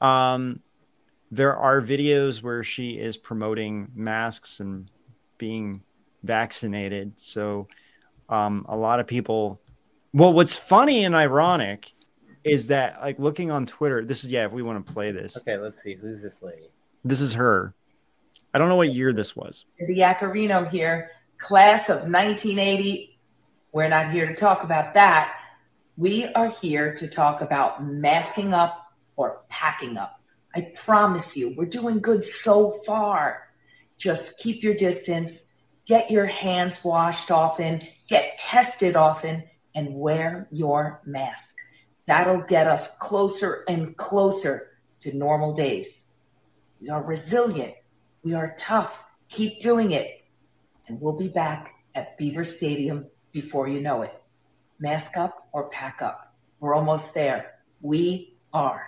Um, 0.01 0.59
there 1.31 1.55
are 1.55 1.81
videos 1.81 2.43
where 2.43 2.63
she 2.63 2.91
is 2.91 3.17
promoting 3.17 3.89
masks 3.95 4.59
and 4.59 4.89
being 5.39 5.81
vaccinated. 6.23 7.19
So, 7.19 7.67
um, 8.29 8.65
a 8.69 8.75
lot 8.75 8.99
of 8.99 9.07
people. 9.07 9.61
Well, 10.13 10.33
what's 10.33 10.57
funny 10.57 11.05
and 11.05 11.15
ironic 11.15 11.91
is 12.49 12.67
that, 12.67 13.01
like, 13.01 13.19
looking 13.19 13.51
on 13.51 13.65
Twitter, 13.65 14.03
this 14.03 14.23
is 14.23 14.31
yeah. 14.31 14.45
If 14.45 14.51
we 14.51 14.61
want 14.63 14.85
to 14.85 14.93
play 14.93 15.11
this, 15.11 15.37
Okay, 15.37 15.57
let's 15.57 15.81
see. 15.81 15.95
Who's 15.95 16.21
this 16.21 16.41
lady? 16.41 16.69
this 17.05 17.21
is 17.21 17.33
her. 17.33 17.73
I 18.53 18.57
don't 18.57 18.67
know 18.69 18.75
what 18.75 18.93
year 18.93 19.13
this 19.13 19.35
was. 19.35 19.65
the 19.79 19.85
Yaccarino 19.97 20.69
here, 20.69 21.11
class 21.37 21.89
of 21.89 21.97
1980. 21.97 23.17
We're 23.71 23.87
not 23.87 24.11
here 24.11 24.25
to 24.27 24.33
talk 24.33 24.63
about 24.63 24.93
that. 24.95 25.35
We 25.97 26.25
are 26.33 26.49
here 26.49 26.95
to 26.95 27.07
talk 27.07 27.41
about 27.41 27.83
masking 27.85 28.53
up 28.53 28.87
or 29.15 29.41
packing 29.49 29.97
up. 29.97 30.19
I 30.55 30.61
promise 30.75 31.37
you, 31.37 31.53
we're 31.55 31.65
doing 31.65 31.99
good 31.99 32.25
so 32.25 32.81
far. 32.85 33.43
Just 33.97 34.37
keep 34.39 34.63
your 34.63 34.73
distance, 34.73 35.43
get 35.85 36.09
your 36.09 36.25
hands 36.25 36.83
washed 36.83 37.29
often, 37.31 37.81
get 38.07 38.37
tested 38.39 38.95
often, 38.95 39.43
and 39.75 39.93
wear 39.93 40.47
your 40.49 41.01
mask. 41.05 41.55
That'll 42.09 42.41
get 42.41 42.65
us 42.65 42.89
closer 42.97 43.63
and 43.67 43.95
closer 43.95 44.79
to 45.01 45.15
normal 45.15 45.53
days. 45.53 46.01
We 46.81 46.89
are 46.89 47.03
resilient. 47.03 47.75
We 48.23 48.33
are 48.33 48.55
tough. 48.57 49.03
Keep 49.27 49.59
doing 49.59 49.91
it. 49.91 50.23
And 50.87 50.99
we'll 50.99 51.13
be 51.13 51.27
back 51.27 51.75
at 51.93 52.17
Beaver 52.17 52.43
Stadium 52.43 53.05
before 53.31 53.67
you 53.67 53.79
know 53.79 54.01
it. 54.01 54.19
Mask 54.79 55.17
up 55.17 55.49
or 55.51 55.69
pack 55.69 56.01
up. 56.01 56.33
We're 56.59 56.73
almost 56.73 57.13
there. 57.13 57.59
We 57.79 58.33
are. 58.53 58.87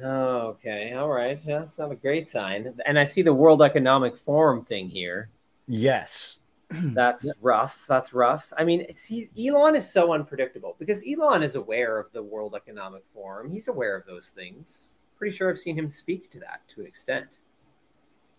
Okay, 0.00 0.92
all 0.92 1.08
right. 1.08 1.42
That's 1.44 1.76
not 1.76 1.90
a 1.90 1.96
great 1.96 2.28
sign. 2.28 2.78
And 2.86 2.96
I 2.96 3.02
see 3.02 3.22
the 3.22 3.34
World 3.34 3.62
Economic 3.62 4.16
Forum 4.16 4.64
thing 4.64 4.90
here. 4.90 5.28
Yes. 5.66 6.37
That's 6.70 7.32
rough. 7.40 7.86
That's 7.88 8.12
rough. 8.12 8.52
I 8.56 8.64
mean, 8.64 8.90
see, 8.92 9.30
Elon 9.38 9.74
is 9.74 9.90
so 9.90 10.12
unpredictable 10.12 10.76
because 10.78 11.02
Elon 11.08 11.42
is 11.42 11.56
aware 11.56 11.98
of 11.98 12.12
the 12.12 12.22
World 12.22 12.54
Economic 12.54 13.06
Forum. 13.06 13.50
He's 13.50 13.68
aware 13.68 13.96
of 13.96 14.04
those 14.06 14.28
things. 14.28 14.98
Pretty 15.16 15.34
sure 15.34 15.50
I've 15.50 15.58
seen 15.58 15.78
him 15.78 15.90
speak 15.90 16.30
to 16.32 16.40
that 16.40 16.60
to 16.68 16.80
an 16.82 16.86
extent. 16.86 17.40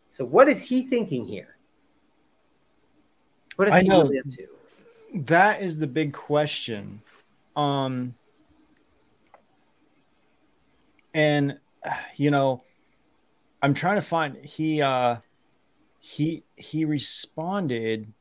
So, 0.10 0.24
what 0.26 0.48
is 0.48 0.62
he 0.62 0.84
thinking 0.84 1.26
here? 1.26 1.58
What 3.56 3.68
is 3.68 3.74
I 3.74 3.82
he 3.82 3.88
know. 3.88 4.04
really 4.04 4.20
up 4.20 4.30
to? 4.30 4.48
That 5.26 5.62
is 5.62 5.80
the 5.80 5.88
big 5.88 6.14
question. 6.14 7.02
Um 7.56 8.14
and 11.14 11.58
you 12.16 12.30
know, 12.32 12.64
I'm 13.62 13.74
trying 13.74 13.96
to 13.96 14.02
find 14.02 14.38
he 14.38 14.82
uh 14.82 15.18
he 16.00 16.44
he 16.56 16.86
responded 16.86 18.14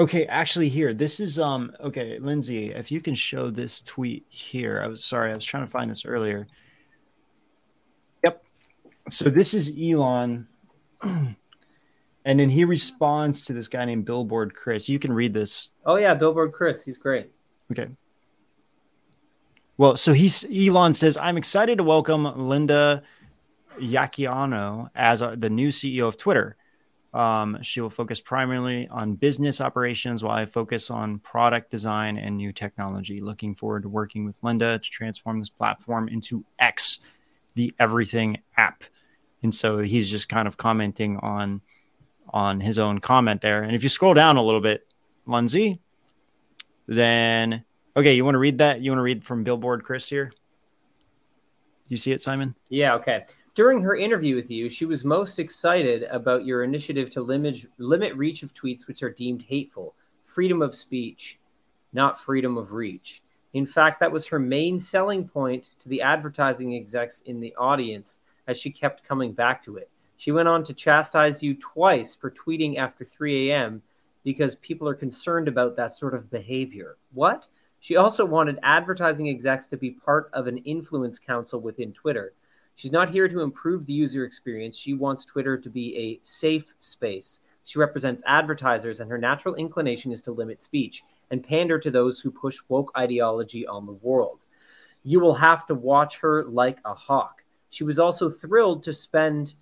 Okay, 0.00 0.24
actually 0.26 0.70
here. 0.70 0.94
This 0.94 1.20
is 1.20 1.38
um 1.38 1.72
okay, 1.78 2.18
Lindsay, 2.18 2.70
if 2.70 2.90
you 2.90 3.02
can 3.02 3.14
show 3.14 3.50
this 3.50 3.82
tweet 3.82 4.24
here. 4.30 4.80
I 4.82 4.86
was 4.86 5.04
sorry, 5.04 5.30
I 5.30 5.36
was 5.36 5.44
trying 5.44 5.66
to 5.66 5.70
find 5.70 5.90
this 5.90 6.06
earlier. 6.06 6.46
Yep. 8.24 8.42
So 9.10 9.28
this 9.28 9.52
is 9.52 9.70
Elon 9.78 10.48
and 12.24 12.38
then 12.38 12.48
he 12.48 12.64
responds 12.64 13.44
to 13.44 13.52
this 13.52 13.68
guy 13.68 13.84
named 13.84 14.06
Billboard 14.06 14.54
Chris. 14.54 14.88
You 14.88 14.98
can 14.98 15.12
read 15.12 15.32
this. 15.32 15.70
Oh, 15.84 15.96
yeah, 15.96 16.14
Billboard 16.14 16.52
Chris. 16.52 16.84
He's 16.84 16.98
great. 16.98 17.30
Okay. 17.70 17.88
Well, 19.76 19.96
so 19.96 20.12
he's 20.12 20.44
Elon 20.44 20.92
says, 20.94 21.16
I'm 21.16 21.36
excited 21.36 21.78
to 21.78 21.84
welcome 21.84 22.24
Linda 22.48 23.02
Yaccarino 23.78 24.90
as 24.94 25.22
our, 25.22 25.36
the 25.36 25.50
new 25.50 25.68
CEO 25.68 26.06
of 26.06 26.16
Twitter. 26.16 26.56
Um, 27.12 27.58
she 27.62 27.80
will 27.80 27.90
focus 27.90 28.20
primarily 28.20 28.86
on 28.88 29.14
business 29.14 29.60
operations 29.60 30.22
while 30.22 30.36
I 30.36 30.46
focus 30.46 30.90
on 30.90 31.18
product 31.18 31.70
design 31.70 32.16
and 32.16 32.36
new 32.36 32.52
technology. 32.52 33.18
Looking 33.20 33.54
forward 33.54 33.82
to 33.82 33.88
working 33.88 34.24
with 34.24 34.38
Linda 34.42 34.78
to 34.78 34.90
transform 34.90 35.40
this 35.40 35.50
platform 35.50 36.08
into 36.08 36.44
X, 36.60 37.00
the 37.54 37.74
everything 37.80 38.38
app. 38.56 38.84
And 39.42 39.52
so 39.52 39.78
he's 39.78 40.08
just 40.08 40.28
kind 40.28 40.46
of 40.46 40.56
commenting 40.56 41.16
on 41.18 41.62
on 42.32 42.60
his 42.60 42.78
own 42.78 43.00
comment 43.00 43.40
there. 43.40 43.64
And 43.64 43.74
if 43.74 43.82
you 43.82 43.88
scroll 43.88 44.14
down 44.14 44.36
a 44.36 44.42
little 44.42 44.60
bit, 44.60 44.86
Lindsay, 45.26 45.80
then 46.86 47.64
okay, 47.96 48.14
you 48.14 48.24
want 48.24 48.36
to 48.36 48.38
read 48.38 48.58
that? 48.58 48.82
You 48.82 48.92
want 48.92 48.98
to 48.98 49.02
read 49.02 49.24
from 49.24 49.42
Billboard 49.42 49.82
Chris 49.82 50.08
here? 50.08 50.32
Do 51.88 51.94
you 51.94 51.98
see 51.98 52.12
it, 52.12 52.20
Simon? 52.20 52.54
Yeah, 52.68 52.94
okay. 52.94 53.24
During 53.60 53.82
her 53.82 53.94
interview 53.94 54.36
with 54.36 54.50
you, 54.50 54.70
she 54.70 54.86
was 54.86 55.04
most 55.04 55.38
excited 55.38 56.04
about 56.04 56.46
your 56.46 56.64
initiative 56.64 57.10
to 57.10 57.20
limit 57.20 57.66
limit 57.76 58.16
reach 58.16 58.42
of 58.42 58.54
tweets 58.54 58.86
which 58.86 59.02
are 59.02 59.10
deemed 59.10 59.42
hateful, 59.42 59.94
freedom 60.24 60.62
of 60.62 60.74
speech, 60.74 61.38
not 61.92 62.18
freedom 62.18 62.56
of 62.56 62.72
reach. 62.72 63.20
In 63.52 63.66
fact, 63.66 64.00
that 64.00 64.10
was 64.10 64.26
her 64.26 64.38
main 64.38 64.78
selling 64.78 65.28
point 65.28 65.72
to 65.78 65.90
the 65.90 66.00
advertising 66.00 66.74
execs 66.74 67.20
in 67.26 67.38
the 67.38 67.54
audience 67.56 68.20
as 68.46 68.58
she 68.58 68.70
kept 68.70 69.06
coming 69.06 69.34
back 69.34 69.60
to 69.64 69.76
it. 69.76 69.90
She 70.16 70.32
went 70.32 70.48
on 70.48 70.64
to 70.64 70.72
chastise 70.72 71.42
you 71.42 71.54
twice 71.54 72.14
for 72.14 72.30
tweeting 72.30 72.78
after 72.78 73.04
3 73.04 73.50
a.m. 73.50 73.82
because 74.24 74.54
people 74.54 74.88
are 74.88 74.94
concerned 74.94 75.48
about 75.48 75.76
that 75.76 75.92
sort 75.92 76.14
of 76.14 76.30
behavior. 76.30 76.96
What? 77.12 77.46
She 77.80 77.96
also 77.96 78.24
wanted 78.24 78.58
advertising 78.62 79.28
execs 79.28 79.66
to 79.66 79.76
be 79.76 79.90
part 79.90 80.30
of 80.32 80.46
an 80.46 80.56
influence 80.64 81.18
council 81.18 81.60
within 81.60 81.92
Twitter. 81.92 82.32
She's 82.80 82.92
not 82.92 83.10
here 83.10 83.28
to 83.28 83.42
improve 83.42 83.84
the 83.84 83.92
user 83.92 84.24
experience. 84.24 84.74
She 84.74 84.94
wants 84.94 85.26
Twitter 85.26 85.58
to 85.58 85.68
be 85.68 85.94
a 85.98 86.18
safe 86.22 86.72
space. 86.80 87.40
She 87.64 87.78
represents 87.78 88.22
advertisers, 88.24 89.00
and 89.00 89.10
her 89.10 89.18
natural 89.18 89.54
inclination 89.56 90.12
is 90.12 90.22
to 90.22 90.32
limit 90.32 90.62
speech 90.62 91.04
and 91.30 91.44
pander 91.44 91.78
to 91.78 91.90
those 91.90 92.20
who 92.20 92.30
push 92.30 92.56
woke 92.70 92.90
ideology 92.96 93.66
on 93.66 93.84
the 93.84 93.92
world. 93.92 94.46
You 95.02 95.20
will 95.20 95.34
have 95.34 95.66
to 95.66 95.74
watch 95.74 96.20
her 96.20 96.44
like 96.44 96.78
a 96.86 96.94
hawk. 96.94 97.44
She 97.68 97.84
was 97.84 97.98
also 97.98 98.30
thrilled 98.30 98.82
to 98.84 98.94
spend 98.94 99.56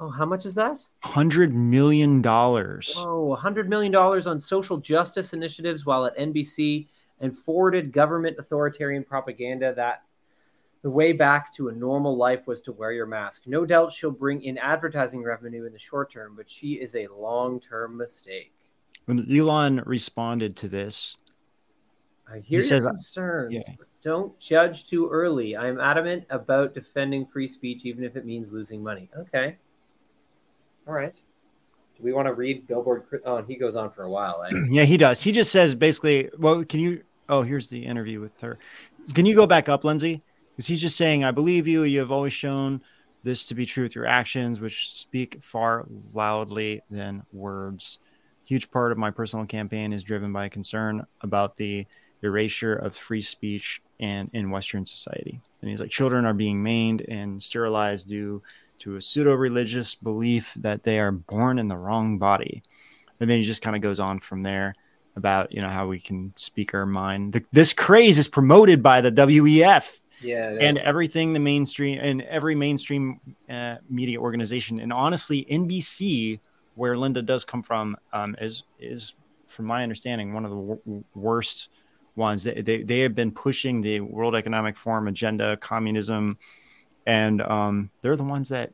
Oh, 0.00 0.08
how 0.08 0.24
much 0.24 0.46
is 0.46 0.54
that? 0.54 0.88
Hundred 1.00 1.54
million 1.54 2.22
dollars. 2.22 2.94
Oh, 2.96 3.36
$100 3.38 3.68
million 3.68 3.94
on 3.94 4.40
social 4.40 4.78
justice 4.78 5.34
initiatives 5.34 5.84
while 5.84 6.06
at 6.06 6.16
NBC 6.16 6.88
and 7.20 7.36
forwarded 7.36 7.92
government 7.92 8.38
authoritarian 8.38 9.04
propaganda 9.04 9.74
that 9.76 10.02
the 10.84 10.90
way 10.90 11.14
back 11.14 11.50
to 11.50 11.70
a 11.70 11.72
normal 11.72 12.14
life 12.14 12.46
was 12.46 12.60
to 12.60 12.70
wear 12.70 12.92
your 12.92 13.06
mask. 13.06 13.44
No 13.46 13.64
doubt 13.64 13.90
she'll 13.90 14.10
bring 14.10 14.42
in 14.42 14.58
advertising 14.58 15.22
revenue 15.22 15.64
in 15.64 15.72
the 15.72 15.78
short 15.78 16.12
term, 16.12 16.34
but 16.36 16.46
she 16.46 16.74
is 16.74 16.94
a 16.94 17.06
long 17.06 17.58
term 17.58 17.96
mistake. 17.96 18.52
When 19.06 19.26
Elon 19.34 19.82
responded 19.86 20.56
to 20.56 20.68
this, 20.68 21.16
I 22.30 22.40
hear 22.40 22.60
said- 22.60 22.82
your 22.82 22.90
concerns, 22.90 23.54
yeah. 23.54 23.74
but 23.78 23.86
don't 24.02 24.38
judge 24.38 24.84
too 24.84 25.08
early. 25.08 25.56
I 25.56 25.68
am 25.68 25.80
adamant 25.80 26.24
about 26.28 26.74
defending 26.74 27.24
free 27.24 27.48
speech, 27.48 27.86
even 27.86 28.04
if 28.04 28.14
it 28.14 28.26
means 28.26 28.52
losing 28.52 28.82
money. 28.82 29.08
Okay. 29.16 29.56
All 30.86 30.92
right. 30.92 31.14
Do 31.14 32.02
we 32.02 32.12
want 32.12 32.28
to 32.28 32.34
read 32.34 32.66
Billboard? 32.66 33.04
Oh, 33.24 33.36
and 33.36 33.48
he 33.48 33.56
goes 33.56 33.74
on 33.74 33.90
for 33.90 34.02
a 34.02 34.10
while. 34.10 34.44
Eh? 34.46 34.50
yeah, 34.68 34.84
he 34.84 34.98
does. 34.98 35.22
He 35.22 35.32
just 35.32 35.50
says 35.50 35.74
basically, 35.74 36.28
well, 36.38 36.62
can 36.62 36.80
you? 36.80 37.04
Oh, 37.30 37.40
here's 37.40 37.70
the 37.70 37.86
interview 37.86 38.20
with 38.20 38.38
her. 38.42 38.58
Can 39.14 39.24
you 39.24 39.34
go 39.34 39.46
back 39.46 39.70
up, 39.70 39.82
Lindsay? 39.82 40.22
Because 40.54 40.66
he's 40.66 40.80
just 40.80 40.96
saying, 40.96 41.24
I 41.24 41.32
believe 41.32 41.66
you. 41.66 41.82
You 41.82 42.00
have 42.00 42.12
always 42.12 42.32
shown 42.32 42.80
this 43.24 43.46
to 43.46 43.54
be 43.54 43.66
true 43.66 43.82
with 43.82 43.94
your 43.94 44.06
actions, 44.06 44.60
which 44.60 44.92
speak 44.92 45.38
far 45.42 45.86
loudly 46.12 46.82
than 46.90 47.24
words. 47.32 47.98
Huge 48.44 48.70
part 48.70 48.92
of 48.92 48.98
my 48.98 49.10
personal 49.10 49.46
campaign 49.46 49.92
is 49.92 50.04
driven 50.04 50.32
by 50.32 50.48
concern 50.48 51.06
about 51.22 51.56
the 51.56 51.86
erasure 52.22 52.74
of 52.74 52.96
free 52.96 53.20
speech 53.20 53.82
and 53.98 54.30
in 54.32 54.50
Western 54.50 54.84
society. 54.84 55.40
And 55.60 55.70
he's 55.70 55.80
like, 55.80 55.90
children 55.90 56.26
are 56.26 56.34
being 56.34 56.62
maimed 56.62 57.02
and 57.02 57.42
sterilized 57.42 58.08
due 58.08 58.42
to 58.78 58.96
a 58.96 59.00
pseudo 59.00 59.34
religious 59.34 59.94
belief 59.94 60.52
that 60.56 60.82
they 60.82 60.98
are 60.98 61.12
born 61.12 61.58
in 61.58 61.68
the 61.68 61.76
wrong 61.76 62.18
body. 62.18 62.62
And 63.18 63.30
then 63.30 63.38
he 63.38 63.44
just 63.44 63.62
kind 63.62 63.76
of 63.76 63.82
goes 63.82 64.00
on 64.00 64.20
from 64.20 64.42
there 64.42 64.74
about, 65.16 65.52
you 65.52 65.62
know, 65.62 65.68
how 65.68 65.86
we 65.86 66.00
can 66.00 66.32
speak 66.36 66.74
our 66.74 66.86
mind. 66.86 67.32
The, 67.32 67.44
this 67.52 67.72
craze 67.72 68.18
is 68.18 68.28
promoted 68.28 68.82
by 68.82 69.00
the 69.00 69.12
WEF 69.12 70.00
Yeah. 70.24 70.56
and 70.60 70.78
everything 70.78 71.32
the 71.32 71.38
mainstream 71.38 71.98
and 72.00 72.22
every 72.22 72.54
mainstream 72.54 73.20
uh, 73.48 73.76
media 73.88 74.18
organization 74.18 74.80
and 74.80 74.92
honestly 74.92 75.46
NBC 75.50 76.40
where 76.74 76.96
Linda 76.96 77.22
does 77.22 77.44
come 77.44 77.62
from 77.62 77.96
um, 78.12 78.34
is 78.40 78.64
is 78.78 79.14
from 79.46 79.66
my 79.66 79.82
understanding 79.82 80.32
one 80.32 80.44
of 80.44 80.50
the 80.50 80.56
w- 80.56 81.04
worst 81.14 81.68
ones 82.16 82.42
they, 82.42 82.60
they 82.62 82.82
they 82.82 83.00
have 83.00 83.14
been 83.14 83.30
pushing 83.30 83.80
the 83.80 84.00
World 84.00 84.34
Economic 84.34 84.76
Forum 84.76 85.08
agenda 85.08 85.56
communism 85.56 86.38
and 87.06 87.42
um, 87.42 87.90
they're 88.00 88.16
the 88.16 88.24
ones 88.24 88.48
that 88.48 88.72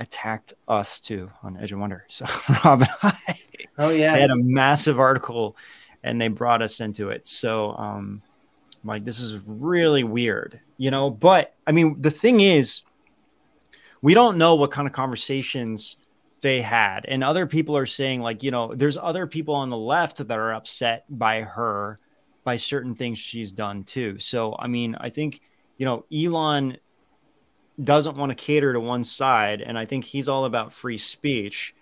attacked 0.00 0.54
us 0.68 1.00
too 1.00 1.30
on 1.42 1.56
Edge 1.58 1.72
of 1.72 1.78
Wonder 1.78 2.04
so 2.08 2.26
Rob 2.64 2.82
and 2.82 2.90
I 3.02 3.38
oh, 3.78 3.90
yeah. 3.90 4.14
they 4.14 4.20
had 4.22 4.30
a 4.30 4.44
massive 4.44 4.98
article 4.98 5.56
and 6.02 6.20
they 6.20 6.28
brought 6.28 6.62
us 6.62 6.80
into 6.80 7.10
it 7.10 7.26
so 7.26 7.72
um 7.76 8.22
I'm 8.82 8.88
like 8.88 9.04
this 9.04 9.20
is 9.20 9.38
really 9.46 10.04
weird 10.04 10.60
you 10.82 10.90
know? 10.90 11.10
But 11.10 11.54
i 11.64 11.70
mean 11.70 12.02
the 12.02 12.10
thing 12.10 12.40
is 12.40 12.82
we 14.02 14.14
don't 14.14 14.36
know 14.36 14.56
what 14.56 14.72
kind 14.72 14.88
of 14.88 14.92
conversations 14.92 15.96
they 16.40 16.60
had. 16.60 17.04
And 17.06 17.22
other 17.22 17.46
people 17.46 17.76
are 17.76 17.86
saying 17.86 18.20
like 18.20 18.42
you 18.42 18.50
know 18.50 18.74
there's 18.74 18.98
other 18.98 19.28
people 19.28 19.54
on 19.54 19.70
the 19.70 19.76
left 19.76 20.16
that 20.16 20.38
are 20.38 20.52
upset 20.52 21.04
by 21.08 21.42
her 21.42 22.00
by 22.42 22.56
certain 22.56 22.96
things 22.96 23.18
she's 23.18 23.52
done 23.52 23.84
too. 23.84 24.18
So 24.18 24.56
i 24.58 24.66
mean 24.66 24.96
i 24.98 25.08
think 25.08 25.40
you 25.78 25.86
know 25.86 26.04
elon 26.12 26.78
doesn't 27.82 28.16
want 28.16 28.30
to 28.30 28.34
cater 28.34 28.72
to 28.72 28.80
one 28.80 29.04
side 29.04 29.62
and 29.62 29.78
i 29.78 29.86
think 29.86 30.04
he's 30.04 30.28
all 30.28 30.46
about 30.46 30.72
free 30.72 30.98
speech. 30.98 31.76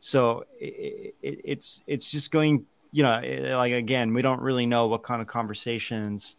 So 0.00 0.44
it, 0.58 1.14
it, 1.20 1.40
it's 1.44 1.82
it's 1.86 2.10
just 2.10 2.30
going 2.30 2.64
you 2.90 3.02
know 3.02 3.20
like 3.58 3.74
again 3.74 4.14
we 4.14 4.22
don't 4.22 4.40
really 4.40 4.64
know 4.64 4.86
what 4.86 5.02
kind 5.02 5.20
of 5.20 5.28
conversations 5.28 6.36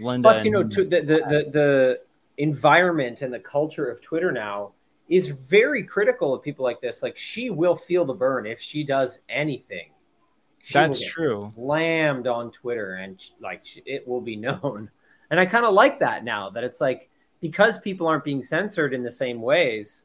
Linda 0.00 0.28
Plus, 0.28 0.44
you 0.44 0.50
know, 0.50 0.64
to 0.64 0.84
the, 0.84 1.00
the 1.00 1.04
the 1.04 1.50
the 1.52 2.00
environment 2.38 3.22
and 3.22 3.32
the 3.32 3.38
culture 3.38 3.90
of 3.90 4.00
Twitter 4.00 4.32
now 4.32 4.72
is 5.08 5.28
very 5.28 5.84
critical 5.84 6.32
of 6.34 6.42
people 6.42 6.64
like 6.64 6.80
this. 6.80 7.02
Like 7.02 7.16
she 7.16 7.50
will 7.50 7.76
feel 7.76 8.04
the 8.04 8.14
burn 8.14 8.46
if 8.46 8.60
she 8.60 8.84
does 8.84 9.20
anything. 9.28 9.90
She 10.58 10.74
That's 10.74 11.00
true. 11.04 11.50
Slammed 11.54 12.26
on 12.26 12.50
Twitter, 12.52 12.94
and 12.94 13.20
sh- 13.20 13.30
like 13.40 13.64
sh- 13.64 13.80
it 13.84 14.06
will 14.06 14.20
be 14.20 14.36
known. 14.48 14.90
And 15.30 15.40
I 15.40 15.46
kind 15.46 15.64
of 15.64 15.74
like 15.74 15.98
that 16.00 16.24
now 16.24 16.50
that 16.50 16.64
it's 16.64 16.80
like 16.80 17.10
because 17.40 17.78
people 17.78 18.06
aren't 18.06 18.24
being 18.24 18.42
censored 18.42 18.94
in 18.94 19.02
the 19.02 19.10
same 19.10 19.42
ways, 19.42 20.04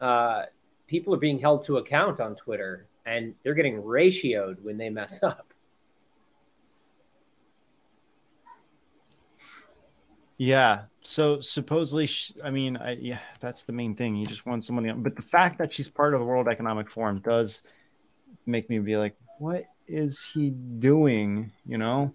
uh, 0.00 0.42
people 0.86 1.14
are 1.14 1.18
being 1.18 1.38
held 1.38 1.64
to 1.64 1.78
account 1.78 2.20
on 2.20 2.36
Twitter, 2.36 2.86
and 3.06 3.34
they're 3.42 3.54
getting 3.54 3.82
ratioed 3.82 4.60
when 4.62 4.76
they 4.76 4.90
mess 4.90 5.22
up. 5.22 5.43
Yeah. 10.36 10.82
So 11.02 11.40
supposedly, 11.40 12.06
sh 12.06 12.32
I 12.42 12.50
mean, 12.50 12.76
I, 12.76 12.92
yeah, 12.92 13.20
that's 13.40 13.64
the 13.64 13.72
main 13.72 13.94
thing. 13.94 14.16
You 14.16 14.26
just 14.26 14.46
want 14.46 14.64
somebody, 14.64 14.90
but 14.92 15.16
the 15.16 15.22
fact 15.22 15.58
that 15.58 15.74
she's 15.74 15.88
part 15.88 16.14
of 16.14 16.20
the 16.20 16.26
World 16.26 16.48
Economic 16.48 16.90
Forum 16.90 17.20
does 17.20 17.62
make 18.46 18.68
me 18.70 18.78
be 18.78 18.96
like, 18.96 19.14
what 19.38 19.64
is 19.86 20.26
he 20.32 20.50
doing? 20.50 21.52
You 21.66 21.78
know. 21.78 22.14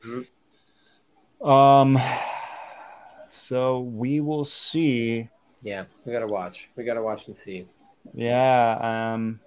Um. 1.41 1.99
So 3.29 3.81
we 3.81 4.19
will 4.19 4.43
see. 4.43 5.29
Yeah, 5.61 5.85
we 6.03 6.11
gotta 6.11 6.27
watch. 6.27 6.69
We 6.75 6.83
gotta 6.83 7.01
watch 7.01 7.27
and 7.27 7.37
see. 7.37 7.67
Yeah. 8.13 9.13
Um. 9.13 9.39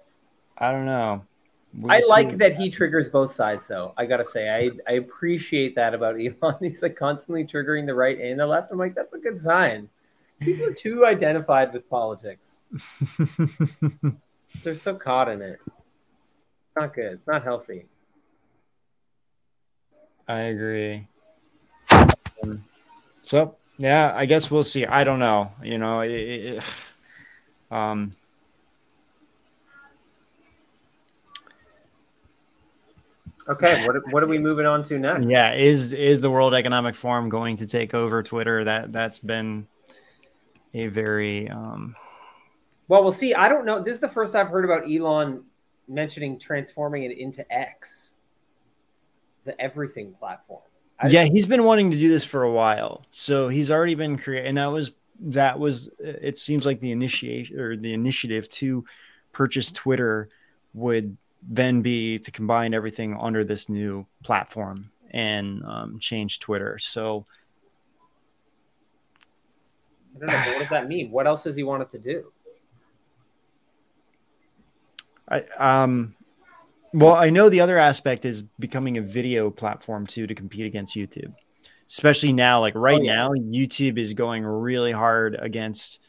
I 0.57 0.71
don't 0.71 0.85
know. 0.85 1.25
We'll 1.75 1.91
I 1.91 2.01
like 2.07 2.37
that 2.37 2.55
he 2.55 2.69
triggers 2.69 3.09
both 3.09 3.31
sides, 3.31 3.67
though. 3.67 3.93
I 3.97 4.05
gotta 4.05 4.25
say, 4.25 4.49
I 4.49 4.91
I 4.91 4.97
appreciate 4.97 5.75
that 5.75 5.93
about 5.93 6.15
Elon. 6.19 6.57
He's 6.59 6.83
like 6.83 6.95
constantly 6.95 7.45
triggering 7.45 7.85
the 7.85 7.95
right 7.95 8.19
and 8.19 8.39
the 8.39 8.45
left. 8.45 8.71
I'm 8.71 8.77
like, 8.77 8.95
that's 8.95 9.13
a 9.13 9.19
good 9.19 9.39
sign. 9.39 9.89
People 10.39 10.67
are 10.67 10.73
too 10.73 11.05
identified 11.05 11.73
with 11.73 11.89
politics. 11.89 12.61
They're 14.63 14.75
so 14.75 14.95
caught 14.95 15.29
in 15.29 15.41
it. 15.41 15.59
It's 15.65 16.75
not 16.75 16.93
good. 16.93 17.13
It's 17.13 17.27
not 17.27 17.43
healthy. 17.43 17.85
I 20.27 20.39
agree. 20.41 21.07
Um, 21.91 22.63
so 23.23 23.55
yeah, 23.77 24.13
I 24.15 24.25
guess 24.25 24.51
we'll 24.51 24.63
see. 24.63 24.85
I 24.85 25.03
don't 25.03 25.19
know. 25.19 25.51
You 25.63 25.77
know, 25.77 26.01
it, 26.01 26.11
it, 26.11 26.63
um, 27.71 28.15
Okay, 33.47 33.85
what 33.85 33.95
what 34.11 34.23
are 34.23 34.27
we 34.27 34.37
moving 34.39 34.65
on 34.65 34.83
to 34.85 34.97
next? 34.97 35.29
yeah. 35.29 35.53
Is 35.53 35.91
is 35.93 36.21
the 36.21 36.31
World 36.31 36.53
Economic 36.53 36.95
Forum 36.95 37.29
going 37.29 37.57
to 37.57 37.65
take 37.65 37.93
over 37.93 38.23
Twitter? 38.23 38.63
That 38.63 38.91
that's 38.93 39.19
been 39.19 39.67
a 40.73 40.87
very 40.87 41.49
um, 41.49 41.95
Well, 42.87 43.03
we'll 43.03 43.11
see. 43.11 43.33
I 43.33 43.49
don't 43.49 43.65
know. 43.65 43.81
This 43.81 43.95
is 43.95 44.01
the 44.01 44.07
first 44.07 44.35
I've 44.35 44.47
heard 44.47 44.65
about 44.65 44.89
Elon 44.89 45.43
mentioning 45.87 46.39
transforming 46.39 47.03
it 47.03 47.17
into 47.17 47.45
X, 47.53 48.11
the 49.43 49.59
everything 49.59 50.13
platform. 50.13 50.61
I- 50.99 51.09
yeah. 51.09 51.25
He's 51.25 51.45
been 51.45 51.65
wanting 51.65 51.91
to 51.91 51.97
do 51.97 52.07
this 52.09 52.23
for 52.23 52.43
a 52.43 52.51
while, 52.51 53.05
so 53.11 53.49
he's 53.49 53.69
already 53.69 53.95
been 53.95 54.17
creating. 54.17 54.49
And 54.49 54.57
that 54.57 54.67
was 54.67 54.91
that 55.19 55.59
was. 55.59 55.89
It 55.99 56.37
seems 56.37 56.65
like 56.65 56.79
the 56.79 56.91
initiation 56.93 57.59
or 57.59 57.75
the 57.75 57.93
initiative 57.93 58.47
to 58.49 58.85
purchase 59.33 59.71
Twitter 59.71 60.29
would 60.73 61.17
then 61.47 61.81
be 61.81 62.19
to 62.19 62.31
combine 62.31 62.73
everything 62.73 63.17
under 63.19 63.43
this 63.43 63.69
new 63.69 64.05
platform 64.23 64.91
and 65.11 65.63
um, 65.65 65.99
change 65.99 66.39
Twitter. 66.39 66.77
So 66.79 67.25
I 70.15 70.19
don't 70.19 70.27
know. 70.27 70.33
But 70.45 70.47
what 70.47 70.59
does 70.59 70.69
that 70.69 70.87
mean? 70.87 71.11
What 71.11 71.27
else 71.27 71.43
does 71.43 71.55
he 71.55 71.63
want 71.63 71.83
it 71.83 71.89
to 71.91 71.99
do? 71.99 72.31
I 75.29 75.43
um 75.57 76.15
well, 76.93 77.15
I 77.15 77.31
know 77.31 77.49
the 77.49 77.61
other 77.61 77.79
aspect 77.79 78.23
is 78.23 78.43
becoming 78.59 78.97
a 78.97 79.01
video 79.01 79.49
platform 79.49 80.05
too 80.05 80.27
to 80.27 80.35
compete 80.35 80.67
against 80.67 80.95
YouTube. 80.95 81.33
Especially 81.87 82.31
now, 82.31 82.59
like 82.59 82.75
right 82.75 82.99
Oh, 82.99 83.03
yes. 83.03 83.15
now, 83.15 83.29
YouTube 83.29 83.97
is 83.97 84.13
going 84.13 84.43
really 84.45 84.91
hard 84.91 85.35
against 85.39 85.99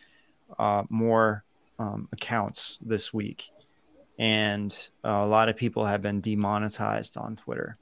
uh, 0.59 0.85
more 0.89 1.45
um, 1.79 2.09
accounts 2.13 2.79
this 2.83 3.13
week, 3.15 3.51
and 4.19 4.89
uh, 5.05 5.09
a 5.09 5.27
lot 5.27 5.49
of 5.49 5.57
people 5.57 5.85
have 5.85 6.03
been 6.03 6.21
demonetized 6.21 7.17
on 7.17 7.37
Twitter. 7.37 7.77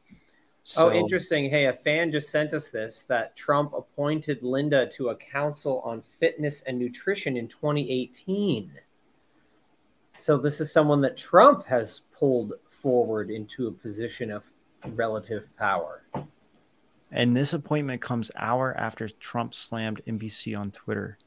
So, 0.64 0.90
oh, 0.90 0.92
interesting. 0.92 1.50
Hey, 1.50 1.66
a 1.66 1.72
fan 1.72 2.12
just 2.12 2.30
sent 2.30 2.54
us 2.54 2.68
this 2.68 3.02
that 3.08 3.34
Trump 3.34 3.72
appointed 3.74 4.42
Linda 4.42 4.86
to 4.90 5.08
a 5.08 5.16
council 5.16 5.80
on 5.84 6.00
fitness 6.00 6.62
and 6.62 6.78
nutrition 6.78 7.36
in 7.36 7.48
2018. 7.48 8.70
So 10.14 10.36
this 10.36 10.60
is 10.60 10.70
someone 10.72 11.00
that 11.00 11.16
Trump 11.16 11.66
has 11.66 12.02
pulled 12.16 12.54
forward 12.68 13.30
into 13.30 13.66
a 13.66 13.72
position 13.72 14.30
of 14.30 14.44
relative 14.94 15.48
power. 15.56 16.02
And 17.10 17.36
this 17.36 17.52
appointment 17.54 18.00
comes 18.00 18.30
hour 18.36 18.74
after 18.76 19.08
Trump 19.08 19.54
slammed 19.54 20.00
NBC 20.06 20.58
on 20.58 20.70
Twitter. 20.70 21.18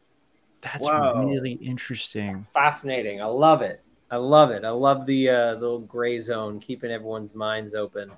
That's 0.62 0.86
Wow. 0.86 1.26
really 1.26 1.54
interesting. 1.54 2.38
It's 2.38 2.48
fascinating. 2.48 3.22
I 3.22 3.26
love 3.26 3.62
it. 3.62 3.84
I 4.16 4.18
love 4.18 4.50
it. 4.52 4.64
I 4.64 4.70
love 4.70 5.06
the 5.06 5.30
uh, 5.30 5.54
little 5.56 5.80
gray 5.80 6.22
zone, 6.22 6.58
keeping 6.58 6.90
everyone's 6.90 7.36
minds 7.36 7.76
open. 7.76 8.14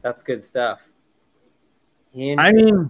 That's 0.00 0.22
good 0.22 0.42
stuff. 0.42 0.80
I 2.16 2.50
mean, 2.50 2.88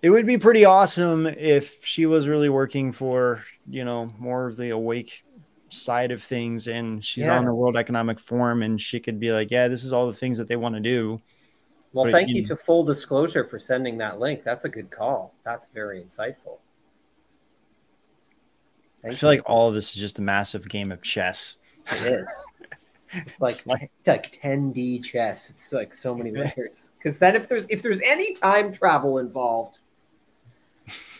it 0.00 0.08
would 0.08 0.24
be 0.24 0.38
pretty 0.38 0.64
awesome 0.64 1.26
if 1.26 1.84
she 1.84 2.06
was 2.06 2.26
really 2.26 2.48
working 2.48 2.90
for, 2.90 3.44
you 3.68 3.84
know, 3.84 4.10
more 4.18 4.46
of 4.46 4.56
the 4.56 4.70
awake 4.70 5.24
side 5.68 6.10
of 6.10 6.22
things 6.22 6.66
and 6.66 7.04
she's 7.04 7.26
Yeah. 7.26 7.36
on 7.36 7.44
the 7.44 7.52
World 7.52 7.76
Economic 7.76 8.18
Forum 8.18 8.62
and 8.62 8.80
she 8.80 8.98
could 8.98 9.20
be 9.20 9.30
like, 9.30 9.50
yeah, 9.50 9.68
this 9.68 9.84
is 9.84 9.92
all 9.92 10.06
the 10.06 10.14
things 10.14 10.38
that 10.38 10.48
they 10.48 10.56
want 10.56 10.74
to 10.74 10.80
do. 10.80 11.20
well, 11.92 12.06
but 12.06 12.12
thank 12.12 12.30
you- 12.30 12.36
you 12.36 12.44
to 12.44 12.56
full 12.56 12.82
disclosure 12.82 13.44
for 13.44 13.58
sending 13.58 13.98
that 13.98 14.18
link. 14.18 14.42
That's 14.42 14.64
a 14.64 14.70
good 14.70 14.90
call. 14.90 15.34
That's 15.44 15.68
very 15.68 16.02
insightful. 16.02 16.60
I 19.06 19.14
feel 19.14 19.32
you. 19.32 19.38
like 19.38 19.48
all 19.48 19.68
of 19.68 19.74
this 19.74 19.90
is 19.90 19.96
just 19.96 20.18
a 20.18 20.22
massive 20.22 20.68
game 20.68 20.92
of 20.92 21.02
chess. 21.02 21.56
It 21.86 22.20
is. 22.20 22.46
It's 23.40 23.66
like 23.66 23.90
it's 24.00 24.08
like 24.08 24.32
10D 24.32 25.02
chess. 25.02 25.48
It's 25.48 25.72
like 25.72 25.94
so 25.94 26.14
many 26.14 26.32
layers. 26.32 26.90
Because 26.98 27.18
then 27.18 27.36
if 27.36 27.48
there's 27.48 27.66
if 27.70 27.80
there's 27.80 28.00
any 28.02 28.34
time 28.34 28.72
travel 28.72 29.18
involved, 29.18 29.78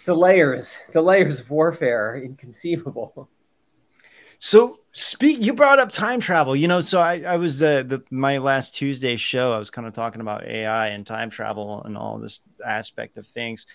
the 0.05 0.15
layers, 0.15 0.79
the 0.93 1.01
layers 1.01 1.41
of 1.41 1.51
warfare 1.51 2.11
are 2.11 2.19
inconceivable. 2.19 3.29
So 4.39 4.81
speak 4.93 5.43
you 5.45 5.55
brought 5.55 5.79
up 5.79 5.91
time 5.91 6.21
travel, 6.21 6.55
you 6.57 6.69
know, 6.69 6.81
so 6.81 7.01
I, 7.01 7.21
I 7.21 7.37
was 7.37 7.63
uh, 7.63 7.83
the 7.83 8.03
my 8.11 8.39
last 8.39 8.75
Tuesday 8.75 9.17
show, 9.17 9.53
I 9.53 9.59
was 9.59 9.71
kind 9.71 9.87
of 9.87 9.95
talking 9.95 10.21
about 10.21 10.45
AI 10.45 10.89
and 10.89 11.07
time 11.07 11.31
travel 11.31 11.83
and 11.85 11.97
all 11.97 12.19
this 12.19 12.43
aspect 12.65 13.17
of 13.17 13.27
things. 13.27 13.67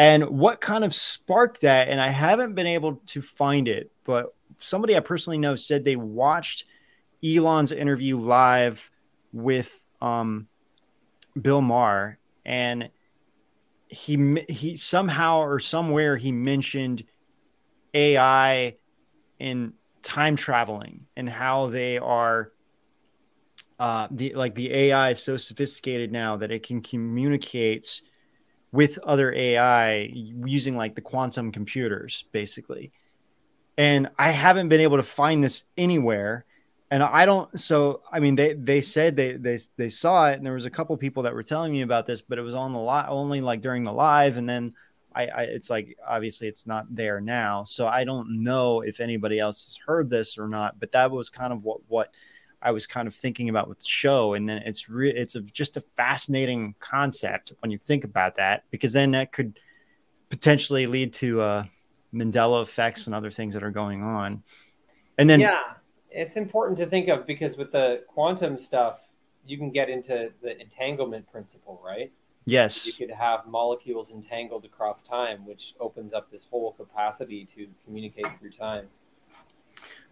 And 0.00 0.30
what 0.30 0.62
kind 0.62 0.82
of 0.82 0.94
sparked 0.94 1.60
that, 1.60 1.88
and 1.88 2.00
I 2.00 2.08
haven't 2.08 2.54
been 2.54 2.66
able 2.66 3.02
to 3.08 3.20
find 3.20 3.68
it, 3.68 3.92
but 4.04 4.34
somebody 4.56 4.96
I 4.96 5.00
personally 5.00 5.36
know 5.36 5.56
said 5.56 5.84
they 5.84 5.94
watched 5.94 6.64
Elon's 7.22 7.70
interview 7.70 8.16
live 8.16 8.90
with 9.34 9.84
um, 10.00 10.48
Bill 11.38 11.60
Maher, 11.60 12.18
and 12.46 12.88
he 13.88 14.42
he 14.48 14.74
somehow 14.74 15.40
or 15.40 15.60
somewhere 15.60 16.16
he 16.16 16.32
mentioned 16.32 17.04
AI 17.92 18.76
and 19.38 19.74
time 20.00 20.34
traveling 20.34 21.08
and 21.14 21.28
how 21.28 21.66
they 21.66 21.98
are 21.98 22.52
uh 23.78 24.08
the 24.10 24.32
like 24.32 24.54
the 24.54 24.72
AI 24.72 25.10
is 25.10 25.22
so 25.22 25.36
sophisticated 25.36 26.10
now 26.10 26.36
that 26.38 26.50
it 26.50 26.62
can 26.62 26.80
communicate 26.80 28.00
with 28.72 28.98
other 28.98 29.32
AI 29.32 30.10
using 30.12 30.76
like 30.76 30.94
the 30.94 31.00
quantum 31.00 31.52
computers 31.52 32.24
basically. 32.32 32.92
And 33.76 34.10
I 34.18 34.30
haven't 34.30 34.68
been 34.68 34.80
able 34.80 34.98
to 34.98 35.02
find 35.02 35.42
this 35.42 35.64
anywhere 35.76 36.44
and 36.90 37.02
I 37.02 37.24
don't 37.24 37.58
so 37.58 38.02
I 38.10 38.20
mean 38.20 38.34
they 38.34 38.54
they 38.54 38.80
said 38.80 39.16
they 39.16 39.34
they 39.34 39.58
they 39.76 39.88
saw 39.88 40.28
it 40.28 40.34
and 40.34 40.44
there 40.44 40.52
was 40.52 40.66
a 40.66 40.70
couple 40.70 40.96
people 40.96 41.22
that 41.22 41.34
were 41.34 41.42
telling 41.42 41.72
me 41.72 41.82
about 41.82 42.06
this 42.06 42.20
but 42.20 42.38
it 42.38 42.42
was 42.42 42.54
on 42.54 42.72
the 42.72 42.78
lot 42.78 43.06
only 43.08 43.40
like 43.40 43.60
during 43.60 43.84
the 43.84 43.92
live 43.92 44.36
and 44.36 44.48
then 44.48 44.74
I, 45.14 45.26
I 45.26 45.42
it's 45.42 45.70
like 45.70 45.96
obviously 46.06 46.48
it's 46.48 46.66
not 46.66 46.94
there 46.94 47.20
now 47.20 47.62
so 47.64 47.86
i 47.86 48.04
don't 48.04 48.42
know 48.42 48.80
if 48.80 49.00
anybody 49.00 49.38
else 49.38 49.64
has 49.64 49.78
heard 49.84 50.10
this 50.10 50.38
or 50.38 50.48
not 50.48 50.78
but 50.78 50.92
that 50.92 51.10
was 51.10 51.30
kind 51.30 51.52
of 51.52 51.64
what 51.64 51.80
what 51.88 52.12
i 52.62 52.70
was 52.70 52.86
kind 52.86 53.08
of 53.08 53.14
thinking 53.14 53.48
about 53.48 53.68
with 53.68 53.78
the 53.78 53.86
show 53.86 54.34
and 54.34 54.48
then 54.48 54.58
it's 54.64 54.88
re- 54.88 55.14
it's 55.14 55.34
a, 55.34 55.40
just 55.40 55.76
a 55.76 55.80
fascinating 55.96 56.74
concept 56.80 57.52
when 57.60 57.70
you 57.70 57.78
think 57.78 58.04
about 58.04 58.36
that 58.36 58.64
because 58.70 58.92
then 58.92 59.10
that 59.12 59.32
could 59.32 59.58
potentially 60.28 60.86
lead 60.86 61.12
to 61.12 61.40
uh 61.40 61.64
mandela 62.12 62.62
effects 62.62 63.06
and 63.06 63.14
other 63.14 63.30
things 63.30 63.54
that 63.54 63.62
are 63.62 63.70
going 63.70 64.02
on 64.02 64.42
and 65.18 65.28
then 65.28 65.38
yeah, 65.38 65.74
it's 66.10 66.36
important 66.36 66.78
to 66.78 66.86
think 66.86 67.08
of 67.08 67.26
because 67.26 67.56
with 67.56 67.72
the 67.72 68.02
quantum 68.08 68.58
stuff, 68.58 69.00
you 69.46 69.56
can 69.56 69.70
get 69.70 69.88
into 69.88 70.32
the 70.42 70.60
entanglement 70.60 71.30
principle, 71.30 71.80
right? 71.84 72.10
Yes. 72.46 72.86
You 72.86 72.92
could 72.94 73.14
have 73.14 73.46
molecules 73.46 74.10
entangled 74.10 74.64
across 74.64 75.02
time, 75.02 75.46
which 75.46 75.74
opens 75.78 76.14
up 76.14 76.30
this 76.30 76.46
whole 76.46 76.72
capacity 76.72 77.44
to 77.44 77.68
communicate 77.84 78.26
through 78.38 78.52
time. 78.52 78.86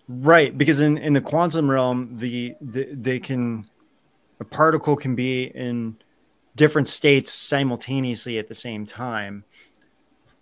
Right, 0.09 0.57
because 0.57 0.81
in 0.81 0.97
in 0.97 1.13
the 1.13 1.21
quantum 1.21 1.71
realm, 1.71 2.17
the, 2.17 2.55
the 2.63 2.89
they 2.95 3.21
can 3.21 3.69
a 4.41 4.45
particle 4.45 4.97
can 4.97 5.15
be 5.15 5.45
in 5.45 5.99
different 6.57 6.89
states 6.89 7.31
simultaneously 7.31 8.39
at 8.39 8.49
the 8.49 8.55
same 8.55 8.87
time, 8.87 9.45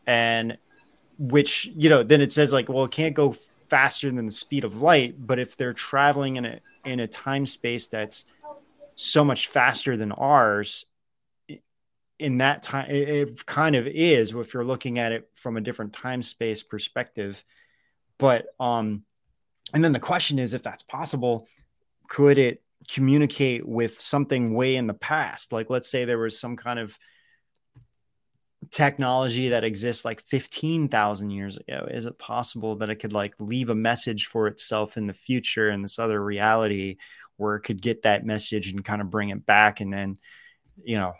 and 0.06 0.56
which 1.18 1.68
you 1.74 1.90
know 1.90 2.04
then 2.04 2.20
it 2.20 2.30
says 2.30 2.52
like 2.52 2.68
well 2.68 2.84
it 2.84 2.92
can't 2.92 3.14
go 3.14 3.34
faster 3.68 4.08
than 4.12 4.26
the 4.26 4.32
speed 4.32 4.62
of 4.62 4.82
light, 4.82 5.14
but 5.26 5.40
if 5.40 5.56
they're 5.56 5.72
traveling 5.72 6.36
in 6.36 6.44
a 6.44 6.60
in 6.84 7.00
a 7.00 7.08
time 7.08 7.44
space 7.44 7.88
that's 7.88 8.24
so 8.94 9.24
much 9.24 9.48
faster 9.48 9.96
than 9.96 10.12
ours, 10.12 10.84
in 12.20 12.38
that 12.38 12.62
time 12.62 12.88
it, 12.88 13.08
it 13.08 13.46
kind 13.46 13.74
of 13.74 13.88
is 13.88 14.32
if 14.32 14.54
you're 14.54 14.64
looking 14.64 15.00
at 15.00 15.10
it 15.10 15.28
from 15.34 15.56
a 15.56 15.60
different 15.60 15.92
time 15.92 16.22
space 16.22 16.62
perspective, 16.62 17.44
but 18.16 18.46
um 18.60 19.02
and 19.74 19.84
then 19.84 19.92
the 19.92 20.00
question 20.00 20.38
is 20.38 20.54
if 20.54 20.62
that's 20.62 20.82
possible, 20.82 21.46
could 22.08 22.38
it 22.38 22.62
communicate 22.88 23.66
with 23.66 24.00
something 24.00 24.54
way 24.54 24.76
in 24.76 24.86
the 24.86 24.94
past? 24.94 25.52
Like, 25.52 25.70
let's 25.70 25.90
say 25.90 26.04
there 26.04 26.18
was 26.18 26.38
some 26.38 26.56
kind 26.56 26.78
of 26.78 26.98
technology 28.70 29.50
that 29.50 29.64
exists 29.64 30.04
like 30.04 30.20
15,000 30.22 31.30
years 31.30 31.56
ago. 31.56 31.86
Is 31.90 32.06
it 32.06 32.18
possible 32.18 32.76
that 32.76 32.90
it 32.90 32.96
could 32.96 33.12
like 33.12 33.34
leave 33.38 33.68
a 33.68 33.74
message 33.74 34.26
for 34.26 34.46
itself 34.46 34.96
in 34.96 35.06
the 35.06 35.14
future 35.14 35.70
in 35.70 35.82
this 35.82 35.98
other 35.98 36.22
reality 36.22 36.96
where 37.36 37.56
it 37.56 37.60
could 37.60 37.82
get 37.82 38.02
that 38.02 38.24
message 38.24 38.68
and 38.68 38.84
kind 38.84 39.00
of 39.00 39.10
bring 39.10 39.30
it 39.30 39.46
back? 39.46 39.80
And 39.80 39.92
then, 39.92 40.18
you 40.82 40.96
know, 40.96 41.12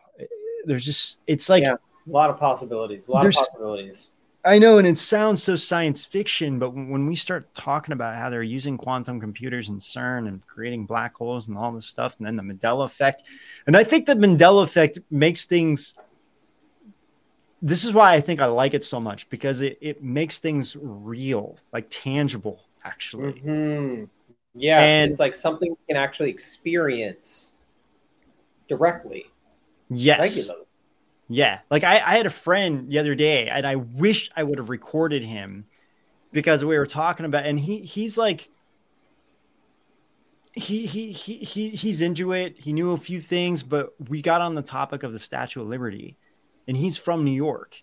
there's 0.65 0.85
just, 0.85 1.19
it's 1.27 1.49
like 1.49 1.63
Yeah. 1.63 1.75
A 2.09 2.11
lot 2.11 2.31
of 2.31 2.39
possibilities. 2.39 3.09
A 3.09 3.11
lot 3.11 3.27
of 3.27 3.33
possibilities. 3.33 4.11
I 4.47 4.61
know, 4.61 4.79
and 4.79 4.87
it 4.87 4.97
sounds 4.97 5.43
so 5.43 5.57
science 5.57 6.05
fiction, 6.05 6.61
but 6.61 6.71
when 6.71 7.07
we 7.09 7.17
start 7.17 7.53
talking 7.53 7.93
about 7.93 8.15
how 8.15 8.31
they're 8.31 8.45
using 8.45 8.79
quantum 8.79 9.21
computers 9.21 9.69
in 9.69 9.79
CERN 9.81 10.29
and 10.29 10.47
creating 10.47 10.87
black 10.87 11.17
holes 11.17 11.49
and 11.49 11.59
all 11.59 11.73
this 11.73 11.87
stuff, 11.87 12.17
and 12.19 12.27
then 12.27 12.37
the 12.37 12.43
Mandela 12.45 12.85
effect, 12.85 13.25
and 13.67 13.77
I 13.77 13.83
think 13.83 14.07
the 14.07 14.15
Mandela 14.15 14.63
effect 14.63 15.01
makes 15.11 15.47
things. 15.47 15.95
This 17.61 17.85
is 17.85 17.93
why 17.93 18.15
I 18.15 18.21
think 18.21 18.41
I 18.41 18.47
like 18.47 18.73
it 18.75 18.85
so 18.85 19.01
much 19.01 19.29
because 19.31 19.61
it, 19.63 19.79
it 19.81 20.01
makes 20.03 20.39
things 20.39 20.77
real, 20.81 21.59
like 21.73 21.87
tangible, 21.91 22.61
actually. 22.85 23.33
hmm 23.41 24.05
Yes, 24.55 24.83
And- 24.89 25.11
it's 25.11 25.21
like 25.21 25.35
something 25.35 25.71
you 25.71 25.79
can 25.89 25.97
actually 25.97 26.31
experience 26.31 27.53
directly, 28.69 29.27
Yes. 29.91 30.19
regularly. 30.21 30.66
Yeah. 31.29 31.61
Like 31.71 31.85
I, 31.85 31.97
I 31.97 32.17
had 32.17 32.27
a 32.27 32.31
friend 32.31 32.89
the 32.91 32.99
other 32.99 33.15
day 33.15 33.49
and 33.49 33.67
I 33.67 33.77
wish 33.77 34.31
I 34.37 34.43
would 34.43 34.59
have 34.59 34.71
recorded 34.71 35.23
him 35.25 35.67
because 36.33 36.65
we 36.65 36.77
were 36.77 36.87
talking 36.87 37.27
about 37.27 37.47
and 37.47 37.59
he 37.59 37.81
he's 37.81 38.17
like 38.17 38.49
he 40.53 40.87
he 40.87 41.13
he, 41.13 41.37
he 41.39 41.69
he's 41.71 42.01
into 42.01 42.33
it. 42.33 42.57
He 42.59 42.73
knew 42.73 42.93
a 42.93 42.97
few 42.97 43.21
things, 43.21 43.63
but 43.63 43.93
we 44.09 44.23
got 44.23 44.41
on 44.41 44.55
the 44.55 44.63
topic 44.63 45.03
of 45.03 45.13
the 45.13 45.19
Statue 45.19 45.61
of 45.61 45.69
Liberty. 45.69 46.17
And 46.69 46.77
he's 46.77 46.97
from 46.97 47.25
New 47.25 47.31
York. 47.31 47.81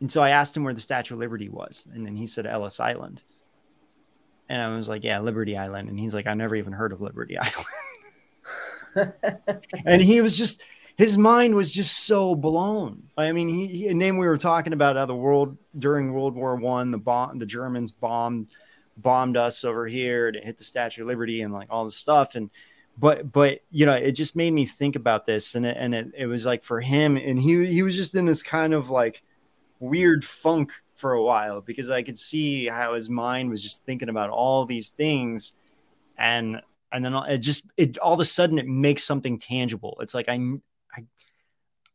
And 0.00 0.12
so 0.12 0.22
I 0.22 0.30
asked 0.30 0.54
him 0.56 0.64
where 0.64 0.74
the 0.74 0.80
Statue 0.80 1.14
of 1.14 1.20
Liberty 1.20 1.48
was. 1.48 1.86
And 1.94 2.04
then 2.04 2.16
he 2.16 2.26
said 2.26 2.46
Ellis 2.46 2.80
Island. 2.80 3.22
And 4.48 4.60
I 4.60 4.76
was 4.76 4.88
like, 4.88 5.04
Yeah, 5.04 5.20
Liberty 5.20 5.56
Island. 5.56 5.88
And 5.88 5.98
he's 5.98 6.14
like, 6.14 6.26
I 6.26 6.34
never 6.34 6.56
even 6.56 6.72
heard 6.72 6.92
of 6.92 7.00
Liberty 7.00 7.38
Island. 7.38 9.12
and 9.86 10.02
he 10.02 10.20
was 10.20 10.36
just 10.36 10.62
his 10.96 11.18
mind 11.18 11.54
was 11.54 11.70
just 11.70 12.06
so 12.06 12.34
blown. 12.34 13.04
I 13.16 13.32
mean, 13.32 13.48
he, 13.48 13.66
he 13.66 13.88
and 13.88 14.00
then 14.00 14.16
we 14.16 14.26
were 14.26 14.38
talking 14.38 14.72
about 14.72 14.96
how 14.96 15.06
the 15.06 15.14
world 15.14 15.56
during 15.78 16.12
World 16.12 16.34
War 16.34 16.56
One, 16.56 16.90
the 16.90 16.98
bomb, 16.98 17.38
the 17.38 17.46
Germans 17.46 17.92
bombed 17.92 18.54
bombed 18.96 19.36
us 19.36 19.62
over 19.62 19.86
here 19.86 20.32
to 20.32 20.40
hit 20.40 20.56
the 20.56 20.64
Statue 20.64 21.02
of 21.02 21.08
Liberty 21.08 21.42
and 21.42 21.52
like 21.52 21.68
all 21.70 21.84
this 21.84 21.96
stuff. 21.96 22.34
And 22.34 22.50
but 22.98 23.30
but 23.30 23.60
you 23.70 23.84
know, 23.84 23.92
it 23.92 24.12
just 24.12 24.36
made 24.36 24.52
me 24.52 24.64
think 24.64 24.96
about 24.96 25.26
this, 25.26 25.54
and 25.54 25.66
it, 25.66 25.76
and 25.78 25.94
it, 25.94 26.12
it 26.16 26.26
was 26.26 26.46
like 26.46 26.62
for 26.62 26.80
him, 26.80 27.16
and 27.16 27.38
he 27.38 27.66
he 27.66 27.82
was 27.82 27.94
just 27.94 28.14
in 28.14 28.24
this 28.24 28.42
kind 28.42 28.72
of 28.72 28.88
like 28.88 29.22
weird 29.80 30.24
funk 30.24 30.72
for 30.94 31.12
a 31.12 31.22
while 31.22 31.60
because 31.60 31.90
I 31.90 32.02
could 32.02 32.16
see 32.16 32.66
how 32.66 32.94
his 32.94 33.10
mind 33.10 33.50
was 33.50 33.62
just 33.62 33.84
thinking 33.84 34.08
about 34.08 34.30
all 34.30 34.64
these 34.64 34.90
things, 34.90 35.52
and 36.16 36.62
and 36.90 37.04
then 37.04 37.14
it 37.14 37.38
just 37.38 37.66
it 37.76 37.98
all 37.98 38.14
of 38.14 38.20
a 38.20 38.24
sudden 38.24 38.58
it 38.58 38.66
makes 38.66 39.04
something 39.04 39.38
tangible. 39.38 39.98
It's 40.00 40.14
like 40.14 40.30
I 40.30 40.38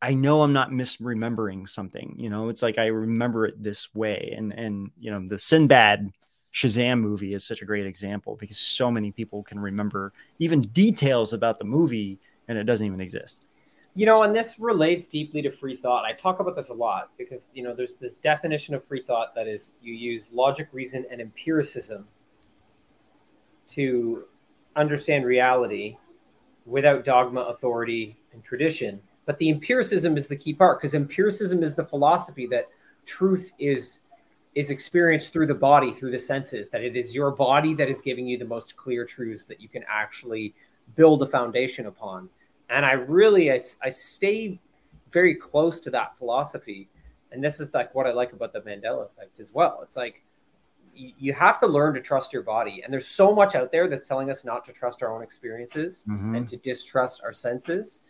I 0.02 0.14
know 0.14 0.42
I'm 0.42 0.52
not 0.52 0.70
misremembering 0.70 1.68
something. 1.68 2.14
You 2.18 2.28
know, 2.28 2.48
it's 2.48 2.60
like 2.60 2.76
I 2.76 2.86
remember 2.86 3.46
it 3.46 3.62
this 3.62 3.94
way, 3.94 4.34
and 4.36 4.52
and 4.52 4.90
you 4.98 5.10
know 5.10 5.26
the 5.26 5.38
Sinbad 5.38 6.12
Shazam 6.52 7.00
movie 7.00 7.34
is 7.34 7.44
such 7.44 7.62
a 7.62 7.64
great 7.64 7.86
example 7.86 8.36
because 8.38 8.58
so 8.58 8.90
many 8.90 9.10
people 9.10 9.42
can 9.42 9.58
remember 9.58 10.12
even 10.38 10.60
details 10.60 11.32
about 11.32 11.58
the 11.58 11.64
movie 11.64 12.18
and 12.48 12.58
it 12.58 12.64
doesn't 12.64 12.86
even 12.86 13.00
exist. 13.00 13.44
You 13.94 14.06
know, 14.06 14.22
and 14.22 14.34
this 14.34 14.58
relates 14.58 15.06
deeply 15.06 15.42
to 15.42 15.50
free 15.50 15.76
thought. 15.76 16.04
I 16.04 16.12
talk 16.12 16.40
about 16.40 16.56
this 16.56 16.70
a 16.70 16.74
lot 16.74 17.10
because, 17.18 17.48
you 17.52 17.62
know, 17.62 17.74
there's 17.74 17.96
this 17.96 18.16
definition 18.16 18.74
of 18.74 18.82
free 18.82 19.02
thought 19.02 19.34
that 19.34 19.46
is 19.46 19.74
you 19.82 19.92
use 19.92 20.32
logic, 20.32 20.68
reason, 20.72 21.04
and 21.10 21.20
empiricism 21.20 22.06
to 23.68 24.24
understand 24.76 25.26
reality 25.26 25.98
without 26.64 27.04
dogma, 27.04 27.42
authority, 27.42 28.18
and 28.32 28.42
tradition. 28.42 29.00
But 29.24 29.38
the 29.38 29.50
empiricism 29.50 30.16
is 30.16 30.26
the 30.26 30.36
key 30.36 30.52
part 30.52 30.80
because 30.80 30.94
empiricism 30.94 31.62
is 31.62 31.74
the 31.74 31.84
philosophy 31.84 32.46
that 32.48 32.68
truth 33.06 33.52
is 33.58 34.00
is 34.54 34.70
experienced 34.70 35.32
through 35.32 35.46
the 35.46 35.54
body, 35.54 35.92
through 35.92 36.10
the 36.10 36.18
senses, 36.18 36.68
that 36.68 36.82
it 36.82 36.94
is 36.94 37.14
your 37.14 37.30
body 37.30 37.72
that 37.72 37.88
is 37.88 38.02
giving 38.02 38.26
you 38.26 38.36
the 38.36 38.44
most 38.44 38.76
clear 38.76 39.06
truths 39.06 39.46
that 39.46 39.62
you 39.62 39.68
can 39.68 39.82
actually 39.88 40.54
build 40.94 41.22
a 41.22 41.26
foundation 41.26 41.86
upon 41.86 42.28
and 42.72 42.86
I 42.86 42.92
really 42.92 43.52
I, 43.52 43.60
I 43.82 43.90
stay 43.90 44.58
very 45.10 45.34
close 45.34 45.78
to 45.80 45.90
that 45.90 46.16
philosophy, 46.16 46.88
and 47.30 47.44
this 47.44 47.60
is 47.60 47.72
like 47.74 47.94
what 47.94 48.06
I 48.06 48.12
like 48.12 48.32
about 48.32 48.52
the 48.52 48.60
Mandela 48.62 49.04
effect 49.06 49.40
as 49.40 49.52
well. 49.52 49.80
It's 49.82 49.96
like 49.96 50.22
you, 50.94 51.12
you 51.18 51.32
have 51.34 51.60
to 51.60 51.66
learn 51.66 51.92
to 51.94 52.00
trust 52.00 52.32
your 52.32 52.42
body, 52.42 52.82
and 52.82 52.92
there's 52.92 53.06
so 53.06 53.34
much 53.34 53.54
out 53.54 53.70
there 53.72 53.88
that's 53.88 54.08
telling 54.08 54.30
us 54.30 54.44
not 54.44 54.64
to 54.64 54.72
trust 54.72 55.02
our 55.02 55.14
own 55.14 55.22
experiences 55.22 56.04
Mhm. 56.08 56.36
and 56.36 56.48
to 56.48 56.56
distrust 56.56 57.22
our 57.22 57.32
senses, 57.32 58.00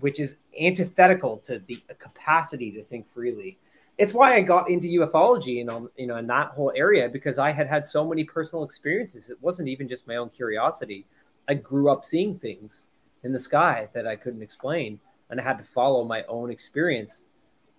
which 0.00 0.20
is 0.20 0.38
antithetical 0.60 1.38
to 1.38 1.58
the 1.66 1.82
capacity 1.98 2.70
to 2.72 2.82
think 2.82 3.08
freely. 3.10 3.58
It's 3.98 4.14
why 4.14 4.34
I 4.34 4.40
got 4.40 4.70
into 4.70 4.88
ufology 4.88 5.60
and 5.60 5.70
on 5.70 5.82
um, 5.82 5.90
you 5.96 6.06
know 6.06 6.16
in 6.16 6.26
that 6.28 6.48
whole 6.48 6.72
area 6.74 7.08
because 7.08 7.38
I 7.38 7.50
had 7.50 7.66
had 7.66 7.84
so 7.84 8.06
many 8.08 8.24
personal 8.24 8.64
experiences. 8.64 9.30
It 9.30 9.38
wasn't 9.40 9.68
even 9.68 9.88
just 9.88 10.08
my 10.08 10.16
own 10.16 10.30
curiosity. 10.30 11.06
I 11.48 11.54
grew 11.54 11.90
up 11.90 12.04
seeing 12.04 12.38
things 12.38 12.86
in 13.24 13.32
the 13.32 13.38
sky 13.38 13.88
that 13.92 14.06
I 14.06 14.16
couldn't 14.16 14.42
explain, 14.42 14.98
and 15.30 15.40
I 15.40 15.44
had 15.44 15.58
to 15.58 15.64
follow 15.64 16.04
my 16.04 16.24
own 16.24 16.50
experience, 16.50 17.26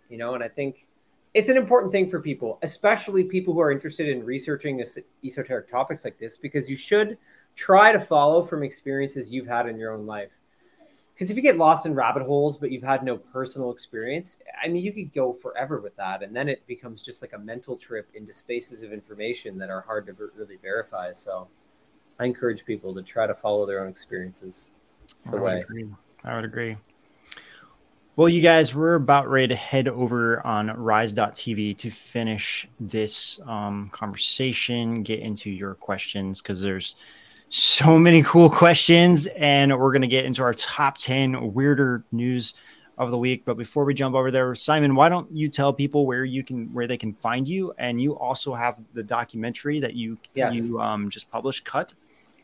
you 0.10 0.18
know. 0.18 0.36
And 0.36 0.44
I 0.44 0.48
think 0.48 0.88
it's 1.34 1.50
an 1.50 1.58
important 1.58 1.92
thing 1.92 2.10
for 2.10 2.20
people, 2.20 2.60
especially 2.62 3.24
people 3.24 3.54
who 3.54 3.60
are 3.60 3.72
interested 3.72 4.08
in 4.08 4.24
researching 4.24 4.82
es- 4.82 5.00
esoteric 5.26 5.70
topics 5.70 6.06
like 6.06 6.20
this, 6.20 6.38
because 6.38 6.70
you 6.70 6.76
should 6.76 7.18
try 7.56 7.92
to 7.92 8.00
follow 8.00 8.44
from 8.44 8.64
experiences 8.64 9.32
you've 9.32 9.48
had 9.48 9.68
in 9.68 9.78
your 9.78 9.94
own 9.94 10.06
life. 10.06 10.30
Because 11.14 11.30
if 11.30 11.38
you 11.38 11.44
get 11.44 11.58
lost 11.58 11.86
in 11.86 11.94
rabbit 11.94 12.24
holes, 12.24 12.58
but 12.58 12.72
you've 12.72 12.84
had 12.84 13.04
no 13.04 13.18
personal 13.18 13.72
experience, 13.72 14.40
I 14.64 14.68
mean, 14.68 14.84
you 14.84 14.92
could 14.92 15.14
go 15.14 15.34
forever 15.34 15.80
with 15.80 15.96
that, 15.98 16.24
and 16.24 16.36
then 16.36 16.50
it 16.50 16.66
becomes 16.66 17.04
just 17.04 17.22
like 17.22 17.34
a 17.34 17.38
mental 17.38 17.78
trip 17.78 18.10
into 18.16 18.34
spaces 18.34 18.82
of 18.82 18.92
information 18.92 19.58
that 19.60 19.70
are 19.70 19.82
hard 19.82 20.08
to 20.08 20.14
ver- 20.14 20.32
really 20.36 20.58
verify. 20.58 21.12
So, 21.12 21.48
I 22.20 22.26
encourage 22.26 22.66
people 22.66 22.94
to 22.96 23.02
try 23.02 23.28
to 23.28 23.34
follow 23.34 23.66
their 23.66 23.82
own 23.82 23.90
experiences. 23.90 24.70
It's 25.04 25.26
the 25.26 25.38
I 25.38 25.40
would 25.40 25.44
way. 25.44 25.62
agree. 25.62 25.90
I 26.24 26.36
would 26.36 26.46
agree. 26.46 26.78
Well, 28.16 28.30
you 28.30 28.42
guys, 28.42 28.76
we're 28.76 28.94
about 28.94 29.28
ready 29.28 29.48
to 29.48 29.56
head 29.56 29.88
over 29.88 30.46
on 30.46 30.68
rise.tv 30.68 31.78
to 31.80 31.90
finish 31.90 32.68
this 32.80 33.40
um, 33.48 33.90
conversation, 33.92 35.02
get 35.02 35.20
into 35.20 35.50
your 35.50 35.74
questions 35.74 36.40
because 36.40 36.62
there's 36.62 36.96
so 37.56 38.00
many 38.00 38.24
cool 38.24 38.50
questions, 38.50 39.28
and 39.28 39.78
we're 39.78 39.92
going 39.92 40.02
to 40.02 40.08
get 40.08 40.26
into 40.26 40.42
our 40.42 40.56
top 40.56 40.98
10 40.98 41.54
weirder 41.54 42.04
news 42.12 42.56
of 42.98 43.12
the 43.12 43.18
week. 43.18 43.44
But 43.46 43.58
before 43.58 43.86
we 43.86 43.94
jump 43.94 44.16
over 44.16 44.32
there, 44.32 44.56
Simon, 44.56 44.96
why 44.96 45.08
don't 45.08 45.32
you 45.32 45.50
tell 45.50 45.72
people 45.72 46.08
where 46.08 46.26
you 46.26 46.44
can 46.44 46.74
where 46.74 46.88
they 46.88 46.98
can 46.98 47.14
find 47.14 47.48
you? 47.48 47.72
And 47.78 48.02
you 48.02 48.18
also 48.18 48.56
have 48.56 48.78
the 48.96 49.04
documentary 49.04 49.80
that 49.82 49.94
you 49.94 50.18
Yes. 50.34 50.56
you 50.56 50.82
um, 50.82 51.12
just 51.12 51.30
published, 51.30 51.64
Cut. 51.64 51.94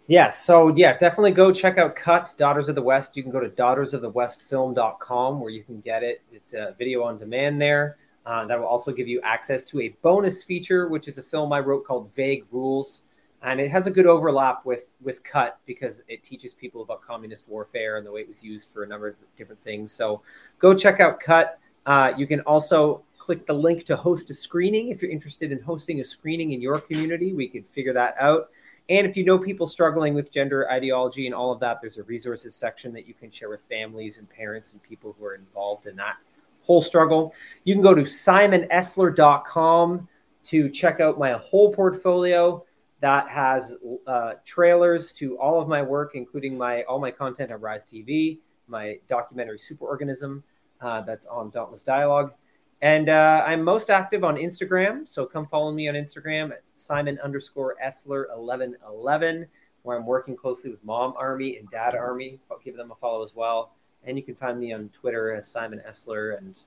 Yes. 0.06 0.46
So 0.46 0.76
yeah, 0.76 0.96
definitely 0.96 1.32
go 1.32 1.52
check 1.52 1.80
out 1.80 1.96
Cut 1.96 2.36
Daughters 2.38 2.70
of 2.70 2.76
the 2.76 2.84
West. 2.84 3.18
You 3.18 3.24
can 3.24 3.32
go 3.32 3.40
to 3.40 3.50
daughtersofthewestfilm.com 3.50 5.40
where 5.40 5.50
you 5.50 5.64
can 5.64 5.82
get 5.82 6.04
it. 6.04 6.22
It's 6.32 6.54
a 6.54 6.76
video 6.78 7.02
on 7.02 7.18
demand 7.18 7.60
there. 7.60 7.98
Uh, 8.28 8.46
that 8.46 8.60
will 8.60 8.68
also 8.68 8.92
give 8.92 9.08
you 9.08 9.20
access 9.24 9.64
to 9.64 9.82
a 9.82 9.90
bonus 10.04 10.44
feature, 10.44 10.88
which 10.88 11.08
is 11.08 11.18
a 11.18 11.24
film 11.24 11.52
I 11.52 11.62
wrote 11.62 11.84
called 11.84 12.14
Vague 12.14 12.46
Rules. 12.52 13.02
And 13.42 13.62
it 13.62 13.72
has 13.72 13.88
a 13.88 13.92
good 13.92 14.06
overlap 14.06 14.66
with 14.66 14.96
with 15.02 15.24
cut 15.24 15.60
because 15.66 16.02
it 16.08 16.24
teaches 16.24 16.54
people 16.54 16.82
about 16.82 17.02
communist 17.02 17.48
warfare 17.48 17.98
and 17.98 18.06
the 18.06 18.12
way 18.12 18.22
it 18.22 18.28
was 18.28 18.44
used 18.44 18.70
for 18.70 18.84
a 18.84 18.88
number 18.88 19.08
of 19.08 19.16
different 19.38 19.62
things. 19.62 19.94
So 19.94 20.22
go 20.60 20.74
check 20.74 21.00
out 21.00 21.20
cut. 21.20 21.60
Uh, 21.86 22.12
you 22.18 22.28
can 22.28 22.42
also 22.42 23.04
click 23.18 23.46
the 23.46 23.54
link 23.54 23.86
to 23.86 23.96
host 23.96 24.30
a 24.30 24.34
screening. 24.34 24.90
If 24.90 25.02
you're 25.02 25.12
interested 25.12 25.52
in 25.52 25.62
hosting 25.62 26.02
a 26.02 26.04
screening 26.04 26.52
in 26.52 26.62
your 26.62 26.82
community 26.82 27.34
we 27.34 27.48
could 27.48 27.68
figure 27.68 27.94
that 27.94 28.16
out. 28.20 28.50
And 28.90 29.08
if 29.08 29.16
you 29.16 29.24
know 29.24 29.38
people 29.38 29.68
struggling 29.68 30.16
with 30.16 30.32
gender 30.32 30.70
ideology 30.70 31.26
and 31.26 31.34
all 31.34 31.54
of 31.54 31.62
that 31.62 31.80
there's 31.80 31.98
a 31.98 32.04
resources 32.04 32.56
section 32.56 32.92
that 32.94 33.08
you 33.08 33.14
can 33.14 33.32
share 33.32 33.50
with 33.50 33.62
families 33.64 34.18
and 34.18 34.30
parents 34.30 34.74
and 34.74 34.84
people 34.84 35.16
who 35.18 35.26
are 35.26 35.36
involved 35.36 35.86
in 35.86 35.96
that 35.96 36.18
whole 36.62 36.82
struggle. 36.82 37.34
You 37.64 37.74
can 37.74 37.82
go 37.82 37.96
to 37.96 38.04
simonesler.com 38.04 40.08
to 40.44 40.70
check 40.70 41.00
out 41.00 41.20
my 41.20 41.34
whole 41.34 41.74
portfolio 41.74 42.64
that 43.02 43.30
has 43.30 43.76
uh, 44.08 44.34
trailers 44.46 45.14
to 45.14 45.38
all 45.40 45.62
of 45.62 45.68
my 45.68 45.82
work, 45.82 46.12
including 46.16 46.58
my 46.58 46.84
all 46.84 47.00
my 47.00 47.12
content 47.12 47.52
on 47.52 47.62
Rise 47.62 47.86
TV, 47.86 48.40
my 48.68 49.00
documentary 49.08 49.58
Superorganism 49.58 50.44
uh, 50.82 51.02
that's 51.02 51.26
on 51.26 51.50
Dauntless 51.50 51.84
Dialogue. 51.84 52.34
And 52.82 53.10
uh, 53.10 53.44
I'm 53.46 53.62
most 53.62 53.90
active 53.90 54.24
on 54.24 54.36
Instagram, 54.36 55.08
so 55.08 55.26
come 55.26 55.46
follow 55.46 55.72
me 55.72 55.90
on 55.90 55.96
Instagram 55.96 56.52
at 56.52 56.68
Simon 56.68 57.20
underscore 57.24 57.76
Esler 57.86 58.26
eleven 58.34 58.76
eleven, 58.88 59.48
where 59.84 59.98
I'm 59.98 60.06
working 60.06 60.36
closely 60.36 60.72
with 60.72 60.84
Mom 60.84 61.14
Army 61.18 61.58
and 61.58 61.70
Dad 61.72 61.96
Army. 61.96 62.40
Give 62.64 62.78
them 62.78 62.92
a 62.92 62.96
follow 62.96 63.24
as 63.24 63.36
well. 63.36 63.74
And 64.06 64.18
you 64.18 64.24
can 64.24 64.36
find 64.36 64.60
me 64.60 64.72
on 64.72 64.90
Twitter 64.90 65.34
as 65.34 65.46
Simon 65.46 65.82
Esler 65.88 66.38
and 66.38 66.58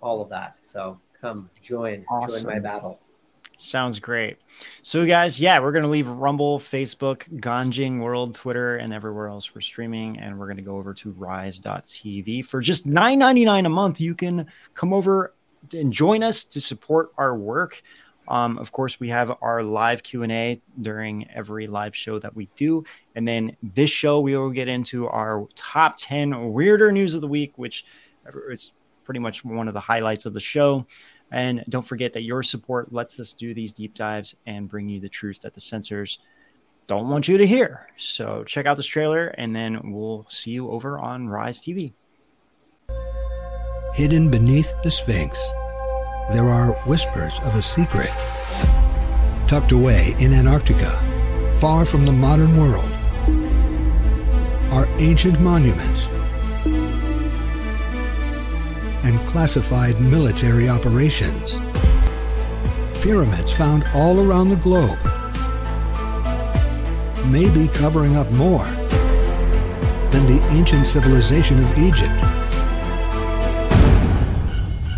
all 0.00 0.22
of 0.22 0.30
that. 0.30 0.56
So 0.62 0.98
come 1.20 1.50
join 1.62 2.06
awesome. 2.10 2.42
join 2.44 2.54
my 2.54 2.58
battle. 2.58 3.00
Sounds 3.60 3.98
great. 3.98 4.38
So, 4.82 5.04
guys, 5.04 5.40
yeah, 5.40 5.58
we're 5.58 5.72
going 5.72 5.82
to 5.82 5.88
leave 5.88 6.08
Rumble, 6.08 6.60
Facebook, 6.60 7.28
Ganjing 7.40 7.98
World, 7.98 8.36
Twitter, 8.36 8.76
and 8.76 8.94
everywhere 8.94 9.26
else 9.26 9.52
we're 9.52 9.62
streaming. 9.62 10.16
And 10.20 10.38
we're 10.38 10.46
going 10.46 10.58
to 10.58 10.62
go 10.62 10.76
over 10.76 10.94
to 10.94 11.10
rise.tv. 11.10 12.46
For 12.46 12.60
just 12.60 12.86
$9.99 12.86 13.66
a 13.66 13.68
month, 13.68 14.00
you 14.00 14.14
can 14.14 14.46
come 14.74 14.92
over 14.92 15.34
and 15.72 15.92
join 15.92 16.22
us 16.22 16.44
to 16.44 16.60
support 16.60 17.10
our 17.18 17.36
work. 17.36 17.82
Um, 18.28 18.58
of 18.58 18.70
course, 18.70 19.00
we 19.00 19.08
have 19.08 19.36
our 19.42 19.64
live 19.64 20.04
Q&A 20.04 20.62
during 20.80 21.28
every 21.30 21.66
live 21.66 21.96
show 21.96 22.20
that 22.20 22.36
we 22.36 22.48
do. 22.54 22.84
And 23.16 23.26
then 23.26 23.56
this 23.74 23.90
show, 23.90 24.20
we 24.20 24.36
will 24.36 24.50
get 24.50 24.68
into 24.68 25.08
our 25.08 25.48
top 25.56 25.96
10 25.98 26.52
weirder 26.52 26.92
news 26.92 27.14
of 27.14 27.22
the 27.22 27.28
week, 27.28 27.54
which 27.56 27.84
is 28.50 28.72
pretty 29.02 29.18
much 29.18 29.44
one 29.44 29.66
of 29.66 29.74
the 29.74 29.80
highlights 29.80 30.26
of 30.26 30.32
the 30.32 30.40
show. 30.40 30.86
And 31.30 31.64
don't 31.68 31.86
forget 31.86 32.12
that 32.14 32.22
your 32.22 32.42
support 32.42 32.92
lets 32.92 33.20
us 33.20 33.32
do 33.32 33.52
these 33.52 33.72
deep 33.72 33.94
dives 33.94 34.34
and 34.46 34.68
bring 34.68 34.88
you 34.88 35.00
the 35.00 35.08
truth 35.08 35.40
that 35.40 35.54
the 35.54 35.60
censors 35.60 36.18
don't 36.86 37.10
want 37.10 37.28
you 37.28 37.36
to 37.36 37.46
hear. 37.46 37.86
So 37.98 38.44
check 38.44 38.66
out 38.66 38.76
this 38.76 38.86
trailer 38.86 39.28
and 39.28 39.54
then 39.54 39.92
we'll 39.92 40.26
see 40.28 40.52
you 40.52 40.70
over 40.70 40.98
on 40.98 41.28
Rise 41.28 41.60
TV. 41.60 41.92
Hidden 43.94 44.30
beneath 44.30 44.72
the 44.82 44.90
Sphinx, 44.90 45.38
there 46.32 46.46
are 46.46 46.72
whispers 46.86 47.38
of 47.40 47.54
a 47.56 47.62
secret. 47.62 48.10
Tucked 49.48 49.72
away 49.72 50.14
in 50.18 50.32
Antarctica, 50.32 50.98
far 51.58 51.84
from 51.84 52.04
the 52.04 52.12
modern 52.12 52.56
world, 52.56 52.90
are 54.70 54.86
ancient 54.98 55.40
monuments 55.40 56.08
and 59.04 59.18
classified 59.28 60.00
military 60.00 60.68
operations. 60.68 61.56
Pyramids 63.00 63.52
found 63.52 63.84
all 63.94 64.20
around 64.20 64.48
the 64.48 64.56
globe 64.56 64.98
may 67.26 67.50
be 67.50 67.68
covering 67.68 68.16
up 68.16 68.30
more 68.32 68.64
than 70.10 70.24
the 70.26 70.40
ancient 70.50 70.86
civilization 70.86 71.58
of 71.58 71.78
Egypt. 71.78 72.14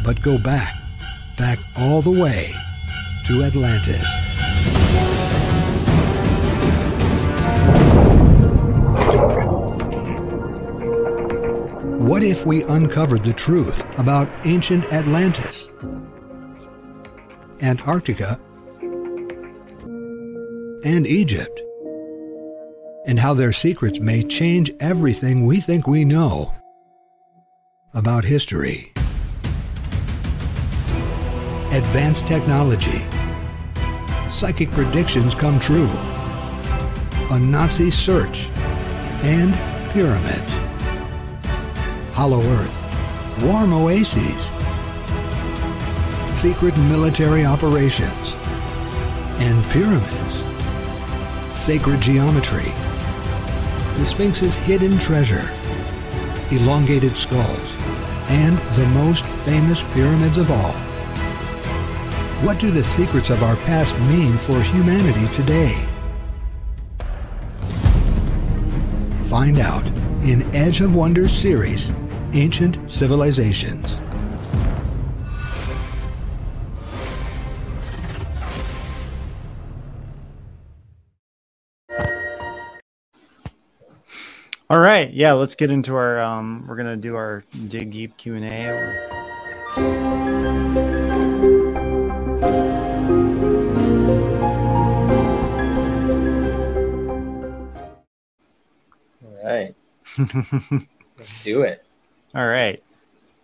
But 0.04 0.22
go 0.22 0.38
back, 0.38 0.74
back 1.36 1.58
all 1.76 2.00
the 2.02 2.10
way 2.10 2.54
to 3.26 3.42
Atlantis. 3.42 4.06
We 12.46 12.62
uncovered 12.64 13.22
the 13.22 13.32
truth 13.32 13.84
about 13.98 14.28
ancient 14.46 14.84
Atlantis, 14.92 15.68
Antarctica, 17.62 18.40
and 20.84 21.06
Egypt, 21.06 21.60
and 23.06 23.18
how 23.18 23.34
their 23.34 23.52
secrets 23.52 24.00
may 24.00 24.22
change 24.22 24.70
everything 24.80 25.46
we 25.46 25.60
think 25.60 25.86
we 25.86 26.04
know 26.04 26.54
about 27.94 28.24
history? 28.24 28.92
Advanced 31.72 32.26
technology, 32.26 33.04
psychic 34.30 34.70
predictions 34.70 35.34
come 35.34 35.60
true, 35.60 35.90
a 37.30 37.38
Nazi 37.38 37.90
search, 37.90 38.48
and 39.22 39.54
pyramids. 39.92 40.69
Hollow 42.20 42.42
Earth, 42.42 43.42
warm 43.44 43.72
oases, 43.72 44.52
secret 46.38 46.76
military 46.76 47.46
operations, 47.46 48.34
and 49.38 49.64
pyramids, 49.70 50.44
sacred 51.58 51.98
geometry, 52.02 52.70
the 53.96 54.04
Sphinx's 54.04 54.54
hidden 54.54 54.98
treasure, 54.98 55.48
elongated 56.54 57.16
skulls, 57.16 57.74
and 58.28 58.58
the 58.76 58.86
most 58.88 59.24
famous 59.46 59.82
pyramids 59.94 60.36
of 60.36 60.50
all. 60.50 60.74
What 62.44 62.58
do 62.58 62.70
the 62.70 62.84
secrets 62.84 63.30
of 63.30 63.42
our 63.42 63.56
past 63.56 63.98
mean 64.00 64.36
for 64.36 64.60
humanity 64.60 65.26
today? 65.32 65.74
Find 69.30 69.58
out 69.58 69.86
in 70.22 70.42
Edge 70.54 70.82
of 70.82 70.94
Wonders 70.94 71.32
series 71.32 71.94
Ancient 72.32 72.90
Civilizations. 72.90 73.98
All 84.70 84.78
right, 84.78 85.12
yeah, 85.12 85.32
let's 85.32 85.56
get 85.56 85.72
into 85.72 85.96
our. 85.96 86.20
Um, 86.20 86.64
we're 86.68 86.76
gonna 86.76 86.96
do 86.96 87.16
our 87.16 87.42
dig 87.68 87.90
deep 87.90 88.16
Q 88.16 88.36
and 88.36 88.44
A. 88.44 89.10
All 99.24 99.44
right, 99.44 99.74
let's 101.18 101.42
do 101.42 101.62
it. 101.62 101.84
All 102.34 102.46
right. 102.46 102.82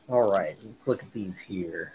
All 0.08 0.30
right. 0.30 0.56
Let's 0.64 0.86
look 0.86 1.02
at 1.02 1.12
these 1.12 1.38
here. 1.38 1.92